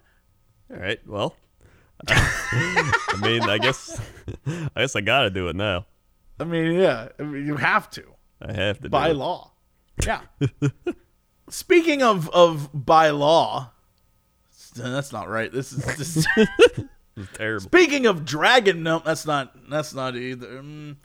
All 0.70 0.78
right. 0.78 1.00
Well, 1.08 1.36
I 2.08 3.18
mean, 3.22 3.42
I 3.44 3.58
guess, 3.58 4.00
I 4.46 4.82
guess 4.82 4.96
I 4.96 5.02
gotta 5.02 5.30
do 5.30 5.48
it 5.48 5.56
now. 5.56 5.86
I 6.40 6.44
mean, 6.44 6.74
yeah, 6.74 7.10
I 7.18 7.24
mean, 7.24 7.46
you 7.46 7.56
have 7.56 7.90
to. 7.92 8.04
I 8.42 8.52
have 8.52 8.78
to 8.78 8.84
do 8.84 8.90
by 8.90 9.10
it. 9.10 9.16
law. 9.16 9.52
Yeah. 10.06 10.22
Speaking 11.50 12.02
of 12.02 12.30
of 12.32 12.70
by 12.74 13.10
law, 13.12 13.72
that's 14.76 15.14
not 15.14 15.30
right. 15.30 15.52
This 15.52 15.72
is 15.72 15.86
this. 15.98 16.26
It's 17.16 17.38
terrible. 17.38 17.62
Speaking 17.66 18.06
of 18.08 18.26
dragon, 18.26 18.84
no, 18.84 19.00
that's 19.00 19.26
not 19.26 19.70
that's 19.70 19.94
not 19.94 20.16
either. 20.16 20.48
Mm. 20.62 20.96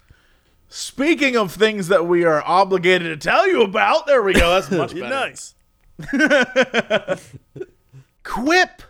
Speaking 0.70 1.36
of 1.36 1.52
things 1.52 1.88
that 1.88 2.06
we 2.06 2.24
are 2.24 2.42
obligated 2.44 3.20
to 3.20 3.28
tell 3.28 3.46
you 3.48 3.62
about, 3.62 4.06
there 4.06 4.22
we 4.22 4.32
go. 4.34 4.50
That's 4.54 4.70
much 4.70 4.94
better. 4.94 5.08
nice. 5.08 5.54
Quip 8.22 8.82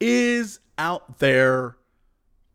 is 0.00 0.60
out 0.78 1.18
there 1.18 1.76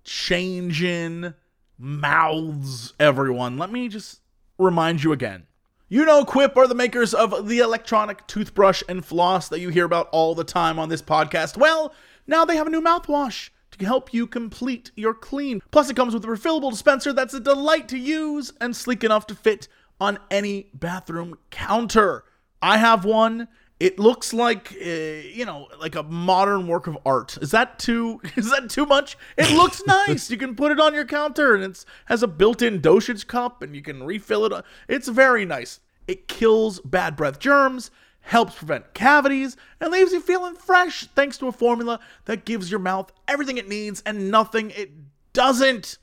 changing 0.03 1.33
mouths, 1.77 2.93
everyone. 2.99 3.57
Let 3.57 3.71
me 3.71 3.87
just 3.89 4.21
remind 4.57 5.03
you 5.03 5.11
again. 5.11 5.47
You 5.87 6.05
know, 6.05 6.23
Quip 6.23 6.55
are 6.55 6.67
the 6.67 6.75
makers 6.75 7.13
of 7.13 7.47
the 7.47 7.59
electronic 7.59 8.25
toothbrush 8.27 8.83
and 8.87 9.03
floss 9.03 9.49
that 9.49 9.59
you 9.59 9.69
hear 9.69 9.85
about 9.85 10.07
all 10.11 10.35
the 10.35 10.43
time 10.43 10.77
on 10.77 10.89
this 10.89 11.01
podcast. 11.01 11.57
Well, 11.57 11.93
now 12.27 12.45
they 12.45 12.55
have 12.55 12.67
a 12.67 12.69
new 12.69 12.81
mouthwash 12.81 13.49
to 13.71 13.85
help 13.85 14.13
you 14.13 14.27
complete 14.27 14.91
your 14.95 15.13
clean. 15.13 15.61
Plus, 15.71 15.89
it 15.89 15.95
comes 15.95 16.13
with 16.13 16.23
a 16.25 16.27
refillable 16.27 16.69
dispenser 16.69 17.11
that's 17.11 17.33
a 17.33 17.39
delight 17.39 17.87
to 17.89 17.97
use 17.97 18.53
and 18.61 18.75
sleek 18.75 19.03
enough 19.03 19.25
to 19.27 19.35
fit 19.35 19.67
on 19.99 20.19
any 20.29 20.69
bathroom 20.73 21.37
counter. 21.49 22.23
I 22.61 22.77
have 22.77 23.03
one. 23.03 23.47
It 23.79 23.97
looks 23.97 24.33
like 24.33 24.75
uh, 24.79 24.85
you 24.85 25.45
know, 25.45 25.69
like 25.79 25.95
a 25.95 26.03
modern 26.03 26.67
work 26.67 26.87
of 26.87 26.97
art. 27.05 27.37
Is 27.41 27.51
that 27.51 27.79
too? 27.79 28.21
Is 28.35 28.51
that 28.51 28.69
too 28.69 28.85
much? 28.85 29.17
It 29.37 29.51
looks 29.51 29.81
nice. 29.87 30.29
You 30.29 30.37
can 30.37 30.55
put 30.55 30.71
it 30.71 30.79
on 30.79 30.93
your 30.93 31.05
counter, 31.05 31.55
and 31.55 31.63
it 31.63 31.85
has 32.05 32.21
a 32.21 32.27
built-in 32.27 32.81
dosage 32.81 33.27
cup, 33.27 33.61
and 33.61 33.75
you 33.75 33.81
can 33.81 34.03
refill 34.03 34.45
it. 34.45 34.65
It's 34.87 35.07
very 35.07 35.45
nice. 35.45 35.79
It 36.07 36.27
kills 36.27 36.79
bad 36.81 37.15
breath 37.15 37.39
germs, 37.39 37.91
helps 38.21 38.55
prevent 38.55 38.93
cavities, 38.93 39.55
and 39.79 39.91
leaves 39.91 40.11
you 40.11 40.19
feeling 40.19 40.55
fresh 40.55 41.05
thanks 41.15 41.37
to 41.37 41.47
a 41.47 41.51
formula 41.51 41.99
that 42.25 42.45
gives 42.45 42.71
your 42.71 42.79
mouth 42.79 43.11
everything 43.27 43.57
it 43.57 43.69
needs 43.69 44.01
and 44.05 44.31
nothing 44.31 44.71
it 44.71 44.91
doesn't. 45.33 45.99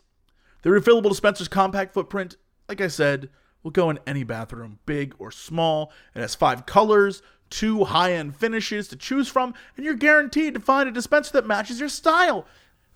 The 0.62 0.70
refillable 0.70 1.10
dispenser's 1.10 1.48
compact 1.48 1.92
footprint, 1.92 2.36
like 2.68 2.80
I 2.80 2.88
said, 2.88 3.30
will 3.62 3.72
go 3.72 3.90
in 3.90 3.98
any 4.06 4.22
bathroom, 4.22 4.78
big 4.86 5.14
or 5.18 5.30
small. 5.32 5.92
It 6.14 6.20
has 6.20 6.36
five 6.36 6.66
colors, 6.66 7.20
two 7.50 7.84
high 7.84 8.12
end 8.12 8.36
finishes 8.36 8.88
to 8.88 8.96
choose 8.96 9.28
from, 9.28 9.54
and 9.76 9.84
you're 9.84 9.94
guaranteed 9.94 10.54
to 10.54 10.60
find 10.60 10.88
a 10.88 10.92
dispenser 10.92 11.32
that 11.32 11.46
matches 11.46 11.80
your 11.80 11.88
style. 11.88 12.46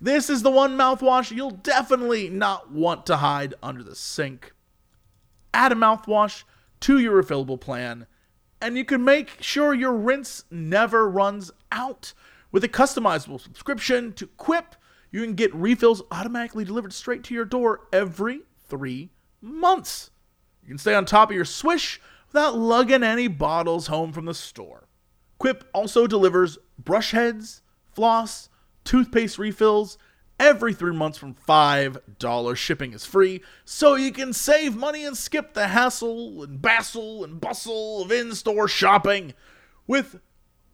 This 0.01 0.31
is 0.31 0.43
the 0.43 0.51
one 0.51 0.77
mouthwash 0.77 1.31
you'll 1.31 1.51
definitely 1.51 2.29
not 2.29 2.73
want 2.73 3.05
to 3.07 3.19
hide 3.19 3.55
under 3.63 3.83
the 3.83 3.95
sink. 3.95 4.55
Add 5.53 5.73
a 5.73 5.75
mouthwash 5.75 6.45
to 6.81 6.99
your 6.99 7.23
refillable 7.23 7.61
plan, 7.61 8.07
and 8.61 8.77
you 8.77 8.85
can 8.85 9.05
make 9.05 9.43
sure 9.43 9.75
your 9.75 9.95
rinse 9.95 10.45
never 10.51 11.09
runs 11.09 11.53
out. 11.71 12.15
With 12.53 12.65
a 12.65 12.69
customizable 12.69 13.41
subscription 13.41 14.13
to 14.15 14.27
Quip, 14.27 14.75
you 15.11 15.23
can 15.23 15.35
get 15.35 15.55
refills 15.55 16.03
automatically 16.11 16.65
delivered 16.65 16.93
straight 16.93 17.23
to 17.25 17.35
your 17.35 17.45
door 17.45 17.83
every 17.93 18.43
three 18.69 19.11
months. 19.41 20.11
You 20.63 20.69
can 20.69 20.79
stay 20.79 20.95
on 20.95 21.05
top 21.05 21.31
of 21.31 21.37
your 21.37 21.45
swish 21.45 22.01
without 22.33 22.57
lugging 22.57 23.03
any 23.03 23.29
bottles 23.29 23.89
home 23.89 24.13
from 24.13 24.25
the 24.25 24.35
store. 24.35 24.89
Quip 25.39 25.65
also 25.73 26.07
delivers 26.07 26.59
brush 26.79 27.13
heads, 27.13 27.63
floss, 27.93 28.49
toothpaste 28.85 29.39
refills 29.39 29.99
every 30.39 30.73
three 30.73 30.95
months 30.95 31.19
from 31.19 31.35
$5. 31.35 32.57
Shipping 32.57 32.93
is 32.93 33.05
free, 33.05 33.43
so 33.65 33.95
you 33.95 34.13
can 34.13 34.33
save 34.33 34.77
money 34.77 35.05
and 35.05 35.17
skip 35.17 35.55
the 35.55 35.69
hassle 35.69 36.43
and 36.43 36.63
bustle 36.63 37.25
and 37.25 37.41
bustle 37.41 38.03
of 38.03 38.13
in 38.13 38.35
store 38.35 38.69
shopping. 38.69 39.35
With 39.87 40.21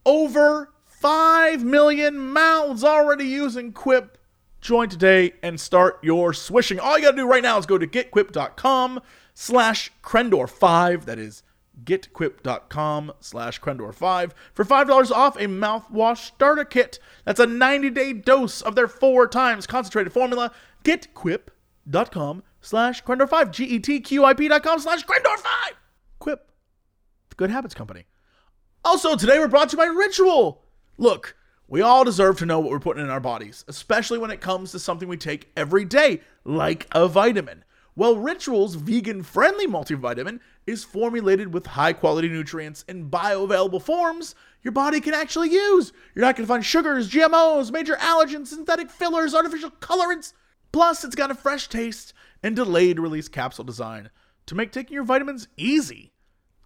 over 0.05 0.73
5 0.85 1.65
million 1.65 2.19
mouths 2.19 2.85
already 2.85 3.25
using 3.25 3.73
Quip, 3.73 4.19
join 4.61 4.89
today 4.89 5.33
and 5.43 5.59
start 5.59 5.99
your 6.03 6.33
swishing. 6.33 6.79
All 6.79 6.99
you 6.99 7.05
gotta 7.05 7.17
do 7.17 7.29
right 7.29 7.43
now 7.43 7.59
is 7.59 7.67
go 7.67 7.79
to 7.79 7.87
getquip.com 7.87 9.01
slash 9.35 9.93
Crendor5. 10.03 11.05
That 11.05 11.19
is 11.19 11.43
getquip.com 11.85 13.13
slash 13.21 13.61
Crendor5 13.61 14.33
for 14.55 14.65
$5 14.65 15.11
off 15.11 15.37
a 15.37 15.47
mouthwash 15.47 16.19
starter 16.19 16.65
kit. 16.65 16.99
That's 17.25 17.41
a 17.41 17.47
90-day 17.47 18.15
dose 18.15 18.63
of 18.63 18.75
their 18.75 18.89
four 18.89 19.29
times 19.29 19.67
concentrated 19.67 20.13
formula. 20.13 20.53
Getquip.com 20.85 22.43
slash 22.61 23.05
Crendor5. 23.05 23.51
G-E-T-Q-I-P 23.51 24.49
dot 24.49 24.63
com 24.63 24.79
slash 24.79 25.05
Crendor5. 25.05 25.73
Quip, 26.19 26.51
the 27.29 27.37
Good 27.37 27.51
Habits 27.51 27.75
Company. 27.75 28.07
Also, 28.85 29.17
today 29.17 29.39
we're 29.39 29.49
brought 29.49 29.71
to 29.71 29.77
you 29.77 29.83
by 29.83 29.87
Ritual. 29.87 30.63
Look, 30.97 31.37
we 31.69 31.83
all 31.83 32.05
deserve 32.05 32.39
to 32.39 32.47
know 32.47 32.61
what 32.61 32.71
we're 32.71 32.79
putting 32.79 33.03
in 33.03 33.11
our 33.11 33.21
bodies, 33.21 33.65
especially 33.69 34.19
when 34.19 34.31
it 34.31 34.41
comes 34.41 34.71
to 34.71 34.79
something 34.79 35.09
we 35.09 35.17
take 35.17 35.51
every 35.57 35.85
day, 35.85 36.21
like 36.45 36.87
a 36.93 37.09
vitamin. 37.09 37.65
Well, 37.97 38.17
Ritual's 38.17 38.75
vegan 38.75 39.23
friendly 39.23 39.67
multivitamin 39.67 40.41
is 40.67 40.85
formulated 40.85 41.55
with 41.55 41.65
high 41.67 41.95
quality 41.95 42.29
nutrients 42.29 42.85
in 42.87 43.09
bioavailable 43.11 43.81
forms 43.81 44.35
your 44.67 44.73
body 44.73 45.01
can 45.01 45.15
actually 45.15 45.51
use. 45.51 45.93
You're 46.13 46.25
not 46.25 46.35
going 46.35 46.45
to 46.45 46.53
find 46.53 46.65
sugars, 46.65 47.09
GMOs, 47.09 47.71
major 47.71 47.95
allergens, 47.95 48.49
synthetic 48.49 48.91
fillers, 48.91 49.33
artificial 49.33 49.71
colorants. 49.71 50.33
Plus, 50.73 51.05
it's 51.05 51.15
got 51.15 51.31
a 51.31 51.37
fresh 51.37 51.69
taste 51.69 52.13
and 52.43 52.57
delayed 52.57 52.99
release 52.99 53.29
capsule 53.29 53.65
design 53.65 54.11
to 54.47 54.57
make 54.57 54.73
taking 54.73 54.95
your 54.95 55.05
vitamins 55.05 55.47
easy. 55.57 56.11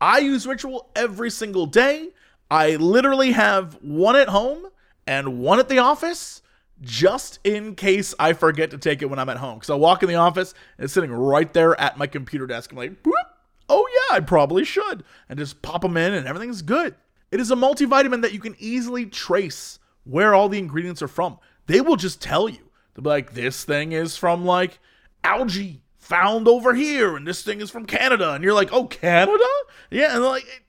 I 0.00 0.20
use 0.20 0.46
Ritual 0.46 0.90
every 0.96 1.30
single 1.30 1.66
day. 1.66 2.08
I 2.50 2.76
literally 2.76 3.32
have 3.32 3.74
one 3.82 4.16
at 4.16 4.30
home 4.30 4.68
and 5.06 5.38
one 5.38 5.58
at 5.58 5.68
the 5.68 5.78
office 5.78 6.40
just 6.82 7.38
in 7.44 7.74
case 7.74 8.14
I 8.18 8.32
forget 8.32 8.70
to 8.70 8.78
take 8.78 9.02
it 9.02 9.06
when 9.10 9.18
I'm 9.18 9.28
at 9.28 9.36
home. 9.36 9.56
Because 9.56 9.70
I 9.70 9.74
walk 9.74 10.02
in 10.02 10.08
the 10.08 10.14
office 10.14 10.54
and 10.78 10.84
it's 10.84 10.92
sitting 10.92 11.12
right 11.12 11.52
there 11.52 11.78
at 11.80 11.98
my 11.98 12.06
computer 12.06 12.46
desk. 12.46 12.72
I'm 12.72 12.78
like, 12.78 13.02
Boop. 13.02 13.12
oh 13.68 13.86
yeah, 13.94 14.16
I 14.16 14.20
probably 14.20 14.64
should. 14.64 15.04
And 15.28 15.38
just 15.38 15.62
pop 15.62 15.82
them 15.82 15.96
in 15.96 16.14
and 16.14 16.26
everything's 16.26 16.62
good. 16.62 16.94
It 17.30 17.40
is 17.40 17.50
a 17.50 17.56
multivitamin 17.56 18.22
that 18.22 18.32
you 18.32 18.40
can 18.40 18.56
easily 18.58 19.06
trace 19.06 19.78
where 20.04 20.34
all 20.34 20.48
the 20.48 20.58
ingredients 20.58 21.02
are 21.02 21.08
from. 21.08 21.38
They 21.66 21.80
will 21.80 21.96
just 21.96 22.20
tell 22.20 22.48
you. 22.48 22.70
They'll 22.94 23.04
be 23.04 23.10
like, 23.10 23.34
this 23.34 23.64
thing 23.64 23.92
is 23.92 24.16
from 24.16 24.44
like 24.44 24.78
algae 25.22 25.82
found 25.98 26.48
over 26.48 26.74
here, 26.74 27.16
and 27.16 27.26
this 27.26 27.42
thing 27.42 27.60
is 27.60 27.70
from 27.70 27.86
Canada. 27.86 28.32
And 28.32 28.42
you're 28.42 28.54
like, 28.54 28.72
oh, 28.72 28.86
Canada? 28.86 29.44
Yeah. 29.90 30.14
And 30.14 30.24
like, 30.24 30.64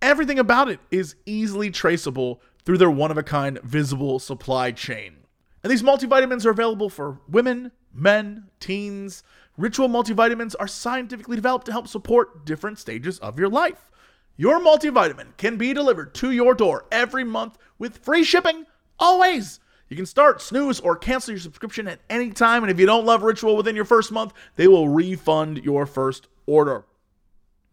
everything 0.00 0.38
about 0.38 0.68
it 0.68 0.78
is 0.90 1.16
easily 1.26 1.70
traceable 1.70 2.40
through 2.66 2.78
their 2.78 2.90
one 2.90 3.12
of 3.12 3.16
a 3.16 3.22
kind 3.22 3.58
visible 3.62 4.18
supply 4.18 4.72
chain. 4.72 5.18
And 5.62 5.70
these 5.70 5.82
multivitamins 5.82 6.44
are 6.44 6.50
available 6.50 6.90
for 6.90 7.20
women, 7.28 7.72
men, 7.94 8.48
teens. 8.60 9.22
Ritual 9.56 9.88
multivitamins 9.88 10.54
are 10.60 10.68
scientifically 10.68 11.36
developed 11.36 11.66
to 11.66 11.72
help 11.72 11.88
support 11.88 12.44
different 12.44 12.78
stages 12.78 13.18
of 13.20 13.38
your 13.38 13.48
life. 13.48 13.90
Your 14.36 14.60
multivitamin 14.60 15.36
can 15.38 15.56
be 15.56 15.72
delivered 15.72 16.14
to 16.16 16.30
your 16.30 16.54
door 16.54 16.84
every 16.92 17.24
month 17.24 17.56
with 17.78 17.98
free 17.98 18.22
shipping, 18.22 18.66
always. 18.98 19.60
You 19.88 19.96
can 19.96 20.04
start, 20.06 20.42
snooze, 20.42 20.80
or 20.80 20.96
cancel 20.96 21.32
your 21.32 21.40
subscription 21.40 21.86
at 21.86 22.00
any 22.10 22.30
time. 22.30 22.64
And 22.64 22.70
if 22.70 22.78
you 22.78 22.86
don't 22.86 23.06
love 23.06 23.22
Ritual 23.22 23.56
within 23.56 23.76
your 23.76 23.84
first 23.84 24.10
month, 24.10 24.32
they 24.56 24.66
will 24.66 24.88
refund 24.88 25.64
your 25.64 25.86
first 25.86 26.26
order. 26.46 26.84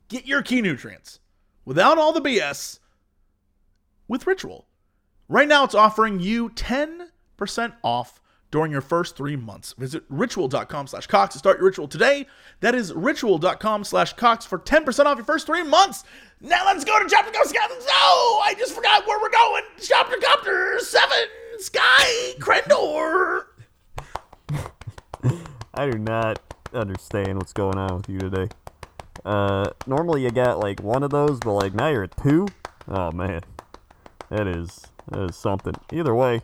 Get 0.07 0.27
your 0.27 0.43
key 0.43 0.61
nutrients 0.61 1.19
without 1.65 1.97
all 1.97 2.13
the 2.13 2.21
BS 2.21 2.79
with 4.07 4.27
Ritual. 4.27 4.67
Right 5.29 5.47
now, 5.47 5.63
it's 5.63 5.75
offering 5.75 6.19
you 6.19 6.49
10% 6.49 7.73
off 7.83 8.19
during 8.51 8.71
your 8.71 8.81
first 8.81 9.17
three 9.17 9.35
months. 9.35 9.73
Visit 9.73 10.03
ritual.com 10.09 10.85
slash 10.85 11.07
Cox 11.07 11.33
to 11.33 11.39
start 11.39 11.57
your 11.57 11.65
ritual 11.65 11.87
today. 11.87 12.27
That 12.59 12.75
is 12.75 12.93
ritual.com 12.93 13.83
slash 13.83 14.13
Cox 14.13 14.45
for 14.45 14.59
10% 14.59 15.05
off 15.05 15.17
your 15.17 15.25
first 15.25 15.47
three 15.47 15.63
months. 15.63 16.03
Now 16.39 16.63
let's 16.65 16.85
go 16.85 17.01
to 17.01 17.09
Chapter 17.09 17.31
Go 17.31 17.39
Scouting. 17.45 17.77
Oh, 17.89 18.43
I 18.45 18.53
just 18.53 18.75
forgot 18.75 19.07
where 19.07 19.19
we're 19.19 19.31
going. 19.31 19.63
Chapter 19.81 20.17
Copter 20.21 20.77
7, 20.79 21.09
Sky 21.57 22.33
Crendor. 22.37 23.45
I 25.73 25.89
do 25.89 25.97
not 25.97 26.39
understand 26.73 27.37
what's 27.37 27.53
going 27.53 27.79
on 27.79 27.97
with 27.97 28.09
you 28.09 28.19
today. 28.19 28.49
Uh, 29.25 29.71
normally 29.87 30.23
you 30.23 30.29
got 30.29 30.59
like 30.59 30.79
one 30.81 31.01
of 31.01 31.09
those, 31.09 31.39
but 31.39 31.53
like 31.53 31.73
now 31.73 31.87
you're 31.87 32.03
at 32.03 32.15
two. 32.17 32.47
Oh 32.87 33.11
man, 33.11 33.41
that 34.29 34.45
is 34.45 34.85
that 35.09 35.29
is 35.29 35.35
something. 35.35 35.73
Either 35.91 36.13
way, 36.15 36.41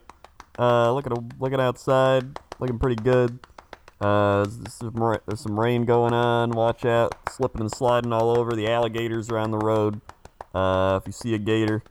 uh, 0.57 0.91
looking 0.93 1.31
looking 1.39 1.59
outside, 1.59 2.39
looking 2.59 2.79
pretty 2.79 3.01
good. 3.01 3.39
Uh, 4.01 4.45
there's 4.45 4.73
some, 4.73 5.19
there's 5.27 5.41
some 5.41 5.59
rain 5.59 5.83
going 5.83 6.13
on. 6.13 6.51
Watch 6.51 6.85
out, 6.85 7.15
slipping 7.29 7.61
and 7.61 7.71
sliding 7.71 8.13
all 8.13 8.37
over. 8.37 8.51
The 8.51 8.69
alligators 8.69 9.29
around 9.29 9.51
the 9.51 9.57
road. 9.57 10.01
Uh, 10.53 10.99
if 11.01 11.07
you 11.07 11.11
see 11.11 11.33
a 11.33 11.37
gator, 11.37 11.83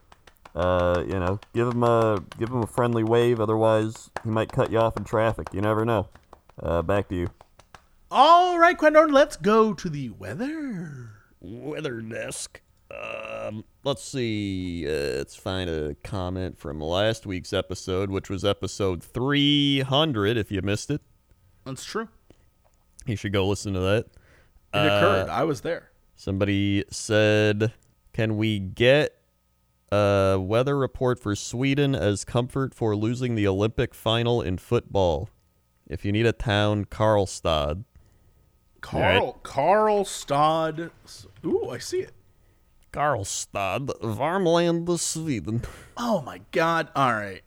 uh, 0.55 1.05
you 1.07 1.19
know, 1.19 1.39
give 1.55 1.69
him 1.69 1.83
a 1.83 2.23
give 2.39 2.49
him 2.49 2.62
a 2.62 2.66
friendly 2.66 3.05
wave. 3.05 3.41
Otherwise, 3.41 4.11
he 4.25 4.31
might 4.31 4.51
cut 4.51 4.71
you 4.71 4.79
off 4.79 4.97
in 4.97 5.05
traffic. 5.05 5.49
You 5.53 5.61
never 5.61 5.85
know. 5.85 6.09
Uh, 6.61 6.83
back 6.83 7.09
to 7.09 7.14
you. 7.14 7.29
All 8.11 8.59
right, 8.59 8.77
Crendor, 8.77 9.12
let's 9.12 9.37
go 9.37 9.75
to 9.75 9.89
the 9.91 10.09
weather. 10.11 11.11
Weather 11.41 12.01
desk. 12.01 12.62
Um, 12.91 13.64
let's 13.84 14.03
see. 14.03 14.86
Uh, 14.86 15.18
let's 15.18 15.36
find 15.36 15.68
a 15.68 15.95
comment 15.97 16.59
from 16.59 16.80
last 16.80 17.26
week's 17.26 17.53
episode, 17.53 18.11
which 18.11 18.30
was 18.30 18.45
episode 18.45 19.03
300. 19.03 20.36
If 20.36 20.51
you 20.51 20.62
missed 20.62 20.91
it, 20.91 21.03
That's 21.64 21.84
true. 21.84 22.09
you 23.07 23.16
should 23.16 23.32
go 23.32 23.47
listen 23.47 23.74
to 23.74 23.80
that. 23.80 24.07
It 24.74 24.86
occurred. 24.86 25.28
I 25.28 25.45
was 25.45 25.61
there. 25.62 25.91
Somebody 26.16 26.84
said, 26.91 27.72
"Can 28.12 28.36
we 28.36 28.59
get 28.59 29.14
a 29.93 30.39
weather 30.41 30.76
report 30.76 31.18
for 31.18 31.34
Sweden 31.36 31.95
as 31.95 32.24
comfort 32.24 32.74
for 32.74 32.95
losing 32.97 33.34
the 33.34 33.47
Olympic 33.47 33.95
final 33.95 34.43
in 34.43 34.59
football? 34.59 35.28
If 35.86 36.05
you 36.05 36.12
need 36.12 36.26
a 36.26 36.32
town, 36.32 36.84
Karlstad." 36.86 37.84
Carl 38.80 39.41
Carl 39.43 40.05
Stad. 40.05 40.91
Ooh, 41.45 41.68
I 41.70 41.78
see 41.78 42.01
it. 42.01 42.12
Karlstad, 42.93 43.89
Värmland, 44.01 44.99
Sweden. 44.99 45.62
Oh 46.01 46.22
my 46.22 46.41
god. 46.53 46.91
All 46.95 47.12
right. 47.12 47.43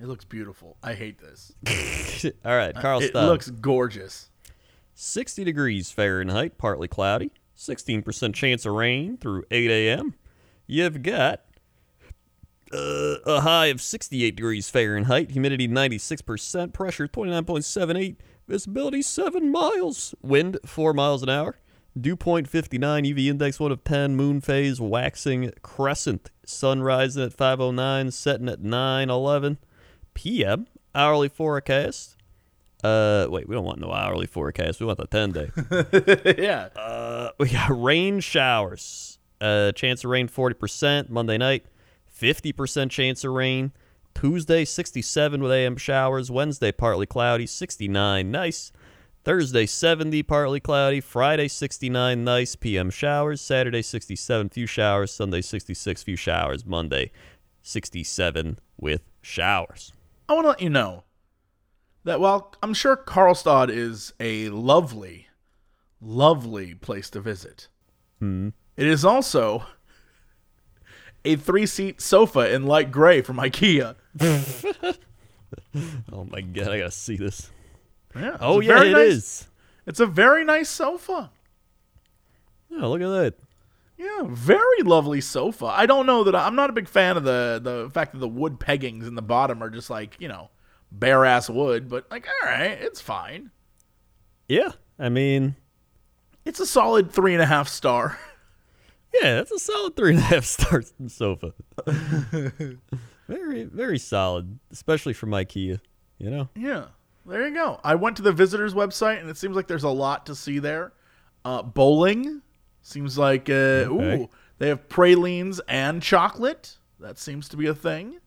It 0.00 0.06
looks 0.06 0.24
beautiful. 0.24 0.76
I 0.82 0.94
hate 0.94 1.18
this. 1.18 1.52
All 2.44 2.56
right, 2.56 2.74
Karlstad. 2.74 3.10
It 3.10 3.26
looks 3.26 3.50
gorgeous. 3.50 4.30
60 4.94 5.44
degrees 5.44 5.90
Fahrenheit, 5.90 6.56
partly 6.56 6.88
cloudy, 6.88 7.32
16% 7.56 8.34
chance 8.34 8.64
of 8.64 8.72
rain 8.72 9.16
through 9.18 9.44
8 9.50 9.70
a.m. 9.70 10.14
You've 10.66 11.02
got 11.02 11.42
uh, 12.72 13.16
a 13.26 13.40
high 13.42 13.66
of 13.66 13.80
68 13.82 14.36
degrees 14.36 14.70
Fahrenheit, 14.70 15.32
humidity 15.32 15.68
96%, 15.68 16.72
pressure 16.72 17.08
29.78, 17.08 18.16
visibility 18.48 19.02
7 19.02 19.50
miles, 19.50 20.14
wind 20.22 20.58
4 20.64 20.92
miles 20.94 21.22
an 21.22 21.28
hour, 21.28 21.56
dew 21.98 22.16
point 22.16 22.48
59, 22.48 23.04
UV 23.04 23.26
index 23.26 23.60
1 23.60 23.72
of 23.72 23.84
10, 23.84 24.16
moon 24.16 24.40
phase 24.40 24.80
waxing 24.80 25.52
crescent, 25.62 26.30
sun 26.44 26.82
rising 26.82 27.22
at 27.22 27.36
5.09, 27.36 28.12
setting 28.12 28.48
at 28.48 28.62
9.11 28.62 29.58
p.m. 30.14 30.66
Hourly 30.94 31.28
forecast. 31.28 32.16
Uh, 32.82 33.26
wait, 33.30 33.48
we 33.48 33.54
don't 33.54 33.64
want 33.64 33.80
no 33.80 33.92
hourly 33.92 34.26
forecast. 34.26 34.78
We 34.78 34.86
want 34.86 34.98
the 34.98 35.06
10 35.06 35.32
day. 35.32 36.34
yeah. 36.42 36.68
Uh, 36.76 37.30
we 37.38 37.48
got 37.48 37.70
rain 37.70 38.20
showers. 38.20 39.18
Uh, 39.40 39.72
chance 39.72 40.04
of 40.04 40.10
rain 40.10 40.28
40% 40.28 41.08
Monday 41.08 41.38
night, 41.38 41.66
50% 42.20 42.90
chance 42.90 43.24
of 43.24 43.32
rain. 43.32 43.72
Tuesday 44.14 44.64
67 44.64 45.42
with 45.42 45.50
AM 45.50 45.76
showers. 45.76 46.30
Wednesday 46.30 46.70
partly 46.72 47.06
cloudy, 47.06 47.46
69 47.46 48.30
nice. 48.30 48.70
Thursday 49.24 49.64
70 49.64 50.22
partly 50.22 50.60
cloudy. 50.60 51.00
Friday 51.00 51.48
69 51.48 52.24
nice. 52.24 52.56
PM 52.56 52.90
showers. 52.90 53.40
Saturday 53.40 53.80
67 53.82 54.50
few 54.50 54.66
showers. 54.66 55.10
Sunday 55.10 55.40
66 55.40 56.02
few 56.02 56.16
showers. 56.16 56.66
Monday 56.66 57.10
67 57.62 58.58
with 58.78 59.00
showers. 59.22 59.92
I 60.28 60.34
want 60.34 60.44
to 60.44 60.48
let 60.50 60.60
you 60.60 60.70
know 60.70 61.04
that 62.04 62.20
while 62.20 62.54
I'm 62.62 62.74
sure 62.74 62.96
Karlstad 62.96 63.70
is 63.70 64.12
a 64.20 64.50
lovely, 64.50 65.28
lovely 66.00 66.74
place 66.74 67.08
to 67.10 67.20
visit, 67.20 67.68
hmm. 68.18 68.50
it 68.76 68.86
is 68.86 69.04
also 69.04 69.64
a 71.24 71.36
three 71.36 71.66
seat 71.66 72.02
sofa 72.02 72.52
in 72.54 72.66
light 72.66 72.92
gray 72.92 73.22
from 73.22 73.38
IKEA. 73.38 73.96
Oh 76.12 76.24
my 76.24 76.40
god, 76.40 76.68
I 76.68 76.78
gotta 76.78 76.90
see 76.90 77.16
this. 77.16 77.50
Yeah. 78.16 78.36
Oh 78.40 78.60
yeah, 78.60 78.82
it 78.82 78.92
nice- 78.92 79.08
is. 79.12 79.48
It's 79.86 80.00
a 80.00 80.06
very 80.06 80.44
nice 80.44 80.68
sofa. 80.70 81.30
Yeah, 82.70 82.86
look 82.86 83.00
at 83.02 83.08
that. 83.08 83.34
Yeah, 83.96 84.22
very 84.28 84.82
lovely 84.82 85.20
sofa. 85.20 85.66
I 85.66 85.86
don't 85.86 86.06
know 86.06 86.24
that 86.24 86.34
I, 86.34 86.46
I'm 86.46 86.56
not 86.56 86.70
a 86.70 86.72
big 86.72 86.88
fan 86.88 87.16
of 87.16 87.24
the 87.24 87.60
the 87.62 87.90
fact 87.90 88.12
that 88.12 88.18
the 88.18 88.28
wood 88.28 88.58
peggings 88.58 89.06
in 89.06 89.14
the 89.14 89.22
bottom 89.22 89.62
are 89.62 89.70
just 89.70 89.90
like 89.90 90.16
you 90.18 90.28
know 90.28 90.50
bare 90.90 91.24
ass 91.24 91.48
wood, 91.50 91.88
but 91.88 92.10
like 92.10 92.26
all 92.42 92.48
right, 92.48 92.70
it's 92.80 93.00
fine. 93.00 93.50
Yeah, 94.48 94.72
I 94.98 95.08
mean, 95.08 95.56
It's 96.44 96.60
a 96.60 96.66
solid 96.66 97.10
three 97.12 97.34
and 97.34 97.42
a 97.42 97.46
half 97.46 97.68
star. 97.68 98.18
Yeah, 99.22 99.36
that's 99.36 99.52
a 99.52 99.60
solid 99.60 99.94
three 99.94 100.10
and 100.10 100.18
a 100.18 100.22
half 100.22 100.44
stars 100.44 100.92
sofa. 101.06 101.52
very, 103.28 103.62
very 103.62 103.98
solid, 103.98 104.58
especially 104.72 105.12
from 105.12 105.30
IKEA. 105.30 105.78
You 106.18 106.30
know, 106.30 106.48
Yeah, 106.56 106.86
there 107.26 107.46
you 107.48 107.54
go. 107.54 107.80
I 107.84 107.94
went 107.94 108.16
to 108.16 108.22
the 108.22 108.32
visitors 108.32 108.74
website 108.74 109.20
and 109.20 109.28
it 109.30 109.36
seems 109.36 109.56
like 109.56 109.66
there's 109.66 109.84
a 109.84 109.88
lot 109.90 110.26
to 110.26 110.34
see 110.34 110.58
there. 110.58 110.92
Uh, 111.44 111.62
bowling 111.62 112.42
seems 112.82 113.16
like 113.18 113.48
uh, 113.50 113.52
Okay. 113.52 114.22
ooh, 114.22 114.28
they 114.58 114.68
have 114.68 114.88
pralines 114.88 115.60
and 115.68 116.02
chocolate. 116.02 116.76
That 117.00 117.18
seems 117.18 117.48
to 117.50 117.56
be 117.56 117.66
a 117.66 117.74
thing. 117.74 118.18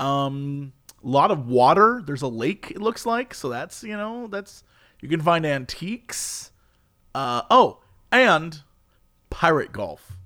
Um, 0.00 0.72
a 1.02 1.08
lot 1.08 1.30
of 1.30 1.48
water. 1.48 2.02
There's 2.04 2.22
a 2.22 2.28
lake. 2.28 2.70
It 2.70 2.80
looks 2.80 3.06
like 3.06 3.34
so. 3.34 3.48
That's 3.48 3.82
you 3.82 3.96
know 3.96 4.26
that's 4.28 4.62
you 5.00 5.08
can 5.08 5.20
find 5.20 5.44
antiques. 5.46 6.50
Uh, 7.14 7.42
oh, 7.50 7.80
and 8.12 8.62
pirate 9.30 9.72
golf. 9.72 10.16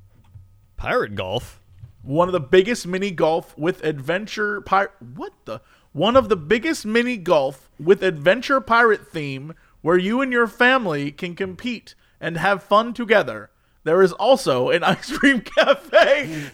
pirate 0.77 1.15
golf. 1.15 1.61
One 2.03 2.29
of 2.29 2.33
the 2.33 2.41
biggest 2.41 2.87
mini 2.87 3.11
golf 3.13 3.57
with 3.57 3.85
adventure 3.85 4.61
pirate. 4.63 4.91
What 5.15 5.33
the? 5.45 5.61
One 5.93 6.17
of 6.17 6.29
the 6.31 6.37
biggest 6.37 6.87
mini 6.87 7.19
golf 7.19 7.69
with 7.79 8.03
adventure 8.03 8.61
pirate 8.61 9.07
theme 9.07 9.55
where 9.83 9.99
you 9.99 10.23
and 10.23 10.33
your 10.33 10.47
family 10.47 11.13
can 11.13 11.35
compete 11.35 11.95
and 12.21 12.39
have 12.39 12.63
fun 12.63 12.95
together. 12.95 13.51
There 13.85 14.01
is 14.03 14.13
also 14.13 14.71
an 14.71 14.85
ice 14.85 15.17
cream 15.17 15.43
cafe. 15.43 16.25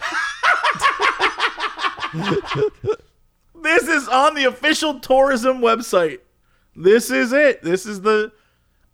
this 3.62 3.86
is 3.86 4.08
on 4.08 4.34
the 4.34 4.44
official 4.44 4.98
tourism 4.98 5.60
website. 5.60 6.18
This 6.74 7.10
is 7.10 7.32
it. 7.32 7.62
This 7.62 7.86
is 7.86 8.00
the. 8.00 8.32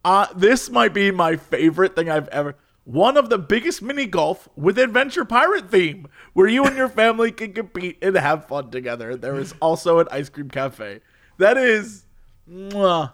Uh, 0.05 0.26
this 0.36 0.68
might 0.68 0.92
be 0.92 1.11
my 1.11 1.36
favorite 1.36 1.97
thing 1.97 2.11
I've 2.11 2.28
ever. 2.28 2.57
One 2.85 3.16
of 3.16 3.30
the 3.30 3.39
biggest 3.39 3.80
mini 3.80 4.05
golf 4.05 4.47
with 4.57 4.78
adventure 4.78 5.24
pirate 5.24 5.70
theme, 5.70 6.07
where 6.35 6.47
you 6.47 6.66
and 6.66 6.76
your 6.76 6.91
family 6.91 7.32
can 7.32 7.55
compete 7.55 7.97
and 8.03 8.14
have 8.14 8.47
fun 8.47 8.70
together. 8.70 9.16
There 9.16 9.37
is 9.37 9.55
also 9.61 10.01
an 10.01 10.09
ice 10.11 10.28
cream 10.28 10.51
cafe. 10.51 11.01
That 11.39 11.57
is, 11.57 12.05
mwah. 12.49 13.12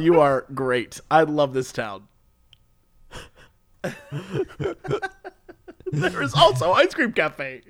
You 0.00 0.20
are 0.20 0.46
great. 0.54 1.00
I 1.10 1.24
love 1.24 1.52
this 1.52 1.72
town. 1.72 2.04
there 3.82 3.92
is 6.22 6.32
also 6.34 6.72
ice 6.72 6.94
cream 6.94 7.12
cafe. 7.12 7.62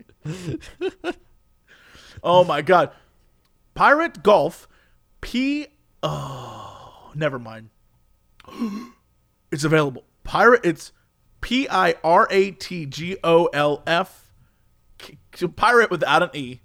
oh 2.22 2.44
my 2.44 2.62
god, 2.62 2.92
pirate 3.74 4.22
golf, 4.22 4.68
P. 5.20 5.66
Oh, 6.02 7.10
never 7.14 7.38
mind. 7.38 7.68
it's 9.50 9.64
available. 9.64 10.04
Pirate. 10.22 10.60
It's 10.64 10.92
P 11.40 11.68
I 11.68 11.94
R 12.04 12.26
A 12.30 12.50
T 12.52 12.86
G 12.86 13.16
O 13.24 13.46
L 13.46 13.82
F. 13.86 14.32
Pirate 15.56 15.90
without 15.90 16.22
an 16.22 16.30
E. 16.34 16.60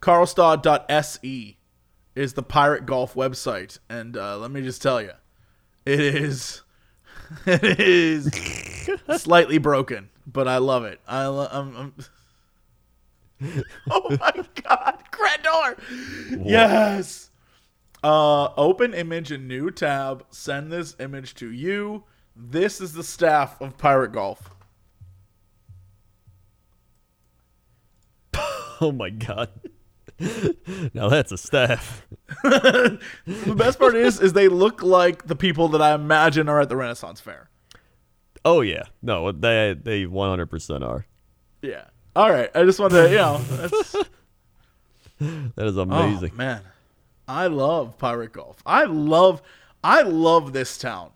Carlstad.se 0.00 1.56
is 2.14 2.32
the 2.32 2.42
Pirate 2.42 2.86
Golf 2.86 3.14
website, 3.14 3.78
and 3.88 4.16
uh, 4.16 4.38
let 4.38 4.50
me 4.50 4.62
just 4.62 4.82
tell 4.82 5.00
you, 5.00 5.12
it 5.84 6.00
is 6.00 6.62
it 7.46 7.80
is 7.80 8.30
slightly 9.16 9.58
broken, 9.58 10.08
but 10.26 10.48
I 10.48 10.58
love 10.58 10.84
it. 10.84 11.00
I 11.06 11.26
lo- 11.26 11.48
I'm, 11.50 11.76
I'm 11.76 11.94
oh 13.90 14.16
my 14.18 14.44
god, 14.62 15.02
Crendor! 15.10 15.78
Yes. 16.44 17.30
Uh, 18.02 18.52
open 18.56 18.94
image 18.94 19.32
in 19.32 19.48
new 19.48 19.70
tab. 19.70 20.24
Send 20.30 20.70
this 20.70 20.96
image 21.00 21.34
to 21.36 21.50
you. 21.50 22.04
This 22.36 22.80
is 22.80 22.92
the 22.92 23.02
staff 23.02 23.60
of 23.60 23.78
Pirate 23.78 24.12
Golf. 24.12 24.50
Oh 28.78 28.92
my 28.92 29.08
god. 29.08 29.48
now 30.92 31.08
that's 31.08 31.32
a 31.32 31.38
staff. 31.38 32.06
The 32.44 33.54
best 33.56 33.78
part 33.78 33.94
is, 33.94 34.20
is 34.20 34.34
they 34.34 34.48
look 34.48 34.82
like 34.82 35.26
the 35.26 35.34
people 35.34 35.68
that 35.68 35.80
I 35.80 35.94
imagine 35.94 36.46
are 36.50 36.60
at 36.60 36.68
the 36.68 36.76
Renaissance 36.76 37.18
Fair. 37.18 37.48
Oh 38.44 38.60
yeah. 38.60 38.82
No, 39.00 39.32
they 39.32 39.74
they 39.82 40.04
100% 40.04 40.86
are. 40.86 41.06
Yeah. 41.62 41.84
All 42.14 42.30
right. 42.30 42.50
I 42.54 42.64
just 42.64 42.78
wanted 42.78 43.04
to, 43.04 43.10
you 43.10 43.16
know, 43.16 43.38
that's, 43.38 43.92
That 45.56 45.66
is 45.66 45.78
oh 45.78 45.82
amazing. 45.82 46.36
man, 46.36 46.60
I 47.26 47.46
love 47.46 47.96
Pirate 47.96 48.34
Golf. 48.34 48.58
I 48.66 48.84
love, 48.84 49.40
I 49.82 50.02
love 50.02 50.52
this 50.52 50.76
town. 50.76 51.12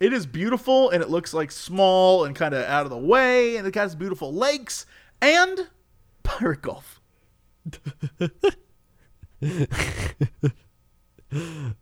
It 0.00 0.12
is 0.14 0.26
beautiful 0.26 0.90
and 0.90 1.02
it 1.02 1.10
looks 1.10 1.34
like 1.34 1.52
small 1.52 2.24
and 2.24 2.34
kind 2.34 2.54
of 2.54 2.64
out 2.64 2.84
of 2.84 2.90
the 2.90 2.98
way, 2.98 3.56
and 3.56 3.66
it 3.66 3.74
has 3.74 3.94
beautiful 3.94 4.32
lakes 4.32 4.86
and 5.20 5.68
Pirate 6.22 6.62
Golf. 6.62 7.00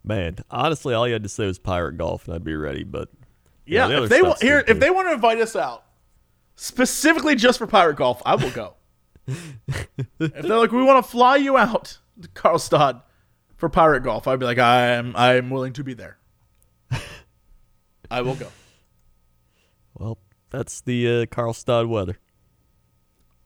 Man, 0.04 0.36
honestly, 0.50 0.94
all 0.94 1.06
you 1.06 1.12
had 1.14 1.22
to 1.22 1.28
say 1.28 1.46
was 1.46 1.58
pirate 1.58 1.96
golf, 1.96 2.26
and 2.26 2.34
I'd 2.34 2.44
be 2.44 2.54
ready. 2.54 2.84
But 2.84 3.08
Yeah, 3.64 3.86
the 3.86 4.04
if 4.04 4.10
they 4.10 4.22
want 4.22 4.42
here, 4.42 4.62
if 4.66 4.78
they 4.78 4.90
want 4.90 5.08
to 5.08 5.12
invite 5.12 5.38
us 5.38 5.56
out 5.56 5.84
specifically 6.56 7.34
just 7.34 7.58
for 7.58 7.66
pirate 7.66 7.96
golf, 7.96 8.20
I 8.26 8.34
will 8.34 8.50
go. 8.50 8.74
if 9.26 10.08
they're 10.18 10.58
like, 10.58 10.72
we 10.72 10.82
want 10.82 11.04
to 11.04 11.10
fly 11.10 11.36
you 11.36 11.56
out 11.56 11.98
to 12.20 12.28
Karlstad 12.28 13.02
for 13.56 13.68
pirate 13.68 14.02
golf, 14.02 14.26
I'd 14.26 14.38
be 14.38 14.46
like, 14.46 14.58
I'm 14.58 15.16
I'm 15.16 15.48
willing 15.50 15.72
to 15.74 15.84
be 15.84 15.94
there. 15.94 16.18
I 18.10 18.22
will 18.22 18.34
go. 18.34 18.48
well, 19.94 20.18
that's 20.50 20.80
the 20.80 21.06
uh, 21.06 21.26
Karlstad 21.26 21.88
weather. 21.88 22.18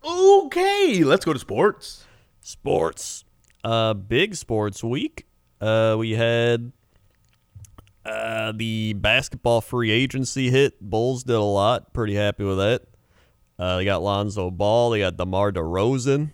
Okay, 0.05 1.03
let's 1.05 1.25
go 1.25 1.33
to 1.33 1.39
sports. 1.39 2.05
Sports. 2.41 3.25
Uh, 3.65 3.95
big 3.95 4.35
sports 4.35 4.83
week. 4.83 5.27
Uh, 5.61 5.95
we 5.99 6.13
had 6.13 6.73
uh, 8.05 8.53
the 8.53 8.95
basketball 8.95 9.61
free 9.61 9.91
agency 9.91 10.51
hit. 10.51 10.81
Bulls 10.81 11.23
did 11.23 11.37
a 11.37 11.41
lot. 11.41 11.93
Pretty 11.93 12.15
happy 12.15 12.45
with 12.45 12.59
that. 12.59 12.83
Uh, 13.59 13.77
they 13.77 13.85
got 13.85 14.03
Lonzo 14.03 14.51
Ball. 14.51 14.91
They 14.91 14.99
got 15.01 15.17
DeMar 15.17 15.53
DeRozan. 15.53 16.31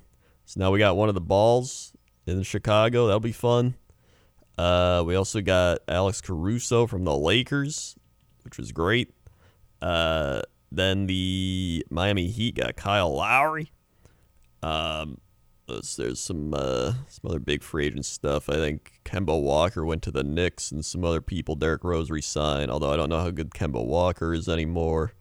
So 0.46 0.60
now 0.60 0.70
we 0.70 0.78
got 0.78 0.96
one 0.96 1.10
of 1.10 1.14
the 1.14 1.20
balls 1.20 1.92
in 2.26 2.42
Chicago. 2.42 3.06
That'll 3.06 3.20
be 3.20 3.32
fun. 3.32 3.74
Uh, 4.56 5.04
we 5.06 5.14
also 5.14 5.42
got 5.42 5.80
Alex 5.86 6.22
Caruso 6.22 6.86
from 6.86 7.04
the 7.04 7.14
Lakers, 7.14 7.96
which 8.48 8.56
was 8.56 8.72
great. 8.72 9.12
Uh, 9.82 10.40
then 10.72 11.06
the 11.06 11.84
Miami 11.90 12.28
Heat 12.28 12.54
got 12.54 12.76
Kyle 12.76 13.14
Lowry. 13.14 13.70
Um, 14.62 15.18
there's, 15.66 16.18
some 16.18 16.54
uh, 16.54 16.94
some 17.08 17.28
other 17.28 17.38
big 17.38 17.62
free 17.62 17.86
agent 17.86 18.06
stuff. 18.06 18.48
I 18.48 18.54
think 18.54 19.00
Kemba 19.04 19.38
Walker 19.38 19.84
went 19.84 20.02
to 20.04 20.10
the 20.10 20.24
Knicks, 20.24 20.72
and 20.72 20.82
some 20.82 21.04
other 21.04 21.20
people. 21.20 21.56
Derrick 21.56 21.84
Rose 21.84 22.10
resigned, 22.10 22.70
although 22.70 22.90
I 22.90 22.96
don't 22.96 23.10
know 23.10 23.20
how 23.20 23.30
good 23.30 23.50
Kemba 23.50 23.84
Walker 23.84 24.32
is 24.32 24.48
anymore. 24.48 25.12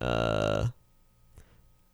Uh, 0.00 0.68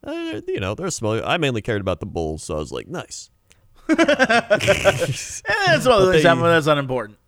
uh, 0.05 0.40
you 0.46 0.61
know, 0.61 0.76
there's 0.76 0.94
some. 0.94 1.09
Other, 1.09 1.24
I 1.24 1.36
mainly 1.36 1.62
cared 1.62 1.80
about 1.80 1.98
the 1.98 2.07
Bulls, 2.07 2.44
so 2.44 2.55
I 2.55 2.59
was 2.59 2.70
like, 2.70 2.86
nice. 2.86 3.30
Eh, 3.88 5.66
that's 5.66 5.86
one 5.86 6.00
of 6.00 6.07
the 6.07 6.12
things 6.12 6.22
that's 6.22 6.66
unimportant. 6.68 7.18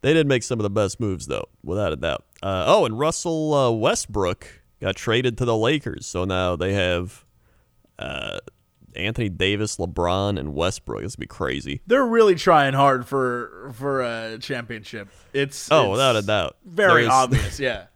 They 0.00 0.14
did 0.14 0.26
make 0.26 0.42
some 0.42 0.58
of 0.58 0.64
the 0.64 0.70
best 0.70 0.98
moves, 0.98 1.26
though, 1.26 1.48
without 1.62 1.92
a 1.92 1.96
doubt. 1.96 2.24
Uh, 2.42 2.64
oh, 2.66 2.84
and 2.84 2.98
Russell 2.98 3.54
uh, 3.54 3.70
Westbrook 3.70 4.62
got 4.80 4.96
traded 4.96 5.38
to 5.38 5.44
the 5.44 5.56
Lakers, 5.56 6.06
so 6.06 6.24
now 6.24 6.56
they 6.56 6.72
have 6.72 7.24
uh, 7.98 8.38
Anthony 8.96 9.28
Davis, 9.28 9.76
LeBron, 9.76 10.38
and 10.38 10.54
Westbrook. 10.54 11.02
This 11.02 11.12
would 11.16 11.20
be 11.20 11.26
crazy. 11.26 11.80
They're 11.86 12.04
really 12.04 12.34
trying 12.34 12.74
hard 12.74 13.06
for 13.06 13.70
for 13.74 14.02
a 14.02 14.38
championship. 14.38 15.08
It's 15.32 15.70
Oh, 15.70 15.82
it's 15.84 15.90
without 15.92 16.16
a 16.16 16.22
doubt. 16.22 16.56
very 16.64 17.06
obvious. 17.06 17.58
Yeah. 17.60 17.84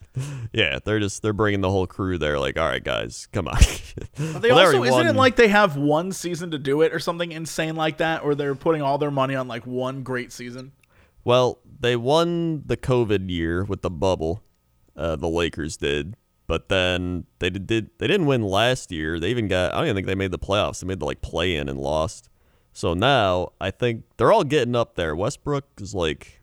Yeah, 0.50 0.78
they're 0.82 0.98
just 0.98 1.20
they're 1.20 1.34
bringing 1.34 1.60
the 1.60 1.70
whole 1.70 1.86
crew 1.86 2.16
there. 2.16 2.38
Like, 2.38 2.58
all 2.58 2.64
right, 2.66 2.82
guys, 2.82 3.28
come 3.34 3.48
on. 3.48 3.58
They 4.16 4.50
Well, 4.50 4.64
also 4.64 4.82
isn't 4.82 5.08
it 5.08 5.14
like 5.14 5.36
they 5.36 5.48
have 5.48 5.76
one 5.76 6.10
season 6.10 6.52
to 6.52 6.58
do 6.58 6.80
it 6.80 6.94
or 6.94 6.98
something 6.98 7.32
insane 7.32 7.76
like 7.76 7.98
that, 7.98 8.22
or 8.22 8.34
they're 8.34 8.54
putting 8.54 8.80
all 8.80 8.96
their 8.96 9.10
money 9.10 9.34
on 9.34 9.46
like 9.46 9.66
one 9.66 10.02
great 10.04 10.32
season? 10.32 10.72
Well, 11.26 11.58
they 11.80 11.96
won 11.96 12.62
the 12.66 12.76
COVID 12.76 13.28
year 13.28 13.64
with 13.64 13.82
the 13.82 13.90
bubble. 13.90 14.44
Uh, 14.94 15.16
the 15.16 15.28
Lakers 15.28 15.76
did, 15.76 16.16
but 16.46 16.68
then 16.68 17.26
they 17.40 17.50
did, 17.50 17.66
did 17.66 17.90
they 17.98 18.06
didn't 18.06 18.26
win 18.26 18.42
last 18.42 18.92
year. 18.92 19.18
They 19.18 19.30
even 19.30 19.48
got 19.48 19.74
I 19.74 19.78
don't 19.78 19.86
even 19.86 19.96
think 19.96 20.06
they 20.06 20.14
made 20.14 20.30
the 20.30 20.38
playoffs. 20.38 20.80
They 20.80 20.86
made 20.86 21.00
the 21.00 21.04
like 21.04 21.22
play 21.22 21.56
in 21.56 21.68
and 21.68 21.80
lost. 21.80 22.28
So 22.72 22.94
now 22.94 23.54
I 23.60 23.72
think 23.72 24.04
they're 24.16 24.30
all 24.30 24.44
getting 24.44 24.76
up 24.76 24.94
there. 24.94 25.16
Westbrook 25.16 25.64
is 25.80 25.96
like, 25.96 26.42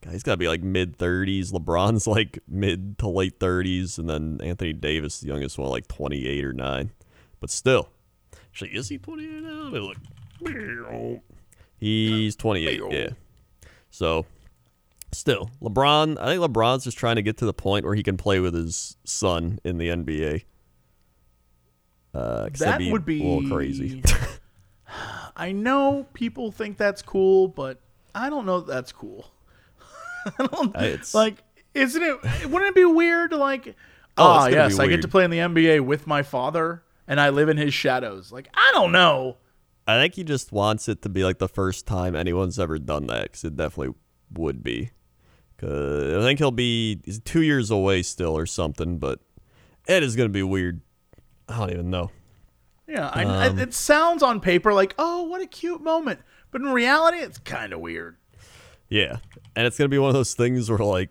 God, 0.00 0.12
he's 0.12 0.24
got 0.24 0.32
to 0.32 0.38
be 0.38 0.48
like 0.48 0.60
mid 0.60 0.96
thirties. 0.96 1.52
LeBron's 1.52 2.06
like 2.08 2.40
mid 2.48 2.98
to 2.98 3.08
late 3.08 3.38
thirties, 3.38 3.96
and 3.96 4.10
then 4.10 4.40
Anthony 4.42 4.72
Davis, 4.72 5.20
the 5.20 5.28
youngest 5.28 5.56
one, 5.56 5.70
like 5.70 5.86
twenty 5.86 6.26
eight 6.26 6.44
or 6.44 6.52
nine. 6.52 6.90
But 7.38 7.50
still, 7.50 7.90
actually, 8.50 8.70
is 8.70 8.88
he 8.88 8.98
twenty 8.98 9.24
eight 9.24 9.44
now? 9.44 9.70
Let 9.70 9.82
look. 9.82 11.20
He's 11.78 12.34
twenty 12.34 12.66
eight. 12.66 12.82
Yeah. 12.90 13.10
So, 13.96 14.26
still, 15.10 15.48
LeBron. 15.62 16.18
I 16.20 16.26
think 16.26 16.42
LeBron's 16.42 16.84
just 16.84 16.98
trying 16.98 17.16
to 17.16 17.22
get 17.22 17.38
to 17.38 17.46
the 17.46 17.54
point 17.54 17.86
where 17.86 17.94
he 17.94 18.02
can 18.02 18.18
play 18.18 18.40
with 18.40 18.52
his 18.52 18.98
son 19.04 19.58
in 19.64 19.78
the 19.78 19.88
NBA. 19.88 20.44
Uh, 22.12 22.50
That 22.58 22.76
be 22.78 22.92
would 22.92 23.06
be 23.06 23.22
a 23.22 23.26
little 23.26 23.48
crazy. 23.56 24.02
I 25.36 25.52
know 25.52 26.06
people 26.12 26.52
think 26.52 26.76
that's 26.76 27.00
cool, 27.00 27.48
but 27.48 27.80
I 28.14 28.28
don't 28.28 28.44
know 28.44 28.60
that 28.60 28.66
that's 28.70 28.92
cool. 28.92 29.30
I 30.38 30.46
don't 30.46 30.76
it's- 30.76 31.14
like. 31.14 31.42
Isn't 31.72 32.02
it? 32.02 32.46
Wouldn't 32.50 32.70
it 32.70 32.74
be 32.74 32.84
weird 32.84 33.32
like? 33.32 33.76
Oh, 34.18 34.46
be 34.46 34.52
yes, 34.52 34.78
I 34.78 34.88
get 34.88 35.02
to 35.02 35.08
play 35.08 35.24
in 35.24 35.30
the 35.30 35.38
NBA 35.38 35.80
with 35.80 36.06
my 36.06 36.22
father, 36.22 36.82
and 37.06 37.18
I 37.18 37.28
live 37.30 37.48
in 37.50 37.56
his 37.56 37.72
shadows. 37.72 38.30
Like 38.32 38.48
I 38.54 38.70
don't 38.72 38.92
know. 38.92 39.36
I 39.86 40.00
think 40.00 40.14
he 40.14 40.24
just 40.24 40.50
wants 40.52 40.88
it 40.88 41.02
to 41.02 41.08
be 41.08 41.22
like 41.24 41.38
the 41.38 41.48
first 41.48 41.86
time 41.86 42.16
anyone's 42.16 42.58
ever 42.58 42.78
done 42.78 43.06
that, 43.06 43.24
because 43.24 43.44
it 43.44 43.56
definitely 43.56 43.94
would 44.32 44.62
be. 44.62 44.90
'Cause 45.58 46.14
I 46.14 46.20
think 46.20 46.38
he'll 46.38 46.50
be 46.50 47.00
he's 47.04 47.18
two 47.20 47.42
years 47.42 47.70
away 47.70 48.02
still 48.02 48.36
or 48.36 48.44
something, 48.46 48.98
but 48.98 49.20
it 49.88 50.02
is 50.02 50.14
gonna 50.16 50.28
be 50.28 50.42
weird. 50.42 50.80
I 51.48 51.58
don't 51.58 51.70
even 51.72 51.90
know. 51.90 52.10
Yeah, 52.88 53.08
I, 53.12 53.24
Um, 53.24 53.58
I, 53.58 53.62
it 53.62 53.72
sounds 53.74 54.22
on 54.22 54.40
paper 54.40 54.72
like, 54.74 54.94
oh, 54.98 55.22
what 55.24 55.40
a 55.40 55.46
cute 55.46 55.82
moment, 55.82 56.20
but 56.50 56.60
in 56.60 56.68
reality, 56.72 57.18
it's 57.18 57.38
kind 57.38 57.72
of 57.72 57.80
weird. 57.80 58.16
Yeah, 58.88 59.18
and 59.56 59.66
it's 59.66 59.76
gonna 59.76 59.88
be 59.88 59.98
one 59.98 60.08
of 60.08 60.14
those 60.14 60.34
things 60.34 60.70
where 60.70 60.78
like 60.78 61.10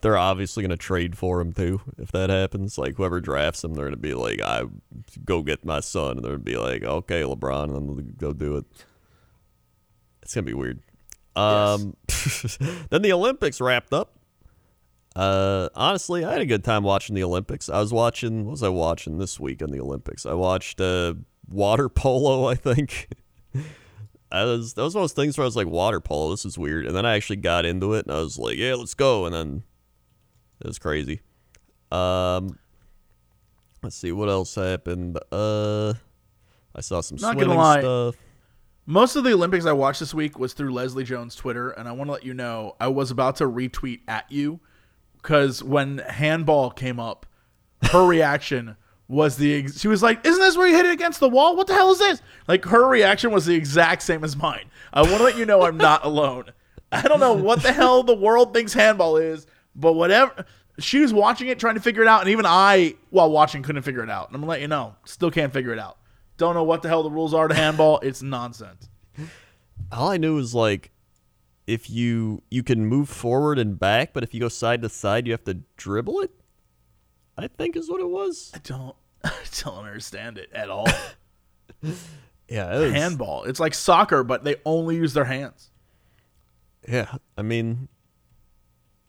they're 0.00 0.16
obviously 0.16 0.62
gonna 0.62 0.76
trade 0.76 1.18
for 1.18 1.40
him 1.40 1.52
too 1.52 1.80
if 1.98 2.12
that 2.12 2.30
happens. 2.30 2.78
Like 2.78 2.96
whoever 2.96 3.20
drafts 3.20 3.64
him, 3.64 3.74
they're 3.74 3.86
gonna 3.86 3.96
be 3.96 4.14
like, 4.14 4.40
"I 4.40 4.64
go 5.24 5.42
get 5.42 5.64
my 5.64 5.80
son," 5.80 6.16
and 6.16 6.24
they're 6.24 6.32
gonna 6.32 6.44
be 6.44 6.56
like, 6.56 6.84
"Okay, 6.84 7.22
LeBron," 7.22 7.64
and 7.64 7.74
then 7.74 8.14
they'll 8.18 8.32
go 8.32 8.32
do 8.32 8.56
it. 8.58 8.64
It's 10.22 10.34
gonna 10.34 10.44
be 10.44 10.54
weird. 10.54 10.80
Um, 11.34 11.96
then 12.90 13.02
the 13.02 13.12
Olympics 13.12 13.60
wrapped 13.60 13.92
up. 13.92 14.16
Uh, 15.14 15.68
honestly, 15.74 16.24
I 16.24 16.32
had 16.32 16.42
a 16.42 16.46
good 16.46 16.62
time 16.62 16.82
watching 16.82 17.14
the 17.14 17.24
Olympics. 17.24 17.68
I 17.68 17.80
was 17.80 17.92
watching. 17.92 18.44
What 18.44 18.52
was 18.52 18.62
I 18.62 18.68
watching 18.68 19.18
this 19.18 19.40
week 19.40 19.62
on 19.62 19.70
the 19.70 19.80
Olympics? 19.80 20.26
I 20.26 20.34
watched 20.34 20.80
uh, 20.80 21.14
water 21.48 21.88
polo. 21.88 22.48
I 22.48 22.54
think. 22.54 23.08
I 24.30 24.44
was 24.44 24.74
that 24.74 24.82
was 24.82 24.94
one 24.94 25.04
of 25.04 25.10
those 25.10 25.12
things 25.14 25.38
where 25.38 25.44
I 25.44 25.46
was 25.46 25.56
like, 25.56 25.66
water 25.66 26.00
polo, 26.00 26.30
this 26.30 26.44
is 26.44 26.58
weird. 26.58 26.86
And 26.86 26.96
then 26.96 27.06
I 27.06 27.14
actually 27.14 27.36
got 27.36 27.64
into 27.64 27.94
it 27.94 28.06
and 28.06 28.14
I 28.14 28.20
was 28.20 28.38
like, 28.38 28.56
yeah, 28.56 28.74
let's 28.74 28.94
go. 28.94 29.26
And 29.26 29.34
then 29.34 29.62
it 30.60 30.66
was 30.66 30.78
crazy. 30.78 31.20
Um, 31.92 32.58
let's 33.82 33.96
see 33.96 34.12
what 34.12 34.28
else 34.28 34.54
happened. 34.54 35.18
Uh, 35.30 35.94
I 36.74 36.80
saw 36.80 37.00
some 37.00 37.18
Not 37.20 37.34
swimming 37.34 37.58
stuff. 37.58 38.16
Most 38.88 39.16
of 39.16 39.24
the 39.24 39.32
Olympics 39.32 39.66
I 39.66 39.72
watched 39.72 40.00
this 40.00 40.14
week 40.14 40.38
was 40.38 40.52
through 40.52 40.72
Leslie 40.72 41.02
Jones' 41.02 41.34
Twitter, 41.34 41.70
and 41.70 41.88
I 41.88 41.92
want 41.92 42.06
to 42.06 42.12
let 42.12 42.24
you 42.24 42.34
know 42.34 42.76
I 42.78 42.86
was 42.86 43.10
about 43.10 43.36
to 43.36 43.44
retweet 43.44 44.00
at 44.06 44.30
you 44.30 44.60
because 45.16 45.62
when 45.62 45.98
handball 45.98 46.70
came 46.70 47.00
up, 47.00 47.26
her 47.82 48.06
reaction 48.06 48.76
was 49.08 49.36
the 49.36 49.54
ex- 49.54 49.80
she 49.80 49.88
was 49.88 50.02
like, 50.02 50.24
"Isn't 50.26 50.40
this 50.40 50.56
where 50.56 50.66
you 50.66 50.74
hit 50.74 50.86
it 50.86 50.92
against 50.92 51.20
the 51.20 51.28
wall? 51.28 51.56
What 51.56 51.66
the 51.66 51.74
hell 51.74 51.90
is 51.90 51.98
this?" 51.98 52.20
Like 52.48 52.64
her 52.66 52.88
reaction 52.88 53.30
was 53.32 53.46
the 53.46 53.54
exact 53.54 54.02
same 54.02 54.24
as 54.24 54.36
mine. 54.36 54.66
I 54.92 55.02
want 55.02 55.18
to 55.18 55.22
let 55.24 55.38
you 55.38 55.46
know 55.46 55.62
I'm 55.62 55.76
not 55.76 56.04
alone. 56.04 56.46
I 56.92 57.02
don't 57.02 57.20
know 57.20 57.32
what 57.32 57.62
the 57.62 57.72
hell 57.72 58.02
the 58.02 58.14
world 58.14 58.54
thinks 58.54 58.72
handball 58.72 59.16
is, 59.16 59.46
but 59.74 59.92
whatever. 59.94 60.44
She 60.78 61.00
was 61.00 61.12
watching 61.12 61.48
it, 61.48 61.58
trying 61.58 61.74
to 61.76 61.80
figure 61.80 62.02
it 62.02 62.08
out, 62.08 62.20
and 62.20 62.30
even 62.30 62.44
I, 62.46 62.96
while 63.10 63.30
watching, 63.30 63.62
couldn't 63.62 63.82
figure 63.82 64.02
it 64.02 64.10
out. 64.10 64.28
And 64.28 64.34
I'm 64.36 64.42
gonna 64.42 64.50
let 64.50 64.60
you 64.60 64.68
know, 64.68 64.94
still 65.04 65.30
can't 65.30 65.52
figure 65.52 65.72
it 65.72 65.78
out. 65.78 65.96
Don't 66.36 66.54
know 66.54 66.64
what 66.64 66.82
the 66.82 66.88
hell 66.88 67.02
the 67.02 67.10
rules 67.10 67.32
are 67.32 67.48
to 67.48 67.54
handball. 67.54 67.98
It's 68.00 68.22
nonsense. 68.22 68.88
All 69.90 70.10
I 70.10 70.16
knew 70.18 70.34
was 70.34 70.54
like 70.54 70.90
if 71.66 71.90
you 71.90 72.42
you 72.50 72.62
can 72.62 72.86
move 72.86 73.08
forward 73.08 73.58
and 73.58 73.78
back, 73.78 74.12
but 74.12 74.22
if 74.22 74.34
you 74.34 74.40
go 74.40 74.48
side 74.48 74.82
to 74.82 74.88
side, 74.88 75.26
you 75.26 75.32
have 75.32 75.44
to 75.44 75.58
dribble 75.76 76.20
it. 76.20 76.30
I 77.36 77.48
think 77.48 77.76
is 77.76 77.90
what 77.90 78.00
it 78.00 78.08
was. 78.08 78.52
I 78.54 78.58
don't, 78.58 78.96
I 79.24 79.32
don't 79.62 79.84
understand 79.84 80.38
it 80.38 80.50
at 80.52 80.70
all. 80.70 80.88
Yeah, 82.48 82.76
it 82.76 82.80
was, 82.80 82.92
handball. 82.92 83.44
It's 83.44 83.58
like 83.58 83.74
soccer, 83.74 84.22
but 84.22 84.44
they 84.44 84.56
only 84.64 84.96
use 84.96 85.14
their 85.14 85.24
hands. 85.24 85.70
Yeah, 86.88 87.16
I 87.36 87.42
mean, 87.42 87.88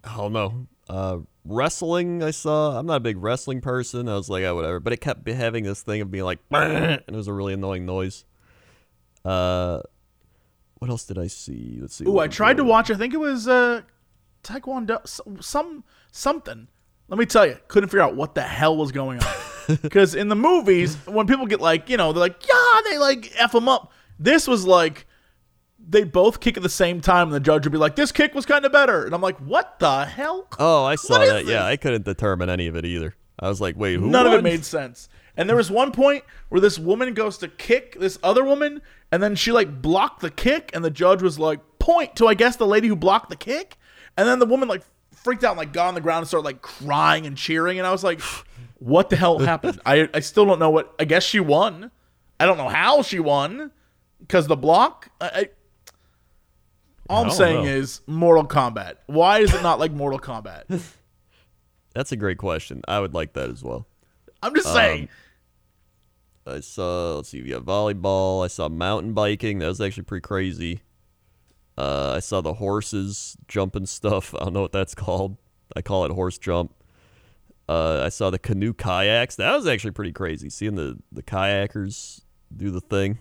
I 0.04 0.18
don't 0.18 0.34
know. 0.34 0.68
Uh, 0.90 1.20
wrestling, 1.46 2.24
I 2.24 2.32
saw. 2.32 2.80
I'm 2.80 2.88
not 2.88 2.96
a 2.96 3.02
big 3.02 3.18
wrestling 3.18 3.62
person. 3.62 4.10
I 4.10 4.16
was 4.16 4.30
like, 4.30 4.44
oh, 4.44 4.56
whatever. 4.56 4.80
But 4.80 4.94
it 4.94 5.02
kept 5.02 5.28
having 5.28 5.64
this 5.64 5.84
thing 5.84 6.02
of 6.02 6.10
being 6.10 6.24
like, 6.24 6.40
and 6.52 7.02
it 7.08 7.12
was 7.12 7.28
a 7.28 7.34
really 7.34 7.54
annoying 7.54 7.86
noise. 7.86 8.26
Uh, 9.24 9.82
what 10.80 10.90
else 10.90 11.06
did 11.06 11.20
I 11.20 11.28
see? 11.28 11.78
Let's 11.80 11.96
see. 11.96 12.06
Oh, 12.08 12.20
I 12.20 12.28
tried 12.28 12.58
to 12.58 12.64
watch. 12.64 12.90
I 12.90 12.96
think 12.96 13.14
it 13.14 13.20
was 13.20 13.48
uh, 13.48 13.82
Taekwondo, 14.44 15.08
some 15.44 15.84
something. 16.12 16.70
Let 17.10 17.18
me 17.18 17.26
tell 17.26 17.46
you, 17.46 17.58
couldn't 17.68 17.90
figure 17.90 18.02
out 18.02 18.16
what 18.16 18.36
the 18.36 18.42
hell 18.42 18.76
was 18.76 18.92
going 18.92 19.20
on. 19.20 19.34
Because 19.82 20.16
in 20.16 20.30
the 20.30 20.36
movies, 20.36 20.96
when 21.06 21.28
people 21.28 21.46
get 21.46 21.60
like, 21.60 21.90
you 21.90 21.98
know, 21.98 22.14
they're 22.14 22.22
like, 22.22 22.42
yeah, 22.48 22.80
they 22.90 22.98
like 22.98 23.34
f 23.36 23.52
them 23.52 23.68
up. 23.68 23.92
This 24.18 24.48
was 24.48 24.66
like, 24.66 25.06
they 25.90 26.06
both 26.06 26.40
kick 26.40 26.56
at 26.56 26.64
the 26.64 26.70
same 26.70 27.02
time, 27.02 27.28
and 27.28 27.34
the 27.34 27.42
judge 27.42 27.66
would 27.66 27.74
be 27.74 27.78
like, 27.78 27.98
this 27.98 28.14
kick 28.14 28.34
was 28.34 28.46
kind 28.46 28.64
of 28.64 28.72
better, 28.72 29.04
and 29.06 29.14
I'm 29.14 29.20
like, 29.20 29.38
what 29.40 29.78
the 29.80 30.06
hell? 30.06 30.48
Oh, 30.58 30.86
I 30.86 30.96
saw 30.96 31.20
that. 31.20 31.46
Yeah. 31.46 31.66
I 31.66 31.76
couldn't 31.76 32.06
determine 32.06 32.50
any 32.50 32.68
of 32.68 32.78
it 32.78 32.86
either. 32.86 33.16
I 33.40 33.50
was 33.50 33.60
like, 33.60 33.76
wait, 33.76 34.00
who? 34.00 34.08
None 34.08 34.26
of 34.26 34.34
it 34.34 34.42
made 34.42 34.64
sense. 34.64 35.10
And 35.36 35.48
there 35.48 35.56
was 35.56 35.70
one 35.70 35.92
point 35.92 36.24
where 36.50 36.60
this 36.60 36.80
woman 36.80 37.14
goes 37.14 37.38
to 37.40 37.48
kick 37.48 38.00
this 38.00 38.18
other 38.24 38.44
woman, 38.44 38.82
and 39.12 39.22
then 39.22 39.36
she 39.36 39.52
like 39.52 39.82
blocked 39.82 40.22
the 40.22 40.32
kick, 40.32 40.72
and 40.74 40.84
the 40.84 40.90
judge 40.90 41.22
was 41.22 41.38
like, 41.38 41.60
point 41.80 42.16
to 42.16 42.28
I 42.28 42.34
guess 42.34 42.56
the 42.56 42.66
lady 42.68 42.88
who 42.88 42.96
blocked 42.96 43.30
the 43.30 43.36
kick, 43.36 43.78
and 44.18 44.28
then 44.28 44.40
the 44.40 44.46
woman 44.46 44.68
like 44.68 44.84
freaked 45.28 45.44
out 45.44 45.52
and 45.52 45.58
like 45.58 45.74
got 45.74 45.88
on 45.90 45.94
the 45.94 46.00
ground 46.00 46.20
and 46.20 46.28
started 46.30 46.46
like 46.46 46.62
crying 46.62 47.26
and 47.26 47.36
cheering, 47.36 47.80
and 47.80 47.86
I 47.86 47.92
was 47.92 48.02
like, 48.02 48.22
what 48.76 49.10
the 49.10 49.18
hell 49.18 49.40
happened? 49.40 49.82
I 49.86 50.08
I 50.14 50.22
still 50.22 50.46
don't 50.46 50.58
know 50.58 50.70
what. 50.70 50.96
I 50.98 51.04
guess 51.04 51.24
she 51.24 51.42
won. 51.42 51.92
I 52.40 52.46
don't 52.46 52.56
know 52.56 52.70
how 52.70 53.02
she 53.02 53.20
won 53.20 53.72
because 54.22 54.48
the 54.48 54.56
block. 54.56 55.10
I, 55.20 55.26
I, 55.28 55.50
all 57.10 57.26
I'm 57.26 57.32
saying 57.32 57.66
know. 57.66 57.70
is 57.70 58.00
Mortal 58.08 58.48
Kombat. 58.48 58.96
Why 59.08 59.40
is 59.40 59.54
it 59.54 59.62
not 59.62 59.80
like 59.80 59.92
Mortal 59.92 60.20
Kombat? 60.20 60.82
That's 61.94 62.14
a 62.14 62.16
great 62.16 62.38
question. 62.38 62.82
I 62.88 63.02
would 63.02 63.14
like 63.14 63.34
that 63.34 63.50
as 63.50 63.62
well. 63.62 63.86
I'm 64.42 64.56
just 64.56 64.72
saying. 64.72 65.10
Um, 66.46 66.56
I 66.56 66.60
saw. 66.62 67.16
Let's 67.18 67.28
see. 67.28 67.42
We 67.42 67.52
have 67.52 67.66
volleyball. 67.66 68.46
I 68.46 68.48
saw 68.48 68.70
mountain 68.70 69.12
biking. 69.12 69.60
That 69.60 69.68
was 69.68 69.82
actually 69.82 70.04
pretty 70.04 70.22
crazy. 70.22 70.84
Uh, 71.78 72.14
I 72.16 72.20
saw 72.20 72.42
the 72.42 72.54
horses 72.54 73.38
jumping 73.48 73.86
stuff. 73.86 74.34
I 74.40 74.46
don't 74.46 74.54
know 74.54 74.62
what 74.62 74.72
that's 74.72 74.96
called. 74.96 75.38
I 75.76 75.82
call 75.82 76.06
it 76.06 76.12
horse 76.12 76.38
jump. 76.38 76.74
Uh, 77.70 78.02
I 78.06 78.10
saw 78.10 78.30
the 78.30 78.40
canoe 78.40 78.74
kayaks. 78.74 79.36
That 79.36 79.54
was 79.54 79.68
actually 79.68 79.92
pretty 79.92 80.14
crazy. 80.14 80.50
Seeing 80.50 80.76
the 80.76 80.98
the 81.12 81.22
kayakers 81.22 82.22
do 82.56 82.72
the 82.72 82.80
thing. 82.80 83.20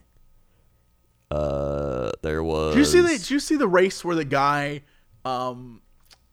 Uh, 1.31 2.13
there 2.23 2.43
was. 2.43 2.75
Did 2.75 2.79
you 2.79 2.85
see 2.85 3.01
the 3.01 3.09
Did 3.09 3.31
you 3.31 3.41
see 3.41 3.57
the 3.57 3.69
race 3.69 4.05
where 4.05 4.15
the 4.15 4.25
guy? 4.25 4.83
Um, 5.25 5.83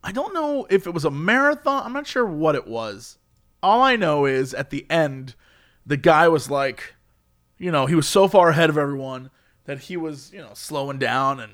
I 0.03 0.11
don't 0.11 0.33
know 0.33 0.67
if 0.69 0.85
it 0.85 0.93
was 0.93 1.05
a 1.05 1.11
marathon. 1.11 1.83
I'm 1.83 1.93
not 1.93 2.05
sure 2.05 2.25
what 2.25 2.55
it 2.55 2.67
was. 2.67 3.17
All 3.63 3.81
I 3.81 3.95
know 3.95 4.25
is 4.25 4.53
at 4.53 4.69
the 4.69 4.85
end, 4.89 5.35
the 5.85 5.97
guy 5.97 6.27
was 6.27 6.49
like, 6.49 6.93
you 7.57 7.71
know, 7.71 7.85
he 7.85 7.95
was 7.95 8.07
so 8.07 8.27
far 8.27 8.49
ahead 8.49 8.69
of 8.69 8.77
everyone 8.77 9.31
that 9.65 9.79
he 9.79 9.97
was, 9.97 10.31
you 10.33 10.39
know, 10.39 10.51
slowing 10.53 10.99
down 10.99 11.39
and 11.39 11.53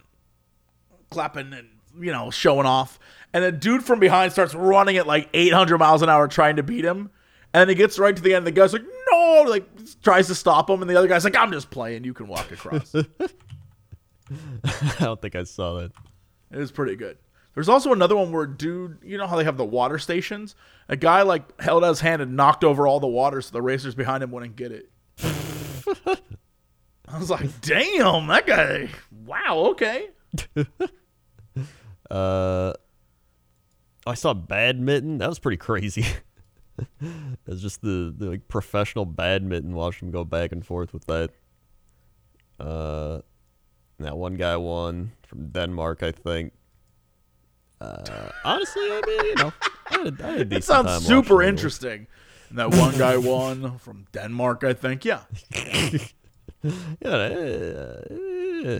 clapping 1.09 1.53
and 1.53 1.69
you 1.99 2.11
know 2.11 2.31
showing 2.31 2.65
off. 2.65 2.99
And 3.33 3.43
a 3.43 3.51
dude 3.51 3.83
from 3.83 3.99
behind 3.99 4.31
starts 4.31 4.55
running 4.55 4.97
at 4.97 5.05
like 5.05 5.29
800 5.33 5.77
miles 5.77 6.01
an 6.01 6.09
hour 6.09 6.27
trying 6.27 6.55
to 6.55 6.63
beat 6.63 6.83
him. 6.83 7.11
And 7.53 7.61
then 7.61 7.69
he 7.69 7.75
gets 7.75 7.99
right 7.99 8.15
to 8.15 8.21
the 8.21 8.33
end. 8.33 8.45
The 8.45 8.51
guy's 8.51 8.73
like, 8.73 8.85
no, 9.11 9.45
like 9.47 9.65
tries 10.01 10.27
to 10.27 10.35
stop 10.35 10.69
him, 10.69 10.81
and 10.81 10.89
the 10.89 10.97
other 10.97 11.07
guy's 11.07 11.23
like, 11.23 11.35
I'm 11.35 11.51
just 11.51 11.69
playing. 11.69 12.03
You 12.03 12.13
can 12.13 12.27
walk 12.27 12.51
across. 12.51 12.93
I 12.95 13.05
don't 14.99 15.21
think 15.21 15.35
I 15.35 15.43
saw 15.43 15.79
that. 15.79 15.91
It 16.51 16.57
was 16.57 16.71
pretty 16.71 16.95
good. 16.95 17.17
There's 17.55 17.69
also 17.69 17.91
another 17.91 18.15
one 18.15 18.31
where 18.31 18.45
dude, 18.45 18.99
you 19.03 19.17
know 19.17 19.27
how 19.27 19.35
they 19.35 19.43
have 19.43 19.57
the 19.57 19.65
water 19.65 19.97
stations? 19.97 20.55
A 20.87 20.95
guy 20.95 21.23
like 21.23 21.59
held 21.59 21.83
out 21.83 21.89
his 21.89 21.99
hand 21.99 22.21
and 22.21 22.35
knocked 22.35 22.63
over 22.63 22.87
all 22.87 22.99
the 22.99 23.07
water 23.07 23.41
so 23.41 23.51
the 23.51 23.61
racers 23.61 23.95
behind 23.95 24.23
him 24.23 24.31
wouldn't 24.31 24.55
get 24.55 24.71
it. 24.71 24.89
I 27.11 27.17
was 27.17 27.29
like, 27.29 27.61
damn, 27.61 28.27
that 28.27 28.45
guy. 28.45 28.89
Wow, 29.25 29.71
okay. 29.71 30.09
Uh, 32.09 32.73
I 34.05 34.13
saw 34.15 34.33
badminton. 34.33 35.19
That 35.19 35.29
was 35.29 35.39
pretty 35.39 35.57
crazy. 35.57 36.05
it's 37.47 37.61
just 37.61 37.81
the, 37.81 38.13
the 38.15 38.27
like 38.31 38.47
professional 38.47 39.05
badminton. 39.05 39.73
Watch 39.73 40.01
him 40.01 40.11
go 40.11 40.23
back 40.23 40.51
and 40.51 40.65
forth 40.65 40.93
with 40.93 41.05
that. 41.05 41.31
Uh, 42.59 43.21
that 43.99 44.17
one 44.17 44.35
guy 44.35 44.57
won 44.57 45.11
from 45.23 45.47
Denmark, 45.49 46.03
I 46.03 46.11
think. 46.11 46.53
Uh, 47.81 48.29
honestly, 48.43 48.81
I 48.83 49.01
mean, 49.05 49.25
you 49.25 49.35
know, 49.35 49.53
I 49.89 49.97
had, 49.97 50.21
I 50.21 50.31
had 50.31 50.41
a 50.41 50.45
decent 50.45 50.53
It 50.53 50.63
sounds 50.63 51.05
super 51.05 51.41
interesting. 51.41 52.07
And 52.49 52.57
that 52.57 52.71
one 52.71 52.97
guy 52.97 53.17
won 53.17 53.77
from 53.77 54.07
Denmark, 54.11 54.63
I 54.63 54.73
think. 54.73 55.05
Yeah. 55.05 55.21
Yeah. 57.01 58.79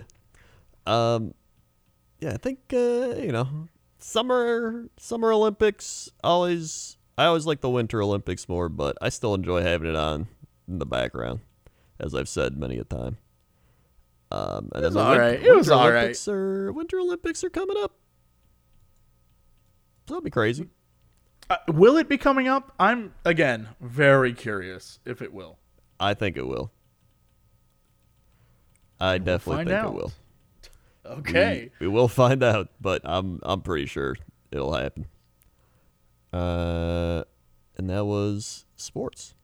um. 0.86 1.32
Yeah, 2.20 2.34
I 2.34 2.36
think 2.36 2.58
uh, 2.72 3.16
you 3.16 3.32
know, 3.32 3.68
summer 3.98 4.88
summer 4.98 5.32
Olympics 5.32 6.10
always. 6.22 6.96
I 7.18 7.26
always 7.26 7.44
like 7.44 7.60
the 7.60 7.68
Winter 7.68 8.02
Olympics 8.02 8.48
more, 8.48 8.68
but 8.68 8.96
I 9.02 9.10
still 9.10 9.34
enjoy 9.34 9.62
having 9.62 9.90
it 9.90 9.96
on 9.96 10.26
in 10.66 10.78
the 10.78 10.86
background, 10.86 11.40
as 11.98 12.14
I've 12.14 12.28
said 12.28 12.56
many 12.56 12.78
a 12.78 12.84
time. 12.84 13.18
Um, 14.32 14.70
and 14.74 14.82
was 14.82 14.82
then 14.82 14.92
the 14.94 15.00
all 15.00 15.18
right. 15.18 15.42
It 15.42 15.54
was 15.54 15.68
Winter 15.68 15.82
all 15.82 15.90
right. 15.90 15.98
Olympics 15.98 16.28
are 16.28 16.72
Winter 16.72 16.98
Olympics 16.98 17.44
are 17.44 17.50
coming 17.50 17.76
up. 17.78 17.92
That'll 20.06 20.22
be 20.22 20.30
crazy. 20.30 20.68
Uh, 21.48 21.56
will 21.68 21.96
it 21.96 22.08
be 22.08 22.16
coming 22.16 22.46
up? 22.48 22.72
I'm, 22.78 23.12
again, 23.24 23.68
very 23.80 24.32
curious 24.32 25.00
if 25.04 25.20
it 25.20 25.32
will. 25.32 25.58
I 25.98 26.14
think 26.14 26.36
it 26.36 26.46
will. 26.46 26.70
I 29.00 29.18
definitely 29.18 29.64
think 29.64 29.76
out. 29.76 29.86
it 29.88 29.94
will. 29.94 30.12
Okay. 31.04 31.70
We, 31.80 31.86
we 31.86 31.92
will 31.92 32.08
find 32.08 32.42
out, 32.42 32.68
but 32.80 33.02
I'm 33.04 33.40
I'm 33.42 33.62
pretty 33.62 33.86
sure 33.86 34.16
it'll 34.50 34.74
happen. 34.74 35.06
Uh, 36.32 37.24
and 37.76 37.90
that 37.90 38.04
was 38.04 38.66
sports. 38.76 39.34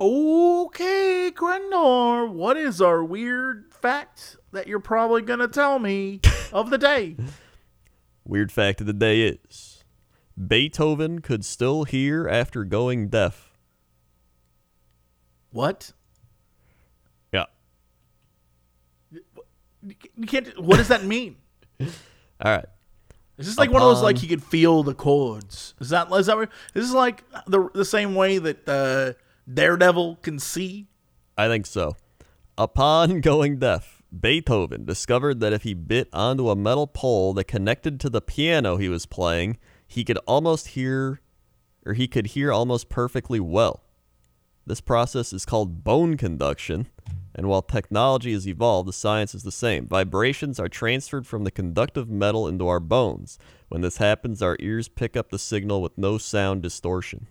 Okay, 0.00 1.32
Crendor, 1.34 2.30
what 2.30 2.56
is 2.56 2.80
our 2.80 3.02
weird 3.02 3.72
fact 3.74 4.36
that 4.52 4.68
you're 4.68 4.78
probably 4.78 5.22
going 5.22 5.40
to 5.40 5.48
tell 5.48 5.80
me 5.80 6.20
of 6.52 6.70
the 6.70 6.78
day? 6.78 7.16
Weird 8.24 8.52
fact 8.52 8.82
of 8.82 8.86
the 8.86 8.92
day 8.92 9.22
is 9.22 9.82
Beethoven 10.36 11.20
could 11.20 11.44
still 11.44 11.84
hear 11.84 12.28
after 12.28 12.62
going 12.62 13.08
deaf. 13.08 13.56
What? 15.50 15.92
Yeah. 17.32 17.46
You 20.18 20.26
can't. 20.26 20.58
What 20.60 20.76
does 20.76 20.88
that 20.88 21.04
mean? 21.04 21.36
All 21.80 21.86
right. 22.44 22.66
Is 23.38 23.46
this 23.46 23.58
like 23.58 23.70
one 23.70 23.80
of 23.82 23.88
those 23.88 24.02
like 24.02 24.16
Upon- 24.16 24.22
he 24.22 24.28
could 24.28 24.42
feel 24.42 24.82
the 24.82 24.94
chords? 24.94 25.74
Is 25.80 25.90
that 25.90 26.10
is 26.12 26.26
that 26.26 26.36
what- 26.36 26.50
this 26.74 26.84
is 26.84 26.92
like 26.92 27.22
the 27.46 27.68
the 27.72 27.84
same 27.84 28.14
way 28.14 28.38
that 28.38 28.68
uh, 28.68 29.12
Daredevil 29.52 30.16
can 30.22 30.38
see? 30.38 30.88
I 31.36 31.46
think 31.46 31.66
so. 31.66 31.96
Upon 32.56 33.20
going 33.20 33.58
deaf, 33.58 34.02
Beethoven 34.18 34.84
discovered 34.84 35.38
that 35.38 35.52
if 35.52 35.62
he 35.62 35.74
bit 35.74 36.08
onto 36.12 36.50
a 36.50 36.56
metal 36.56 36.88
pole 36.88 37.32
that 37.34 37.44
connected 37.44 38.00
to 38.00 38.10
the 38.10 38.20
piano 38.20 38.76
he 38.76 38.88
was 38.88 39.06
playing, 39.06 39.58
he 39.86 40.02
could 40.02 40.18
almost 40.26 40.68
hear 40.68 41.20
or 41.86 41.94
he 41.94 42.08
could 42.08 42.28
hear 42.28 42.52
almost 42.52 42.88
perfectly 42.88 43.38
well. 43.38 43.84
This 44.66 44.80
process 44.80 45.32
is 45.32 45.46
called 45.46 45.84
bone 45.84 46.16
conduction, 46.16 46.88
and 47.38 47.46
while 47.46 47.62
technology 47.62 48.32
has 48.32 48.48
evolved, 48.48 48.88
the 48.88 48.92
science 48.92 49.32
is 49.32 49.44
the 49.44 49.52
same. 49.52 49.86
Vibrations 49.86 50.58
are 50.58 50.68
transferred 50.68 51.24
from 51.24 51.44
the 51.44 51.52
conductive 51.52 52.10
metal 52.10 52.48
into 52.48 52.66
our 52.66 52.80
bones. 52.80 53.38
When 53.68 53.80
this 53.80 53.98
happens, 53.98 54.42
our 54.42 54.56
ears 54.58 54.88
pick 54.88 55.16
up 55.16 55.30
the 55.30 55.38
signal 55.38 55.80
with 55.80 55.96
no 55.96 56.18
sound 56.18 56.62
distortion. 56.62 57.28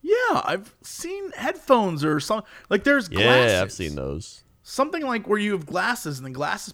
Yeah, 0.00 0.40
I've 0.42 0.74
seen 0.80 1.32
headphones 1.32 2.02
or 2.02 2.18
some 2.18 2.44
like 2.70 2.84
there's 2.84 3.10
glasses. 3.10 3.52
Yeah. 3.52 3.60
I've 3.60 3.72
seen 3.72 3.94
those. 3.94 4.42
Something 4.62 5.02
like 5.02 5.28
where 5.28 5.38
you 5.38 5.52
have 5.52 5.66
glasses 5.66 6.16
and 6.16 6.24
the 6.24 6.30
glasses. 6.30 6.72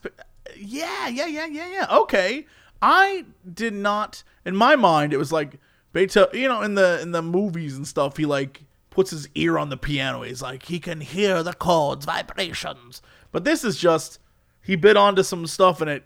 Yeah, 0.56 1.08
yeah, 1.08 1.26
yeah, 1.26 1.46
yeah, 1.46 1.66
yeah. 1.66 1.86
Okay, 1.90 2.46
I 2.80 3.24
did 3.52 3.74
not. 3.74 4.22
In 4.44 4.54
my 4.54 4.76
mind, 4.76 5.12
it 5.12 5.16
was 5.16 5.32
like 5.32 5.58
Beethoven. 5.92 6.38
You 6.38 6.46
know, 6.46 6.62
in 6.62 6.76
the 6.76 7.00
in 7.02 7.10
the 7.10 7.22
movies 7.22 7.76
and 7.76 7.88
stuff, 7.88 8.18
he 8.18 8.24
like 8.24 8.62
puts 8.90 9.10
his 9.10 9.28
ear 9.34 9.56
on 9.58 9.70
the 9.70 9.76
piano. 9.76 10.22
He's 10.22 10.42
like 10.42 10.64
he 10.64 10.78
can 10.80 11.00
hear 11.00 11.42
the 11.42 11.54
chords 11.54 12.04
vibrations. 12.04 13.00
But 13.32 13.44
this 13.44 13.64
is 13.64 13.76
just 13.76 14.18
he 14.62 14.76
bit 14.76 14.96
onto 14.96 15.22
some 15.22 15.46
stuff 15.46 15.80
and 15.80 15.90
it 15.90 16.04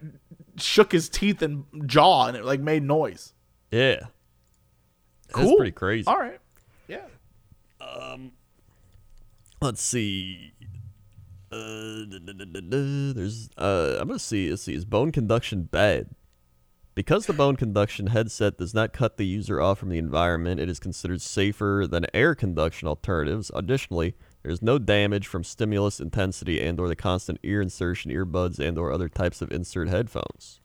shook 0.57 0.91
his 0.91 1.09
teeth 1.09 1.41
and 1.41 1.65
jaw 1.85 2.27
and 2.27 2.37
it 2.37 2.45
like 2.45 2.59
made 2.59 2.83
noise. 2.83 3.33
Yeah. 3.71 4.05
That's 5.35 5.53
pretty 5.55 5.71
crazy. 5.71 6.07
All 6.07 6.17
right. 6.19 6.39
Yeah. 6.87 7.05
Um 7.81 8.31
let's 9.61 9.81
see. 9.81 10.53
Uh, 11.51 12.05
da- 12.09 12.19
da- 12.19 12.59
da. 12.61 13.13
there's 13.13 13.49
uh, 13.57 13.97
I'm 13.99 14.07
gonna 14.07 14.19
see. 14.19 14.49
Let's 14.49 14.63
see. 14.63 14.73
Is 14.73 14.83
bone 14.83 15.11
conduction 15.11 15.63
bad? 15.63 16.09
Because 16.95 17.25
the 17.25 17.33
bone 17.33 17.57
conduction 17.57 18.07
headset 18.07 18.57
does 18.57 18.73
not 18.73 18.93
cut 18.93 19.17
the 19.17 19.25
user 19.25 19.59
off 19.59 19.79
from 19.79 19.89
the 19.89 19.97
environment, 19.97 20.61
it 20.61 20.69
is 20.69 20.79
considered 20.79 21.21
safer 21.21 21.85
than 21.89 22.05
air 22.13 22.33
conduction 22.33 22.87
alternatives. 22.87 23.51
Additionally, 23.53 24.15
there 24.43 24.51
is 24.51 24.61
no 24.61 24.79
damage 24.79 25.27
from 25.27 25.43
stimulus 25.43 25.99
intensity 25.99 26.61
and/or 26.61 26.87
the 26.87 26.95
constant 26.95 27.39
ear 27.43 27.61
insertion, 27.61 28.11
earbuds, 28.11 28.59
and/or 28.59 28.93
other 28.93 29.09
types 29.09 29.41
of 29.41 29.51
insert 29.51 29.89
headphones. 29.89 30.61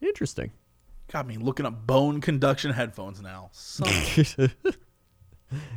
Interesting. 0.00 0.52
Got 1.12 1.26
me 1.26 1.36
looking 1.36 1.66
up 1.66 1.86
bone 1.86 2.22
conduction 2.22 2.72
headphones 2.72 3.20
now. 3.20 3.50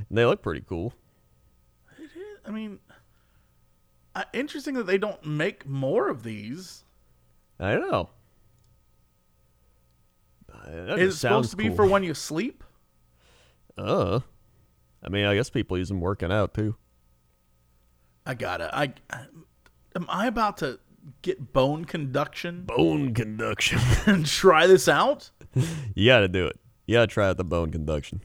They 0.09 0.25
look 0.25 0.41
pretty 0.41 0.63
cool. 0.67 0.93
It 1.99 2.05
is, 2.05 2.39
I 2.43 2.49
mean, 2.49 2.79
uh, 4.15 4.23
interesting 4.33 4.73
that 4.75 4.87
they 4.87 4.97
don't 4.97 5.23
make 5.23 5.67
more 5.67 6.09
of 6.09 6.23
these. 6.23 6.85
I 7.59 7.75
know. 7.75 8.09
Is 10.69 11.15
it 11.15 11.17
supposed 11.17 11.51
to 11.51 11.57
be 11.57 11.67
cool. 11.67 11.75
for 11.75 11.85
when 11.85 12.03
you 12.03 12.13
sleep? 12.13 12.63
Uh, 13.77 14.19
I 15.03 15.09
mean, 15.09 15.25
I 15.25 15.35
guess 15.35 15.49
people 15.49 15.77
use 15.77 15.87
them 15.89 16.01
working 16.01 16.31
out 16.31 16.53
too. 16.53 16.75
I 18.25 18.33
gotta. 18.33 18.75
I 18.75 18.93
am 19.95 20.05
I 20.09 20.27
about 20.27 20.57
to 20.57 20.79
get 21.21 21.53
bone 21.53 21.85
conduction 21.85 22.63
Bone 22.65 23.13
conduction. 23.13 23.79
and 24.05 24.25
try 24.25 24.67
this 24.67 24.87
out? 24.87 25.31
you 25.95 26.05
got 26.05 26.19
to 26.19 26.27
do 26.27 26.45
it. 26.45 26.59
You 26.85 26.95
got 26.95 27.01
to 27.01 27.07
try 27.07 27.29
out 27.29 27.37
the 27.37 27.43
bone 27.43 27.71
conduction. 27.71 28.21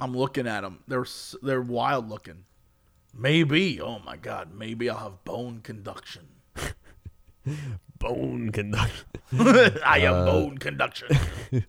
I'm 0.00 0.16
looking 0.16 0.46
at 0.46 0.62
them. 0.62 0.80
They're 0.88 1.06
they're 1.42 1.62
wild 1.62 2.08
looking. 2.08 2.44
Maybe. 3.14 3.80
Oh 3.80 3.98
my 4.00 4.16
god. 4.16 4.54
Maybe 4.54 4.88
I'll 4.88 4.98
have 4.98 5.24
bone 5.24 5.60
conduction. 5.62 6.28
Bone 8.02 8.50
conduction. 8.50 9.06
I 9.86 10.00
have 10.00 10.14
Uh, 10.16 10.26
bone 10.26 10.58
conduction. 10.58 11.08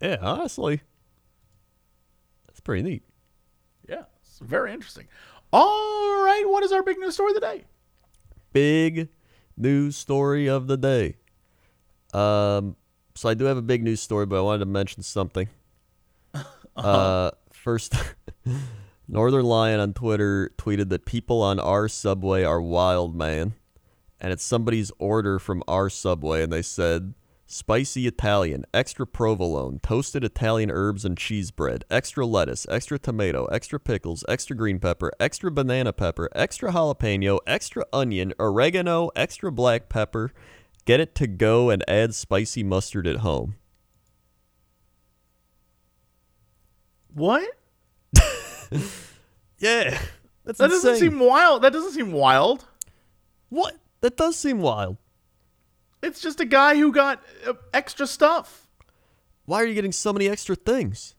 yeah, 0.00 0.16
honestly, 0.20 0.80
that's 2.46 2.60
pretty 2.60 2.82
neat. 2.82 3.02
yeah, 3.88 4.02
it's 4.22 4.38
very 4.40 4.72
interesting. 4.72 5.06
All 5.52 6.24
right. 6.24 6.44
What 6.46 6.64
is 6.64 6.72
our 6.72 6.82
big 6.82 6.98
news 6.98 7.14
story 7.14 7.30
of 7.30 7.34
the 7.34 7.40
day? 7.40 7.64
Big 8.52 9.08
news 9.56 9.96
story 9.96 10.48
of 10.48 10.66
the 10.66 10.76
day. 10.76 11.16
Um, 12.12 12.76
so 13.14 13.28
I 13.28 13.34
do 13.34 13.44
have 13.44 13.56
a 13.58 13.62
big 13.62 13.82
news 13.84 14.00
story, 14.00 14.26
but 14.26 14.38
I 14.38 14.40
wanted 14.40 14.60
to 14.60 14.66
mention 14.66 15.02
something. 15.02 15.48
uh 16.76 17.30
first, 17.52 17.94
Northernlion 19.10 19.80
on 19.80 19.92
Twitter 19.92 20.52
tweeted 20.56 20.88
that 20.88 21.04
people 21.04 21.42
on 21.42 21.58
r/subway 21.58 22.44
are 22.44 22.62
wild, 22.62 23.14
man. 23.14 23.54
And 24.20 24.32
it's 24.32 24.44
somebody's 24.44 24.92
order 24.98 25.38
from 25.38 25.62
r/subway, 25.66 26.42
and 26.44 26.52
they 26.52 26.62
said 26.62 27.14
spicy 27.44 28.06
Italian, 28.06 28.64
extra 28.72 29.06
provolone, 29.06 29.80
toasted 29.80 30.24
Italian 30.24 30.70
herbs 30.70 31.04
and 31.04 31.18
cheese 31.18 31.50
bread, 31.50 31.84
extra 31.90 32.24
lettuce, 32.24 32.66
extra 32.70 32.98
tomato, 32.98 33.44
extra 33.46 33.78
pickles, 33.78 34.24
extra 34.28 34.56
green 34.56 34.78
pepper, 34.78 35.12
extra 35.20 35.50
banana 35.50 35.92
pepper, 35.92 36.30
extra 36.34 36.72
jalapeno, 36.72 37.40
extra 37.46 37.84
onion, 37.92 38.32
oregano, 38.38 39.10
extra 39.16 39.52
black 39.52 39.88
pepper. 39.88 40.32
Get 40.84 41.00
it 41.00 41.14
to 41.16 41.26
go 41.26 41.68
and 41.68 41.84
add 41.86 42.14
spicy 42.14 42.62
mustard 42.62 43.06
at 43.06 43.18
home. 43.18 43.56
What? 47.12 47.50
Yeah, 49.58 49.98
that's 50.44 50.58
That 50.58 50.70
doesn't 50.70 50.96
seem 50.96 51.18
wild. 51.18 51.62
That 51.62 51.72
doesn't 51.72 51.92
seem 51.92 52.12
wild. 52.12 52.64
what? 53.48 53.76
That 54.00 54.16
does 54.16 54.36
seem 54.36 54.60
wild. 54.60 54.96
It's 56.02 56.20
just 56.20 56.40
a 56.40 56.44
guy 56.44 56.74
who 56.76 56.90
got 56.90 57.22
uh, 57.46 57.52
extra 57.72 58.08
stuff 58.08 58.66
Why 59.44 59.62
are 59.62 59.66
you 59.66 59.74
getting 59.74 59.92
so 59.92 60.12
many 60.12 60.28
extra 60.28 60.56
things? 60.56 61.14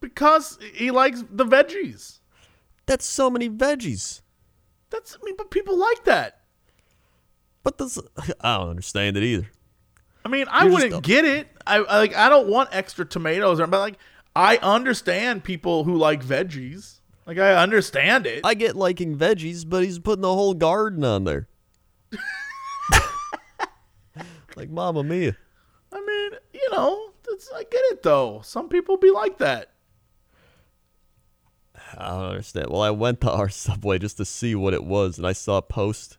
because 0.00 0.58
he 0.74 0.90
likes 0.90 1.24
the 1.30 1.44
veggies. 1.44 2.20
That's 2.86 3.04
so 3.04 3.28
many 3.30 3.48
veggies. 3.50 4.20
That's 4.90 5.16
I 5.20 5.24
mean, 5.24 5.34
but 5.36 5.50
people 5.50 5.76
like 5.76 6.04
that. 6.04 6.40
But 7.62 7.78
this, 7.78 7.98
I 8.40 8.58
don't 8.58 8.70
understand 8.70 9.16
it 9.16 9.22
either. 9.22 9.48
I 10.24 10.28
mean, 10.28 10.46
I 10.50 10.64
You're 10.64 10.72
wouldn't 10.72 11.02
get 11.02 11.24
it. 11.24 11.48
I, 11.66 11.78
I 11.78 11.98
like 11.98 12.14
I 12.14 12.28
don't 12.28 12.48
want 12.48 12.68
extra 12.72 13.04
tomatoes, 13.04 13.60
or 13.60 13.66
but 13.66 13.80
like 13.80 13.98
I 14.38 14.58
understand 14.58 15.42
people 15.42 15.82
who 15.82 15.96
like 15.96 16.24
veggies. 16.24 17.00
Like 17.26 17.38
I 17.38 17.60
understand 17.60 18.24
it. 18.24 18.42
I 18.44 18.54
get 18.54 18.76
liking 18.76 19.16
veggies, 19.16 19.68
but 19.68 19.82
he's 19.82 19.98
putting 19.98 20.22
the 20.22 20.32
whole 20.32 20.54
garden 20.54 21.02
on 21.02 21.24
there. 21.24 21.48
like 24.54 24.70
Mamma 24.70 25.02
Mia. 25.02 25.36
I 25.92 26.00
mean, 26.00 26.38
you 26.52 26.68
know, 26.70 27.10
I 27.52 27.64
get 27.64 27.82
it 27.90 28.04
though. 28.04 28.40
Some 28.44 28.68
people 28.68 28.96
be 28.96 29.10
like 29.10 29.38
that. 29.38 29.72
I 31.96 32.10
don't 32.10 32.26
understand. 32.26 32.68
Well, 32.70 32.82
I 32.82 32.90
went 32.90 33.20
to 33.22 33.30
r/subway 33.32 33.98
just 33.98 34.18
to 34.18 34.24
see 34.24 34.54
what 34.54 34.72
it 34.72 34.84
was, 34.84 35.18
and 35.18 35.26
I 35.26 35.32
saw 35.32 35.56
a 35.56 35.62
post. 35.62 36.16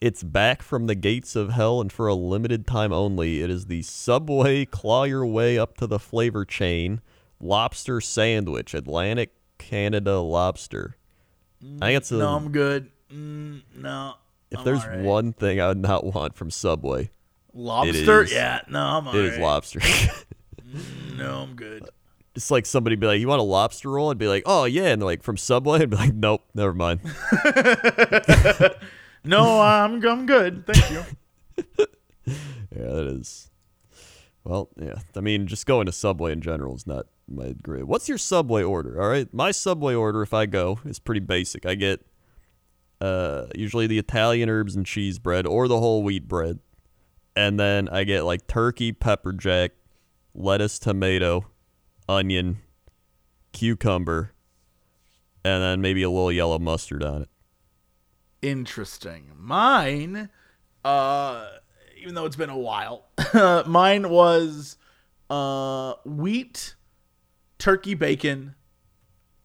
It's 0.00 0.22
back 0.22 0.62
from 0.62 0.86
the 0.86 0.94
gates 0.94 1.36
of 1.36 1.50
hell, 1.50 1.82
and 1.82 1.92
for 1.92 2.06
a 2.06 2.14
limited 2.14 2.66
time 2.66 2.94
only. 2.94 3.42
It 3.42 3.50
is 3.50 3.66
the 3.66 3.82
Subway 3.82 4.64
Claw 4.64 5.04
Your 5.04 5.26
Way 5.26 5.58
Up 5.58 5.76
to 5.76 5.86
the 5.86 5.98
Flavor 5.98 6.46
Chain 6.46 7.02
Lobster 7.40 8.00
Sandwich, 8.00 8.74
Atlantic 8.74 9.32
Canada 9.58 10.18
Lobster. 10.20 10.96
I 11.80 11.86
think 11.86 11.96
it's 11.98 12.10
a, 12.12 12.16
No, 12.16 12.34
I'm 12.36 12.52
good. 12.52 12.90
Mm, 13.12 13.62
no. 13.74 14.14
if 14.50 14.58
I'm 14.58 14.64
there's 14.64 14.82
alright. 14.84 15.00
one 15.00 15.32
thing 15.32 15.60
I 15.60 15.68
would 15.68 15.78
not 15.78 16.04
want 16.04 16.36
from 16.36 16.50
Subway, 16.50 17.10
lobster, 17.54 18.22
is- 18.22 18.32
yeah, 18.32 18.60
no, 18.68 18.80
I'm 18.80 19.06
it 19.08 19.14
is 19.16 19.30
alright. 19.34 19.40
lobster. 19.42 19.80
No, 21.16 21.42
I'm 21.42 21.54
good. 21.54 21.88
it's 22.34 22.50
like 22.50 22.66
somebody 22.66 22.96
be 22.96 23.06
like, 23.06 23.20
"You 23.20 23.28
want 23.28 23.40
a 23.40 23.44
lobster 23.44 23.88
roll?" 23.90 24.10
I'd 24.10 24.18
be 24.18 24.28
like, 24.28 24.42
"Oh 24.44 24.64
yeah," 24.64 24.88
and 24.88 25.02
like, 25.02 25.22
"From 25.22 25.36
Subway," 25.38 25.80
I'd 25.82 25.88
be 25.90 25.96
like, 25.96 26.12
"Nope, 26.12 26.42
never 26.54 26.74
mind." 26.74 27.00
No, 29.24 29.60
I'm 29.60 30.04
I'm 30.04 30.26
good. 30.26 30.66
Thank 30.66 30.90
you. 30.90 31.02
Yeah, 32.76 32.90
that 32.92 33.06
is. 33.06 33.50
Well, 34.46 34.68
yeah. 34.80 35.00
I 35.16 35.20
mean, 35.20 35.48
just 35.48 35.66
going 35.66 35.86
to 35.86 35.92
Subway 35.92 36.30
in 36.30 36.40
general 36.40 36.76
is 36.76 36.86
not 36.86 37.06
my 37.26 37.52
great. 37.60 37.88
What's 37.88 38.08
your 38.08 38.16
Subway 38.16 38.62
order? 38.62 39.02
All 39.02 39.08
right, 39.08 39.32
my 39.34 39.50
Subway 39.50 39.92
order, 39.92 40.22
if 40.22 40.32
I 40.32 40.46
go, 40.46 40.78
is 40.84 41.00
pretty 41.00 41.20
basic. 41.20 41.66
I 41.66 41.74
get 41.74 42.06
uh 43.00 43.46
usually 43.56 43.88
the 43.88 43.98
Italian 43.98 44.48
herbs 44.48 44.76
and 44.76 44.86
cheese 44.86 45.18
bread 45.18 45.46
or 45.46 45.66
the 45.66 45.80
whole 45.80 46.04
wheat 46.04 46.28
bread, 46.28 46.60
and 47.34 47.58
then 47.58 47.88
I 47.88 48.04
get 48.04 48.22
like 48.22 48.46
turkey, 48.46 48.92
pepper 48.92 49.32
jack, 49.32 49.72
lettuce, 50.32 50.78
tomato, 50.78 51.46
onion, 52.08 52.58
cucumber, 53.52 54.32
and 55.44 55.60
then 55.60 55.80
maybe 55.80 56.04
a 56.04 56.08
little 56.08 56.30
yellow 56.30 56.60
mustard 56.60 57.02
on 57.02 57.22
it. 57.22 57.28
Interesting. 58.42 59.32
Mine, 59.36 60.30
uh, 60.84 61.48
even 61.96 62.14
though 62.14 62.24
it's 62.24 62.36
been 62.36 62.50
a 62.50 62.58
while, 62.58 63.06
mine 63.66 64.08
was 64.08 64.76
uh, 65.30 65.94
wheat, 66.04 66.74
turkey 67.58 67.94
bacon, 67.94 68.54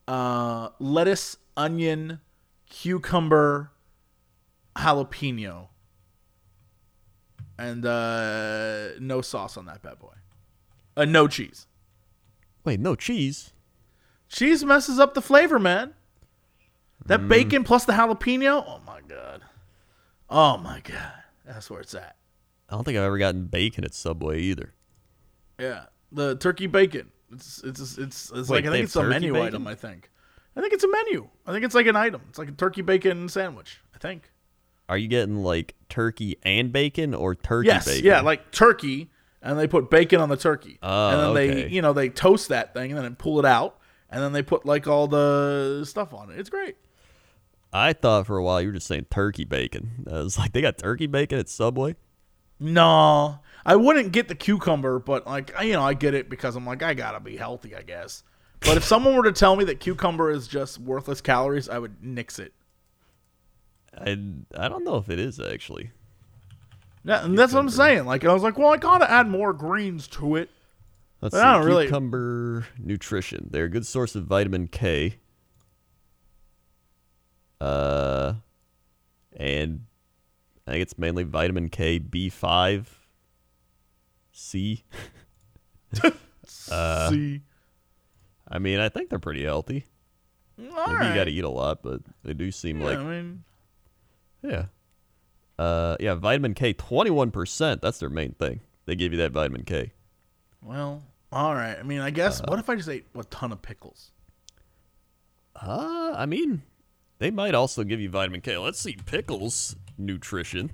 uh, 0.07 0.69
lettuce, 0.79 1.37
onion, 1.55 2.19
cucumber, 2.69 3.71
jalapeno, 4.75 5.69
and 7.57 7.85
uh, 7.85 8.89
no 8.99 9.21
sauce 9.21 9.57
on 9.57 9.65
that 9.65 9.81
bad 9.81 9.99
boy. 9.99 10.13
Uh, 10.97 11.05
no 11.05 11.27
cheese. 11.27 11.67
Wait, 12.63 12.79
no 12.79 12.95
cheese. 12.95 13.53
Cheese 14.29 14.63
messes 14.63 14.99
up 14.99 15.13
the 15.13 15.21
flavor, 15.21 15.59
man. 15.59 15.93
That 17.05 17.27
bacon 17.27 17.63
plus 17.63 17.85
the 17.85 17.93
jalapeno. 17.93 18.63
Oh 18.65 18.79
my 18.85 19.01
god. 19.07 19.41
Oh 20.29 20.57
my 20.57 20.79
god. 20.81 21.13
That's 21.45 21.69
where 21.69 21.81
it's 21.81 21.95
at. 21.95 22.15
I 22.71 22.75
don't 22.75 22.85
think 22.85 22.97
I've 22.97 23.03
ever 23.03 23.17
gotten 23.17 23.47
bacon 23.47 23.83
at 23.83 23.93
Subway 23.93 24.39
either. 24.41 24.73
Yeah. 25.59 25.83
The 26.11 26.37
turkey 26.37 26.67
bacon. 26.67 27.11
It's 27.31 27.61
it's 27.63 27.97
it's 27.97 28.31
it's, 28.31 28.49
Wait, 28.49 28.49
like 28.49 28.65
I 28.65 28.71
think 28.71 28.85
it's 28.85 28.95
a 28.95 29.03
menu 29.03 29.33
bacon? 29.33 29.47
item. 29.47 29.67
I 29.67 29.75
think. 29.75 30.09
I 30.55 30.61
think 30.61 30.73
it's 30.73 30.83
a 30.83 30.89
menu. 30.89 31.29
I 31.45 31.51
think 31.51 31.63
it's 31.63 31.75
like 31.75 31.85
an 31.87 31.95
item. 31.95 32.21
It's 32.29 32.39
like 32.39 32.49
a 32.49 32.53
turkey 32.53 32.81
bacon 32.81 33.29
sandwich. 33.29 33.81
I 33.93 33.97
think. 33.99 34.31
Are 34.89 34.97
you 34.97 35.07
getting 35.07 35.43
like 35.43 35.75
turkey 35.87 36.37
and 36.43 36.73
bacon 36.73 37.13
or 37.13 37.35
turkey 37.35 37.67
yes. 37.67 37.85
bacon? 37.85 38.05
Yeah, 38.05 38.21
like 38.21 38.51
turkey, 38.51 39.09
and 39.41 39.57
they 39.57 39.67
put 39.67 39.89
bacon 39.89 40.19
on 40.19 40.27
the 40.27 40.35
turkey, 40.35 40.77
Oh, 40.81 41.09
and 41.09 41.19
then 41.19 41.29
okay. 41.29 41.63
they 41.63 41.69
you 41.69 41.81
know 41.81 41.93
they 41.93 42.09
toast 42.09 42.49
that 42.49 42.73
thing 42.73 42.91
and 42.91 43.01
then 43.01 43.15
pull 43.15 43.39
it 43.39 43.45
out, 43.45 43.79
and 44.09 44.21
then 44.21 44.33
they 44.33 44.43
put 44.43 44.65
like 44.65 44.87
all 44.87 45.07
the 45.07 45.85
stuff 45.85 46.13
on 46.13 46.31
it. 46.31 46.39
It's 46.39 46.49
great. 46.49 46.75
I 47.71 47.93
thought 47.93 48.27
for 48.27 48.37
a 48.37 48.43
while 48.43 48.61
you 48.61 48.67
were 48.67 48.73
just 48.73 48.87
saying 48.87 49.05
turkey 49.09 49.45
bacon. 49.45 50.05
I 50.11 50.15
was 50.19 50.37
like, 50.37 50.51
they 50.51 50.59
got 50.61 50.77
turkey 50.77 51.07
bacon 51.07 51.39
at 51.39 51.47
Subway. 51.47 51.95
No, 52.63 53.39
I 53.65 53.75
wouldn't 53.75 54.11
get 54.11 54.27
the 54.27 54.35
cucumber, 54.35 54.99
but 54.99 55.25
like 55.25 55.51
you 55.63 55.73
know, 55.73 55.81
I 55.81 55.95
get 55.95 56.13
it 56.13 56.29
because 56.29 56.55
I'm 56.55 56.65
like 56.65 56.83
I 56.83 56.93
gotta 56.93 57.19
be 57.19 57.35
healthy, 57.35 57.75
I 57.75 57.81
guess. 57.81 58.23
But 58.59 58.77
if 58.77 58.83
someone 58.83 59.15
were 59.15 59.23
to 59.23 59.31
tell 59.31 59.55
me 59.55 59.63
that 59.65 59.79
cucumber 59.79 60.29
is 60.29 60.47
just 60.47 60.77
worthless 60.77 61.21
calories, 61.21 61.67
I 61.67 61.79
would 61.79 62.03
nix 62.03 62.37
it. 62.37 62.53
I 63.97 64.11
I 64.55 64.69
don't 64.69 64.83
know 64.83 64.97
if 64.97 65.09
it 65.09 65.19
is 65.19 65.39
actually. 65.39 65.89
Yeah, 67.03 67.25
and 67.25 67.35
that's 67.35 67.51
what 67.51 67.61
I'm 67.61 67.69
saying. 67.71 68.05
Like 68.05 68.23
I 68.23 68.31
was 68.31 68.43
like, 68.43 68.59
well, 68.59 68.69
I 68.69 68.77
gotta 68.77 69.09
add 69.09 69.27
more 69.27 69.53
greens 69.53 70.07
to 70.09 70.35
it. 70.35 70.51
Let's 71.19 71.33
But 71.33 71.39
see. 71.41 71.43
I 71.43 71.53
don't 71.57 71.65
really- 71.65 71.85
Cucumber 71.85 72.67
nutrition. 72.77 73.47
They're 73.51 73.65
a 73.65 73.69
good 73.69 73.87
source 73.87 74.15
of 74.15 74.25
vitamin 74.25 74.67
K. 74.67 75.15
Uh, 77.59 78.33
and 79.35 79.85
I 80.71 80.75
think 80.75 80.83
it's 80.83 80.97
mainly 80.97 81.23
vitamin 81.23 81.67
K, 81.67 81.99
B5, 81.99 82.85
C. 84.31 84.83
Uh, 86.71 87.09
See, 87.09 87.41
I 88.47 88.59
mean, 88.59 88.79
I 88.79 88.89
think 88.89 89.09
they're 89.09 89.19
pretty 89.19 89.43
healthy. 89.43 89.85
all 90.59 90.65
Maybe 90.87 90.95
right. 90.95 91.09
you 91.09 91.15
got 91.15 91.23
to 91.25 91.31
eat 91.31 91.43
a 91.43 91.49
lot, 91.49 91.81
but 91.83 92.01
they 92.23 92.33
do 92.33 92.51
seem 92.51 92.79
Yeah, 92.81 92.87
like 92.87 92.97
I 92.97 93.03
mean, 93.03 93.43
yeah. 94.41 94.65
Uh, 95.59 95.95
yeah, 95.99 96.15
vitamin 96.15 96.53
K, 96.53 96.73
twenty-one 96.73 97.31
percent. 97.31 97.81
That's 97.81 97.99
their 97.99 98.09
main 98.09 98.33
thing. 98.33 98.61
They 98.85 98.95
give 98.95 99.11
you 99.13 99.17
that 99.19 99.31
vitamin 99.31 99.63
K. 99.63 99.91
well, 100.61 101.03
all 101.31 101.53
right. 101.55 101.77
I 101.77 101.83
mean, 101.83 101.99
I 102.01 102.09
guess. 102.09 102.41
Uh, 102.41 102.45
what 102.47 102.59
if 102.59 102.69
I 102.69 102.75
just 102.75 102.89
ate 102.89 103.05
a 103.17 103.23
ton 103.25 103.51
of 103.51 103.61
pickles? 103.61 104.11
Uh, 105.55 106.13
I 106.17 106.25
mean, 106.25 106.63
they 107.19 107.31
might 107.31 107.55
also 107.55 107.83
give 107.83 107.99
you 108.01 108.09
vitamin 108.09 108.41
K. 108.41 108.57
Let's 108.57 108.79
see, 108.79 108.97
pickles 109.05 109.75
nutrition. 109.97 110.71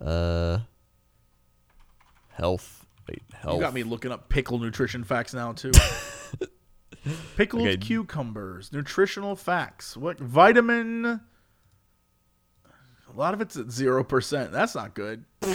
Uh, 0.00 0.58
health. 2.32 2.86
Wait, 3.08 3.22
health. 3.34 3.54
You 3.54 3.60
got 3.60 3.74
me 3.74 3.82
looking 3.82 4.12
up 4.12 4.28
pickle 4.28 4.58
nutrition 4.58 5.04
facts 5.04 5.32
now 5.34 5.52
too. 5.52 5.72
Pickled 7.36 7.62
Okay. 7.62 7.76
cucumbers, 7.76 8.72
nutritional 8.72 9.36
facts. 9.36 9.96
What 9.96 10.18
vitamin? 10.18 11.04
A 11.06 11.20
lot 13.14 13.32
of 13.32 13.40
it's 13.40 13.56
at 13.56 13.70
zero 13.70 14.02
percent. 14.02 14.50
That's 14.52 14.74
not 14.74 14.94
good. 14.94 15.24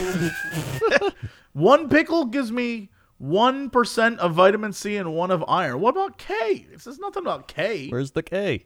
one 1.53 1.89
pickle 1.89 2.25
gives 2.25 2.51
me 2.51 2.89
one 3.17 3.69
percent 3.69 4.19
of 4.19 4.33
vitamin 4.33 4.71
C 4.73 4.95
and 4.95 5.13
one 5.13 5.29
of 5.29 5.43
iron. 5.47 5.81
What 5.81 5.91
about 5.91 6.17
K? 6.17 6.65
It 6.71 6.79
says 6.81 6.97
nothing 6.99 7.21
about 7.23 7.47
K. 7.49 7.89
Where's 7.89 8.11
the 8.11 8.23
K? 8.23 8.65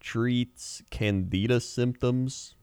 Treats 0.00 0.82
candida 0.90 1.60
symptoms. 1.60 2.54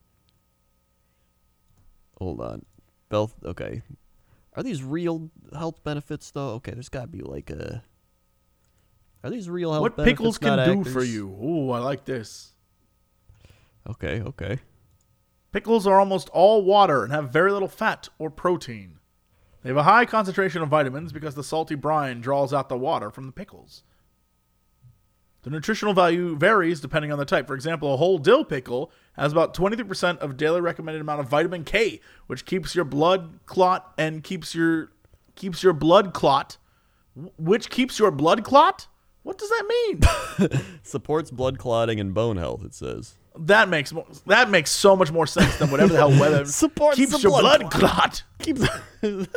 Hold 2.18 2.42
on. 2.42 2.66
Health. 3.12 3.36
Okay. 3.44 3.82
Are 4.56 4.64
these 4.64 4.84
real 4.84 5.30
health 5.54 5.84
benefits 5.84 6.32
though? 6.32 6.52
Okay, 6.52 6.72
there's 6.72 6.90
got 6.90 7.02
to 7.02 7.08
be 7.08 7.22
like 7.22 7.50
a. 7.50 7.84
Are 9.24 9.30
these 9.30 9.50
real 9.50 9.72
health 9.72 9.82
what 9.82 9.98
benefits? 9.98 10.18
pickles 10.18 10.38
can 10.38 10.58
do 10.58 10.80
actors? 10.80 10.94
for 10.94 11.04
you? 11.04 11.30
Ooh, 11.30 11.72
I 11.72 11.80
like 11.80 12.06
this. 12.06 12.52
Okay. 13.90 14.22
Okay. 14.22 14.60
Pickles 15.52 15.86
are 15.86 16.00
almost 16.00 16.30
all 16.30 16.64
water 16.64 17.04
and 17.04 17.14
have 17.14 17.32
very 17.32 17.52
little 17.52 17.68
fat 17.68 18.10
or 18.18 18.30
protein. 18.30 19.00
They 19.62 19.70
have 19.70 19.78
a 19.78 19.84
high 19.84 20.06
concentration 20.06 20.62
of 20.62 20.70
vitamins 20.70 21.14
because 21.14 21.36
the 21.36 21.44
salty 21.44 21.76
brine 21.76 22.22
draws 22.22 22.54
out 22.54 22.70
the 22.70 22.78
water 22.78 23.10
from 23.10 23.28
the 23.28 23.32
pickles. 23.32 23.84
The 25.44 25.50
nutritional 25.50 25.94
value 25.94 26.36
varies 26.36 26.80
depending 26.80 27.12
on 27.12 27.18
the 27.18 27.26
type. 27.26 27.48
For 27.48 27.54
example, 27.54 27.94
a 27.94 27.98
whole 27.98 28.18
dill 28.18 28.44
pickle 28.44 28.92
has 29.14 29.32
about 29.32 29.54
23% 29.54 30.18
of 30.18 30.38
daily 30.38 30.62
recommended 30.62 31.02
amount 31.02 31.20
of 31.20 31.28
vitamin 31.28 31.64
K, 31.64 32.00
which 32.28 32.46
keeps 32.46 32.76
your 32.76 32.86
blood 32.86 33.40
clot 33.46 33.94
and 33.98 34.24
keeps 34.24 34.56
your 34.56 34.92
keeps 35.36 35.64
your 35.64 35.74
blood 35.74 36.14
clot 36.14 36.58
which 37.38 37.70
keeps 37.70 38.00
your 38.00 38.12
blood 38.12 38.44
clot? 38.44 38.88
What 39.24 39.38
does 39.38 39.50
that 39.50 39.66
mean? 39.68 40.60
Supports 40.84 41.32
blood 41.32 41.58
clotting 41.58 42.00
and 42.00 42.14
bone 42.14 42.38
health. 42.38 42.64
It 42.64 42.74
says. 42.74 43.16
that 43.38 43.70
makes 43.70 43.94
more, 43.94 44.06
that 44.26 44.50
makes 44.50 44.72
so 44.72 44.96
much 44.96 45.12
more 45.12 45.28
sense 45.28 45.56
than 45.58 45.72
whatever 45.72 45.94
the 45.94 46.00
hell 46.00 46.10
weather 46.10 46.46
Supports 46.52 46.98
keeps 46.98 47.24
your 47.24 47.32
blood 47.32 47.62
blood 47.62 47.72
clot. 47.72 48.24
Keeps. 48.40 48.68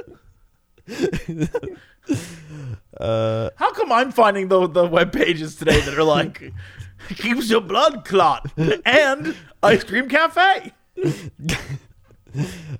uh, 2.98 3.50
How 3.56 3.72
come 3.72 3.92
I'm 3.92 4.12
finding 4.12 4.48
the 4.48 4.66
the 4.66 4.86
web 4.86 5.12
pages 5.12 5.56
today 5.56 5.80
that 5.80 5.96
are 5.98 6.04
like 6.04 6.52
keeps 7.08 7.50
your 7.50 7.60
blood 7.60 8.04
clot 8.04 8.50
and 8.84 9.36
ice 9.62 9.84
cream 9.84 10.08
cafe? 10.08 10.72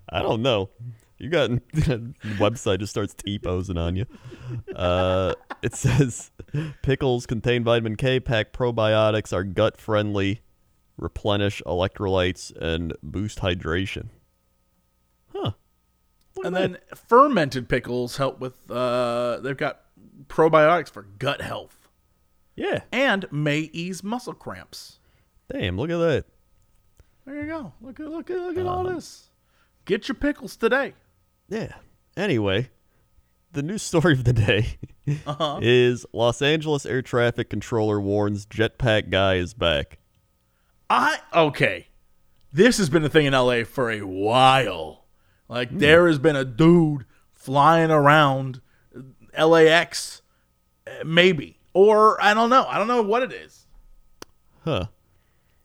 I 0.09 0.22
don't 0.22 0.43
know. 0.43 0.70
You 1.18 1.31
got 1.31 1.51
website 1.51 2.81
just 2.81 2.91
starts 2.91 3.14
t 3.14 3.39
posing 3.39 3.79
on 3.79 3.97
you. 3.97 4.07
Uh, 4.74 5.35
it 5.62 5.74
says 5.74 6.31
pickles 6.83 7.27
contain 7.27 7.64
vitamin 7.64 7.97
K, 7.97 8.20
pack 8.20 8.53
probiotics, 8.53 9.33
are 9.33 9.45
gut 9.45 9.79
friendly, 9.79 10.41
replenish 10.99 11.62
electrolytes, 11.64 12.55
and 12.57 12.95
boost 13.03 13.39
hydration. 13.39 14.09
Huh. 16.55 16.61
Look 16.61 16.61
at 16.61 16.64
And 16.64 16.74
then 16.74 16.78
fermented 16.97 17.68
pickles 17.68 18.16
help 18.16 18.40
with 18.40 18.70
uh 18.70 19.40
they've 19.40 19.57
got 19.57 19.80
probiotics 20.28 20.90
for 20.90 21.03
gut 21.18 21.40
health 21.40 21.88
yeah, 22.55 22.80
and 22.90 23.26
may 23.30 23.68
ease 23.74 24.03
muscle 24.03 24.32
cramps. 24.32 24.99
damn, 25.53 25.76
look 25.76 25.90
at 25.90 25.99
that. 25.99 26.24
There 27.26 27.36
you 27.42 27.47
go. 27.47 27.72
Look 27.82 28.01
at 28.01 28.07
look 28.09 28.30
at 28.30 28.36
look 28.38 28.57
at 28.57 28.66
all 28.66 28.86
Um, 28.86 28.94
this. 28.94 29.28
Get 29.84 30.09
your 30.09 30.14
pickles 30.14 30.57
today. 30.57 30.94
Yeah. 31.51 31.74
Anyway, 32.16 32.70
the 33.53 33.62
news 33.62 33.82
story 33.82 34.14
of 34.14 34.24
the 34.24 34.32
day 34.32 34.78
Uh-huh. 35.26 35.59
is 35.62 36.07
Los 36.12 36.40
Angeles 36.42 36.86
air 36.86 37.03
traffic 37.03 37.51
controller 37.51 38.01
warns 38.01 38.47
jetpack 38.47 39.11
guy 39.11 39.34
is 39.34 39.53
back. 39.55 39.99
I 40.88 41.18
okay. 41.34 41.88
This 42.53 42.78
has 42.78 42.88
been 42.88 43.05
a 43.05 43.09
thing 43.11 43.26
in 43.26 43.32
LA 43.34 43.64
for 43.64 43.90
a 43.90 44.01
while. 44.01 45.05
Like 45.49 45.70
hmm. 45.70 45.78
there 45.78 46.07
has 46.09 46.18
been 46.18 46.36
a 46.36 46.44
dude 46.44 47.05
flying 47.32 47.90
around 47.90 48.61
LAX 49.38 50.22
maybe 51.05 51.57
or 51.76 52.22
I 52.22 52.32
don't 52.32 52.49
know. 52.49 52.64
I 52.64 52.78
don't 52.78 52.88
know 52.88 53.03
what 53.03 53.22
it 53.22 53.32
is. 53.34 53.66
Huh. 54.64 54.86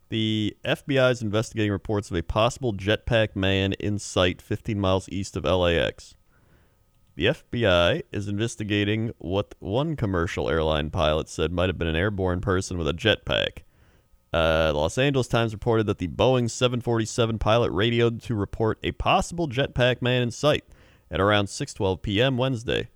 The 0.09 0.57
FBI 0.65 1.09
is 1.09 1.21
investigating 1.21 1.71
reports 1.71 2.11
of 2.11 2.17
a 2.17 2.21
possible 2.21 2.73
jetpack 2.73 3.33
man 3.33 3.71
in 3.73 3.97
sight 3.97 4.41
15 4.41 4.77
miles 4.77 5.07
east 5.07 5.37
of 5.37 5.45
LAX. 5.45 6.15
The 7.15 7.27
FBI 7.27 8.03
is 8.11 8.27
investigating 8.27 9.13
what 9.19 9.55
one 9.59 9.95
commercial 9.95 10.49
airline 10.49 10.89
pilot 10.89 11.29
said 11.29 11.53
might 11.53 11.69
have 11.69 11.77
been 11.77 11.87
an 11.87 11.95
airborne 11.95 12.41
person 12.41 12.77
with 12.77 12.89
a 12.89 12.93
jetpack. 12.93 13.59
Uh, 14.33 14.71
the 14.71 14.77
Los 14.77 14.97
Angeles 14.97 15.27
Times 15.27 15.53
reported 15.53 15.87
that 15.87 15.97
the 15.97 16.07
Boeing 16.07 16.49
747 16.49 17.37
pilot 17.37 17.71
radioed 17.71 18.21
to 18.21 18.35
report 18.35 18.79
a 18.81 18.93
possible 18.93 19.47
jetpack 19.47 20.01
man 20.01 20.21
in 20.21 20.31
sight 20.31 20.63
at 21.09 21.19
around 21.19 21.47
6:12 21.47 22.01
p.m. 22.01 22.37
Wednesday. 22.37 22.89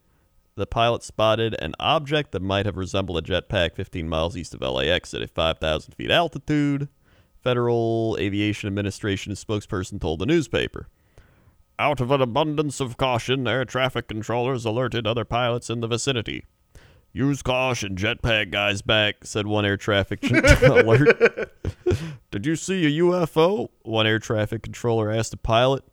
The 0.55 0.65
pilot 0.65 1.03
spotted 1.03 1.53
an 1.59 1.75
object 1.81 2.31
that 2.31 2.41
might 2.41 2.65
have 2.65 2.77
resembled 2.77 3.17
a 3.17 3.21
jetpack 3.21 3.75
15 3.75 4.07
miles 4.07 4.37
east 4.37 4.53
of 4.53 4.61
LAX 4.61 5.13
at 5.13 5.21
a 5.21 5.27
5,000 5.27 5.93
feet 5.93 6.09
altitude. 6.09 6.87
Federal 7.43 8.15
Aviation 8.19 8.67
Administration 8.67 9.33
spokesperson 9.33 9.99
told 9.99 10.19
the 10.19 10.25
newspaper. 10.25 10.87
Out 11.77 11.99
of 11.99 12.09
an 12.09 12.21
abundance 12.21 12.79
of 12.79 12.95
caution, 12.95 13.45
air 13.45 13.65
traffic 13.65 14.07
controllers 14.07 14.63
alerted 14.63 15.05
other 15.05 15.25
pilots 15.25 15.69
in 15.69 15.81
the 15.81 15.87
vicinity. 15.87 16.45
Use 17.15 17.41
caution, 17.41 17.95
jetpack 17.95 18.51
guy's 18.51 18.81
back, 18.81 19.23
said 19.23 19.47
one 19.47 19.65
air 19.65 19.77
traffic 19.77 20.19
alert. 20.21 21.49
Did 22.29 22.45
you 22.45 22.57
see 22.57 22.85
a 22.85 23.01
UFO? 23.01 23.69
One 23.83 24.05
air 24.05 24.19
traffic 24.19 24.63
controller 24.63 25.09
asked 25.09 25.33
a 25.33 25.37
pilot. 25.37 25.85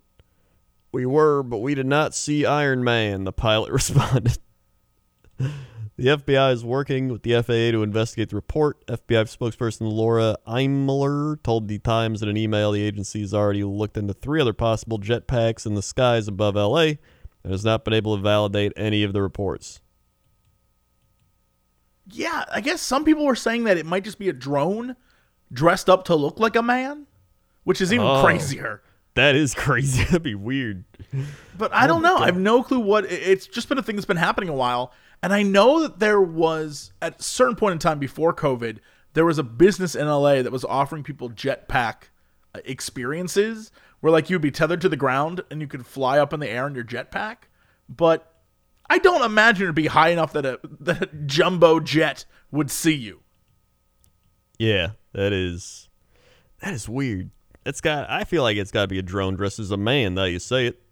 We 0.90 1.06
were, 1.06 1.44
but 1.44 1.58
we 1.58 1.76
did 1.76 1.86
not 1.86 2.16
see 2.16 2.44
Iron 2.44 2.82
Man, 2.82 3.22
the 3.22 3.32
pilot 3.32 3.70
responded. 3.72 4.36
The 5.38 6.08
FBI 6.08 6.54
is 6.54 6.64
working 6.64 7.06
with 7.06 7.22
the 7.22 7.40
FAA 7.40 7.70
to 7.70 7.84
investigate 7.84 8.30
the 8.30 8.36
report. 8.36 8.84
FBI 8.88 9.36
spokesperson 9.36 9.92
Laura 9.92 10.36
Eimler 10.44 11.40
told 11.44 11.68
the 11.68 11.78
Times 11.78 12.20
in 12.24 12.30
an 12.30 12.36
email 12.36 12.72
the 12.72 12.82
agency 12.82 13.20
has 13.20 13.32
already 13.32 13.62
looked 13.62 13.96
into 13.96 14.12
three 14.12 14.40
other 14.40 14.52
possible 14.52 14.98
jetpacks 14.98 15.66
in 15.66 15.76
the 15.76 15.82
skies 15.82 16.26
above 16.26 16.56
LA, 16.56 16.94
and 17.44 17.52
has 17.52 17.64
not 17.64 17.84
been 17.84 17.94
able 17.94 18.16
to 18.16 18.22
validate 18.24 18.72
any 18.74 19.04
of 19.04 19.12
the 19.12 19.22
reports. 19.22 19.78
Yeah, 22.10 22.44
I 22.52 22.60
guess 22.60 22.80
some 22.82 23.04
people 23.04 23.24
were 23.24 23.36
saying 23.36 23.64
that 23.64 23.76
it 23.76 23.86
might 23.86 24.04
just 24.04 24.18
be 24.18 24.28
a 24.28 24.32
drone 24.32 24.96
dressed 25.52 25.88
up 25.88 26.04
to 26.06 26.14
look 26.16 26.40
like 26.40 26.56
a 26.56 26.62
man, 26.62 27.06
which 27.64 27.80
is 27.80 27.92
even 27.92 28.06
Oh. 28.06 28.22
crazier. 28.22 28.82
That 29.14 29.34
is 29.36 29.54
crazy. 29.56 30.04
That'd 30.04 30.22
be 30.22 30.34
weird. 30.34 30.84
But 31.56 31.72
I 31.74 31.86
don't 31.86 32.02
know. 32.02 32.16
I 32.16 32.26
have 32.26 32.38
no 32.38 32.62
clue 32.62 32.80
what 32.80 33.04
it's 33.04 33.46
just 33.46 33.68
been 33.68 33.78
a 33.78 33.82
thing 33.82 33.96
that's 33.96 34.06
been 34.06 34.16
happening 34.16 34.48
a 34.48 34.54
while. 34.54 34.92
And 35.22 35.32
I 35.32 35.42
know 35.42 35.82
that 35.82 35.98
there 36.00 36.20
was 36.20 36.92
at 37.00 37.20
a 37.20 37.22
certain 37.22 37.54
point 37.54 37.72
in 37.74 37.78
time 37.78 37.98
before 37.98 38.34
COVID, 38.34 38.78
there 39.12 39.24
was 39.26 39.38
a 39.38 39.42
business 39.44 39.94
in 39.94 40.06
LA 40.08 40.42
that 40.42 40.50
was 40.50 40.64
offering 40.64 41.02
people 41.04 41.28
jetpack 41.30 42.04
uh, 42.54 42.60
experiences 42.64 43.70
where 44.00 44.10
like 44.10 44.28
you'd 44.30 44.42
be 44.42 44.50
tethered 44.50 44.80
to 44.80 44.88
the 44.88 44.96
ground 44.96 45.42
and 45.50 45.60
you 45.60 45.66
could 45.68 45.86
fly 45.86 46.18
up 46.18 46.32
in 46.32 46.40
the 46.40 46.48
air 46.48 46.66
in 46.66 46.74
your 46.74 46.82
jetpack. 46.84 47.36
But 47.88 48.31
I 48.92 48.98
don't 48.98 49.22
imagine 49.24 49.62
it'd 49.62 49.74
be 49.74 49.86
high 49.86 50.10
enough 50.10 50.34
that 50.34 50.44
a 50.44 50.60
that 50.80 51.02
a 51.02 51.06
jumbo 51.06 51.80
jet 51.80 52.26
would 52.50 52.70
see 52.70 52.94
you. 52.94 53.20
Yeah, 54.58 54.90
that 55.14 55.32
is 55.32 55.88
that 56.60 56.74
is 56.74 56.90
weird. 56.90 57.30
It's 57.64 57.80
got. 57.80 58.10
I 58.10 58.24
feel 58.24 58.42
like 58.42 58.58
it's 58.58 58.70
got 58.70 58.82
to 58.82 58.88
be 58.88 58.98
a 58.98 59.02
drone 59.02 59.34
dressed 59.36 59.58
as 59.58 59.70
a 59.70 59.78
man. 59.78 60.12
Now 60.12 60.24
you 60.24 60.38
say 60.38 60.66
it. 60.66 60.82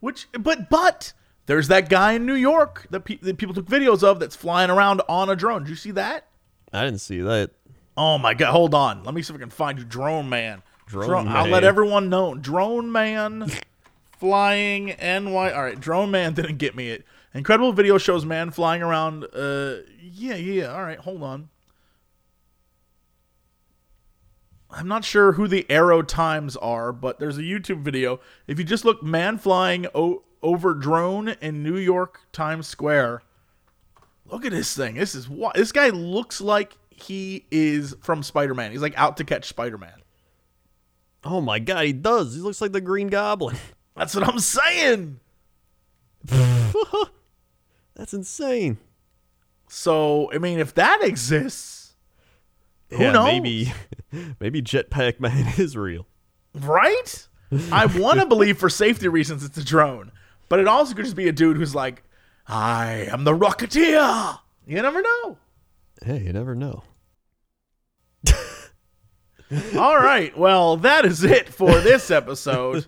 Which, 0.00 0.28
but, 0.38 0.68
but 0.68 1.14
there's 1.46 1.68
that 1.68 1.88
guy 1.88 2.12
in 2.12 2.26
New 2.26 2.34
York 2.34 2.86
that, 2.90 3.00
pe- 3.00 3.16
that 3.16 3.38
people 3.38 3.54
took 3.54 3.66
videos 3.66 4.04
of 4.04 4.20
that's 4.20 4.36
flying 4.36 4.70
around 4.70 5.00
on 5.08 5.30
a 5.30 5.34
drone. 5.34 5.62
Did 5.64 5.70
you 5.70 5.76
see 5.76 5.90
that? 5.92 6.28
I 6.72 6.84
didn't 6.84 7.00
see 7.00 7.20
that. 7.22 7.52
Oh 7.96 8.18
my 8.18 8.34
god! 8.34 8.52
Hold 8.52 8.74
on. 8.74 9.02
Let 9.02 9.14
me 9.14 9.22
see 9.22 9.32
if 9.32 9.38
I 9.38 9.40
can 9.40 9.50
find 9.50 9.78
you, 9.78 9.84
Drone 9.86 10.28
Man. 10.28 10.62
Drone 10.86 11.24
man. 11.24 11.36
I'll 11.36 11.48
let 11.48 11.64
everyone 11.64 12.10
know. 12.10 12.34
Drone 12.34 12.92
Man, 12.92 13.50
flying 14.18 14.94
NY. 15.00 15.52
All 15.52 15.62
right, 15.62 15.78
Drone 15.78 16.10
Man 16.10 16.34
didn't 16.34 16.56
get 16.58 16.74
me 16.76 16.90
it. 16.90 17.04
Incredible 17.34 17.72
video 17.72 17.98
shows 17.98 18.24
man 18.24 18.50
flying 18.50 18.82
around. 18.82 19.24
Uh, 19.34 19.76
yeah, 20.00 20.34
yeah. 20.36 20.72
All 20.72 20.82
right, 20.82 20.98
hold 20.98 21.22
on. 21.22 21.50
I'm 24.70 24.88
not 24.88 25.04
sure 25.04 25.32
who 25.32 25.48
the 25.48 25.66
arrow 25.70 26.02
times 26.02 26.56
are, 26.56 26.92
but 26.92 27.18
there's 27.18 27.38
a 27.38 27.42
YouTube 27.42 27.82
video. 27.82 28.20
If 28.46 28.58
you 28.58 28.64
just 28.64 28.84
look 28.84 29.02
man 29.02 29.38
flying 29.38 29.86
o- 29.94 30.24
over 30.42 30.74
drone 30.74 31.28
in 31.40 31.62
New 31.62 31.76
York 31.76 32.20
Times 32.32 32.66
Square, 32.66 33.22
look 34.26 34.44
at 34.44 34.52
this 34.52 34.76
thing. 34.76 34.96
This 34.96 35.14
is 35.14 35.28
what 35.28 35.54
this 35.54 35.72
guy 35.72 35.88
looks 35.88 36.40
like. 36.40 36.76
He 36.90 37.46
is 37.50 37.94
from 38.02 38.22
Spider-Man. 38.22 38.72
He's 38.72 38.82
like 38.82 38.98
out 38.98 39.16
to 39.18 39.24
catch 39.24 39.46
Spider-Man. 39.46 40.02
Oh 41.24 41.40
my 41.40 41.58
god, 41.58 41.86
he 41.86 41.92
does. 41.92 42.34
He 42.34 42.40
looks 42.40 42.60
like 42.60 42.72
the 42.72 42.80
Green 42.80 43.08
Goblin. 43.08 43.56
That's 43.98 44.14
what 44.14 44.28
I'm 44.28 44.38
saying. 44.38 45.18
That's 47.94 48.14
insane. 48.14 48.78
So 49.68 50.32
I 50.32 50.38
mean, 50.38 50.60
if 50.60 50.74
that 50.74 51.02
exists, 51.02 51.94
who 52.90 53.02
yeah, 53.02 53.12
knows? 53.12 53.26
maybe 53.26 53.72
maybe 54.40 54.62
Jetpack 54.62 55.20
Man 55.20 55.52
is 55.58 55.76
real. 55.76 56.06
right? 56.54 57.28
I 57.72 57.86
want 57.86 58.20
to 58.20 58.26
believe 58.26 58.58
for 58.58 58.68
safety 58.68 59.08
reasons 59.08 59.42
it's 59.42 59.56
a 59.56 59.64
drone, 59.64 60.12
but 60.48 60.60
it 60.60 60.68
also 60.68 60.94
could 60.94 61.04
just 61.04 61.16
be 61.16 61.28
a 61.28 61.32
dude 61.32 61.56
who's 61.56 61.74
like, 61.74 62.02
"I 62.46 63.08
am 63.10 63.24
the 63.24 63.32
Rocketeer." 63.32 64.38
You 64.66 64.82
never 64.82 65.00
know. 65.02 65.38
Hey, 66.04 66.22
you 66.24 66.32
never 66.32 66.54
know. 66.54 66.84
All 69.76 69.96
right. 69.96 70.36
Well, 70.36 70.76
that 70.78 71.06
is 71.06 71.24
it 71.24 71.48
for 71.48 71.80
this 71.80 72.10
episode. 72.10 72.84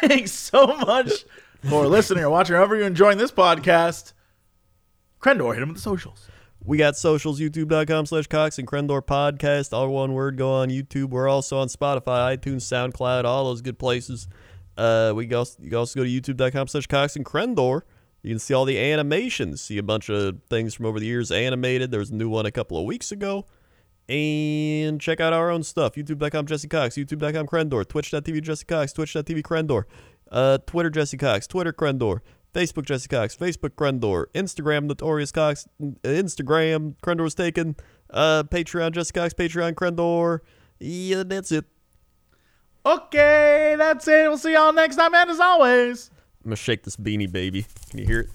Thanks 0.00 0.32
so 0.32 0.66
much 0.66 1.24
for 1.68 1.86
listening 1.86 2.24
or 2.24 2.30
watching. 2.30 2.56
However 2.56 2.76
you're 2.76 2.86
enjoying 2.86 3.18
this 3.18 3.30
podcast, 3.30 4.12
Crendor, 5.20 5.54
hit 5.54 5.62
him 5.62 5.70
with 5.70 5.76
the 5.78 5.82
socials. 5.82 6.28
We 6.66 6.78
got 6.78 6.96
socials, 6.96 7.40
youtube.com 7.40 8.06
slash 8.06 8.26
Cox 8.26 8.58
and 8.58 8.66
Crendor 8.66 9.02
Podcast. 9.02 9.74
All 9.74 9.88
one 9.88 10.14
word, 10.14 10.38
go 10.38 10.50
on 10.50 10.70
YouTube. 10.70 11.10
We're 11.10 11.28
also 11.28 11.58
on 11.58 11.68
Spotify, 11.68 12.38
iTunes, 12.38 12.62
SoundCloud, 12.62 13.24
all 13.24 13.44
those 13.44 13.60
good 13.60 13.78
places. 13.78 14.28
Uh, 14.76 15.12
we 15.14 15.26
go, 15.26 15.44
you 15.60 15.68
can 15.68 15.78
also 15.78 16.00
go 16.00 16.04
to 16.04 16.10
youtube.com 16.10 16.68
slash 16.68 16.86
Cox 16.86 17.16
and 17.16 17.24
Crendor. 17.24 17.82
You 18.22 18.30
can 18.30 18.38
see 18.38 18.54
all 18.54 18.64
the 18.64 18.78
animations, 18.78 19.60
see 19.60 19.76
a 19.76 19.82
bunch 19.82 20.08
of 20.08 20.42
things 20.48 20.72
from 20.72 20.86
over 20.86 20.98
the 20.98 21.04
years 21.04 21.30
animated. 21.30 21.90
There 21.90 22.00
was 22.00 22.10
a 22.10 22.14
new 22.14 22.30
one 22.30 22.46
a 22.46 22.50
couple 22.50 22.78
of 22.78 22.86
weeks 22.86 23.12
ago. 23.12 23.44
And 24.08 25.00
check 25.00 25.20
out 25.20 25.32
our 25.32 25.50
own 25.50 25.62
stuff. 25.62 25.94
YouTube.com 25.94 26.46
Jesse 26.46 26.68
Cox, 26.68 26.96
YouTube.com 26.96 27.46
Crendor, 27.46 27.88
Twitch.tv 27.88 28.42
Jesse 28.42 28.66
Cox, 28.66 28.92
Twitch.tv 28.92 29.42
Crendor, 29.42 29.84
uh, 30.30 30.58
Twitter 30.66 30.90
Jesse 30.90 31.16
Cox, 31.16 31.46
Twitter 31.46 31.72
Crendor, 31.72 32.20
Facebook 32.52 32.84
Jesse 32.84 33.08
Cox, 33.08 33.34
Facebook 33.34 33.70
Crendor, 33.70 34.26
Instagram 34.34 34.84
Notorious 34.84 35.32
Cox, 35.32 35.66
Instagram 36.02 36.96
Crendor 37.02 37.22
was 37.22 37.34
taken, 37.34 37.76
uh, 38.10 38.42
Patreon 38.44 38.92
Jesse 38.92 39.12
Cox, 39.12 39.32
Patreon 39.32 39.72
Crendor. 39.72 40.40
Yeah, 40.78 41.22
that's 41.24 41.50
it. 41.50 41.64
Okay, 42.84 43.74
that's 43.78 44.06
it. 44.06 44.28
We'll 44.28 44.36
see 44.36 44.52
y'all 44.52 44.74
next 44.74 44.96
time. 44.96 45.14
And 45.14 45.30
as 45.30 45.40
always, 45.40 46.10
I'm 46.44 46.50
gonna 46.50 46.56
shake 46.56 46.82
this 46.82 46.96
beanie 46.96 47.30
baby. 47.30 47.64
Can 47.88 48.00
you 48.00 48.06
hear 48.06 48.20
it? 48.20 48.28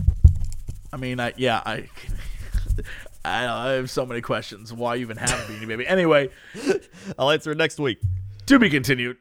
I 0.92 0.98
mean, 0.98 1.20
I 1.20 1.34
yeah, 1.38 1.62
I. 1.64 1.88
I, 3.26 3.46
I 3.46 3.72
have 3.74 3.90
so 3.90 4.06
many 4.06 4.22
questions. 4.22 4.72
Why 4.72 4.96
you 4.96 5.02
even 5.02 5.18
have 5.18 5.30
a 5.30 5.52
beanie 5.52 5.68
baby? 5.68 5.88
Anyway, 5.88 6.30
I'll 7.20 7.32
answer 7.32 7.52
it 7.52 7.58
next 7.58 7.80
week. 7.80 8.00
to 8.46 8.60
be 8.60 8.70
continued. 8.70 9.18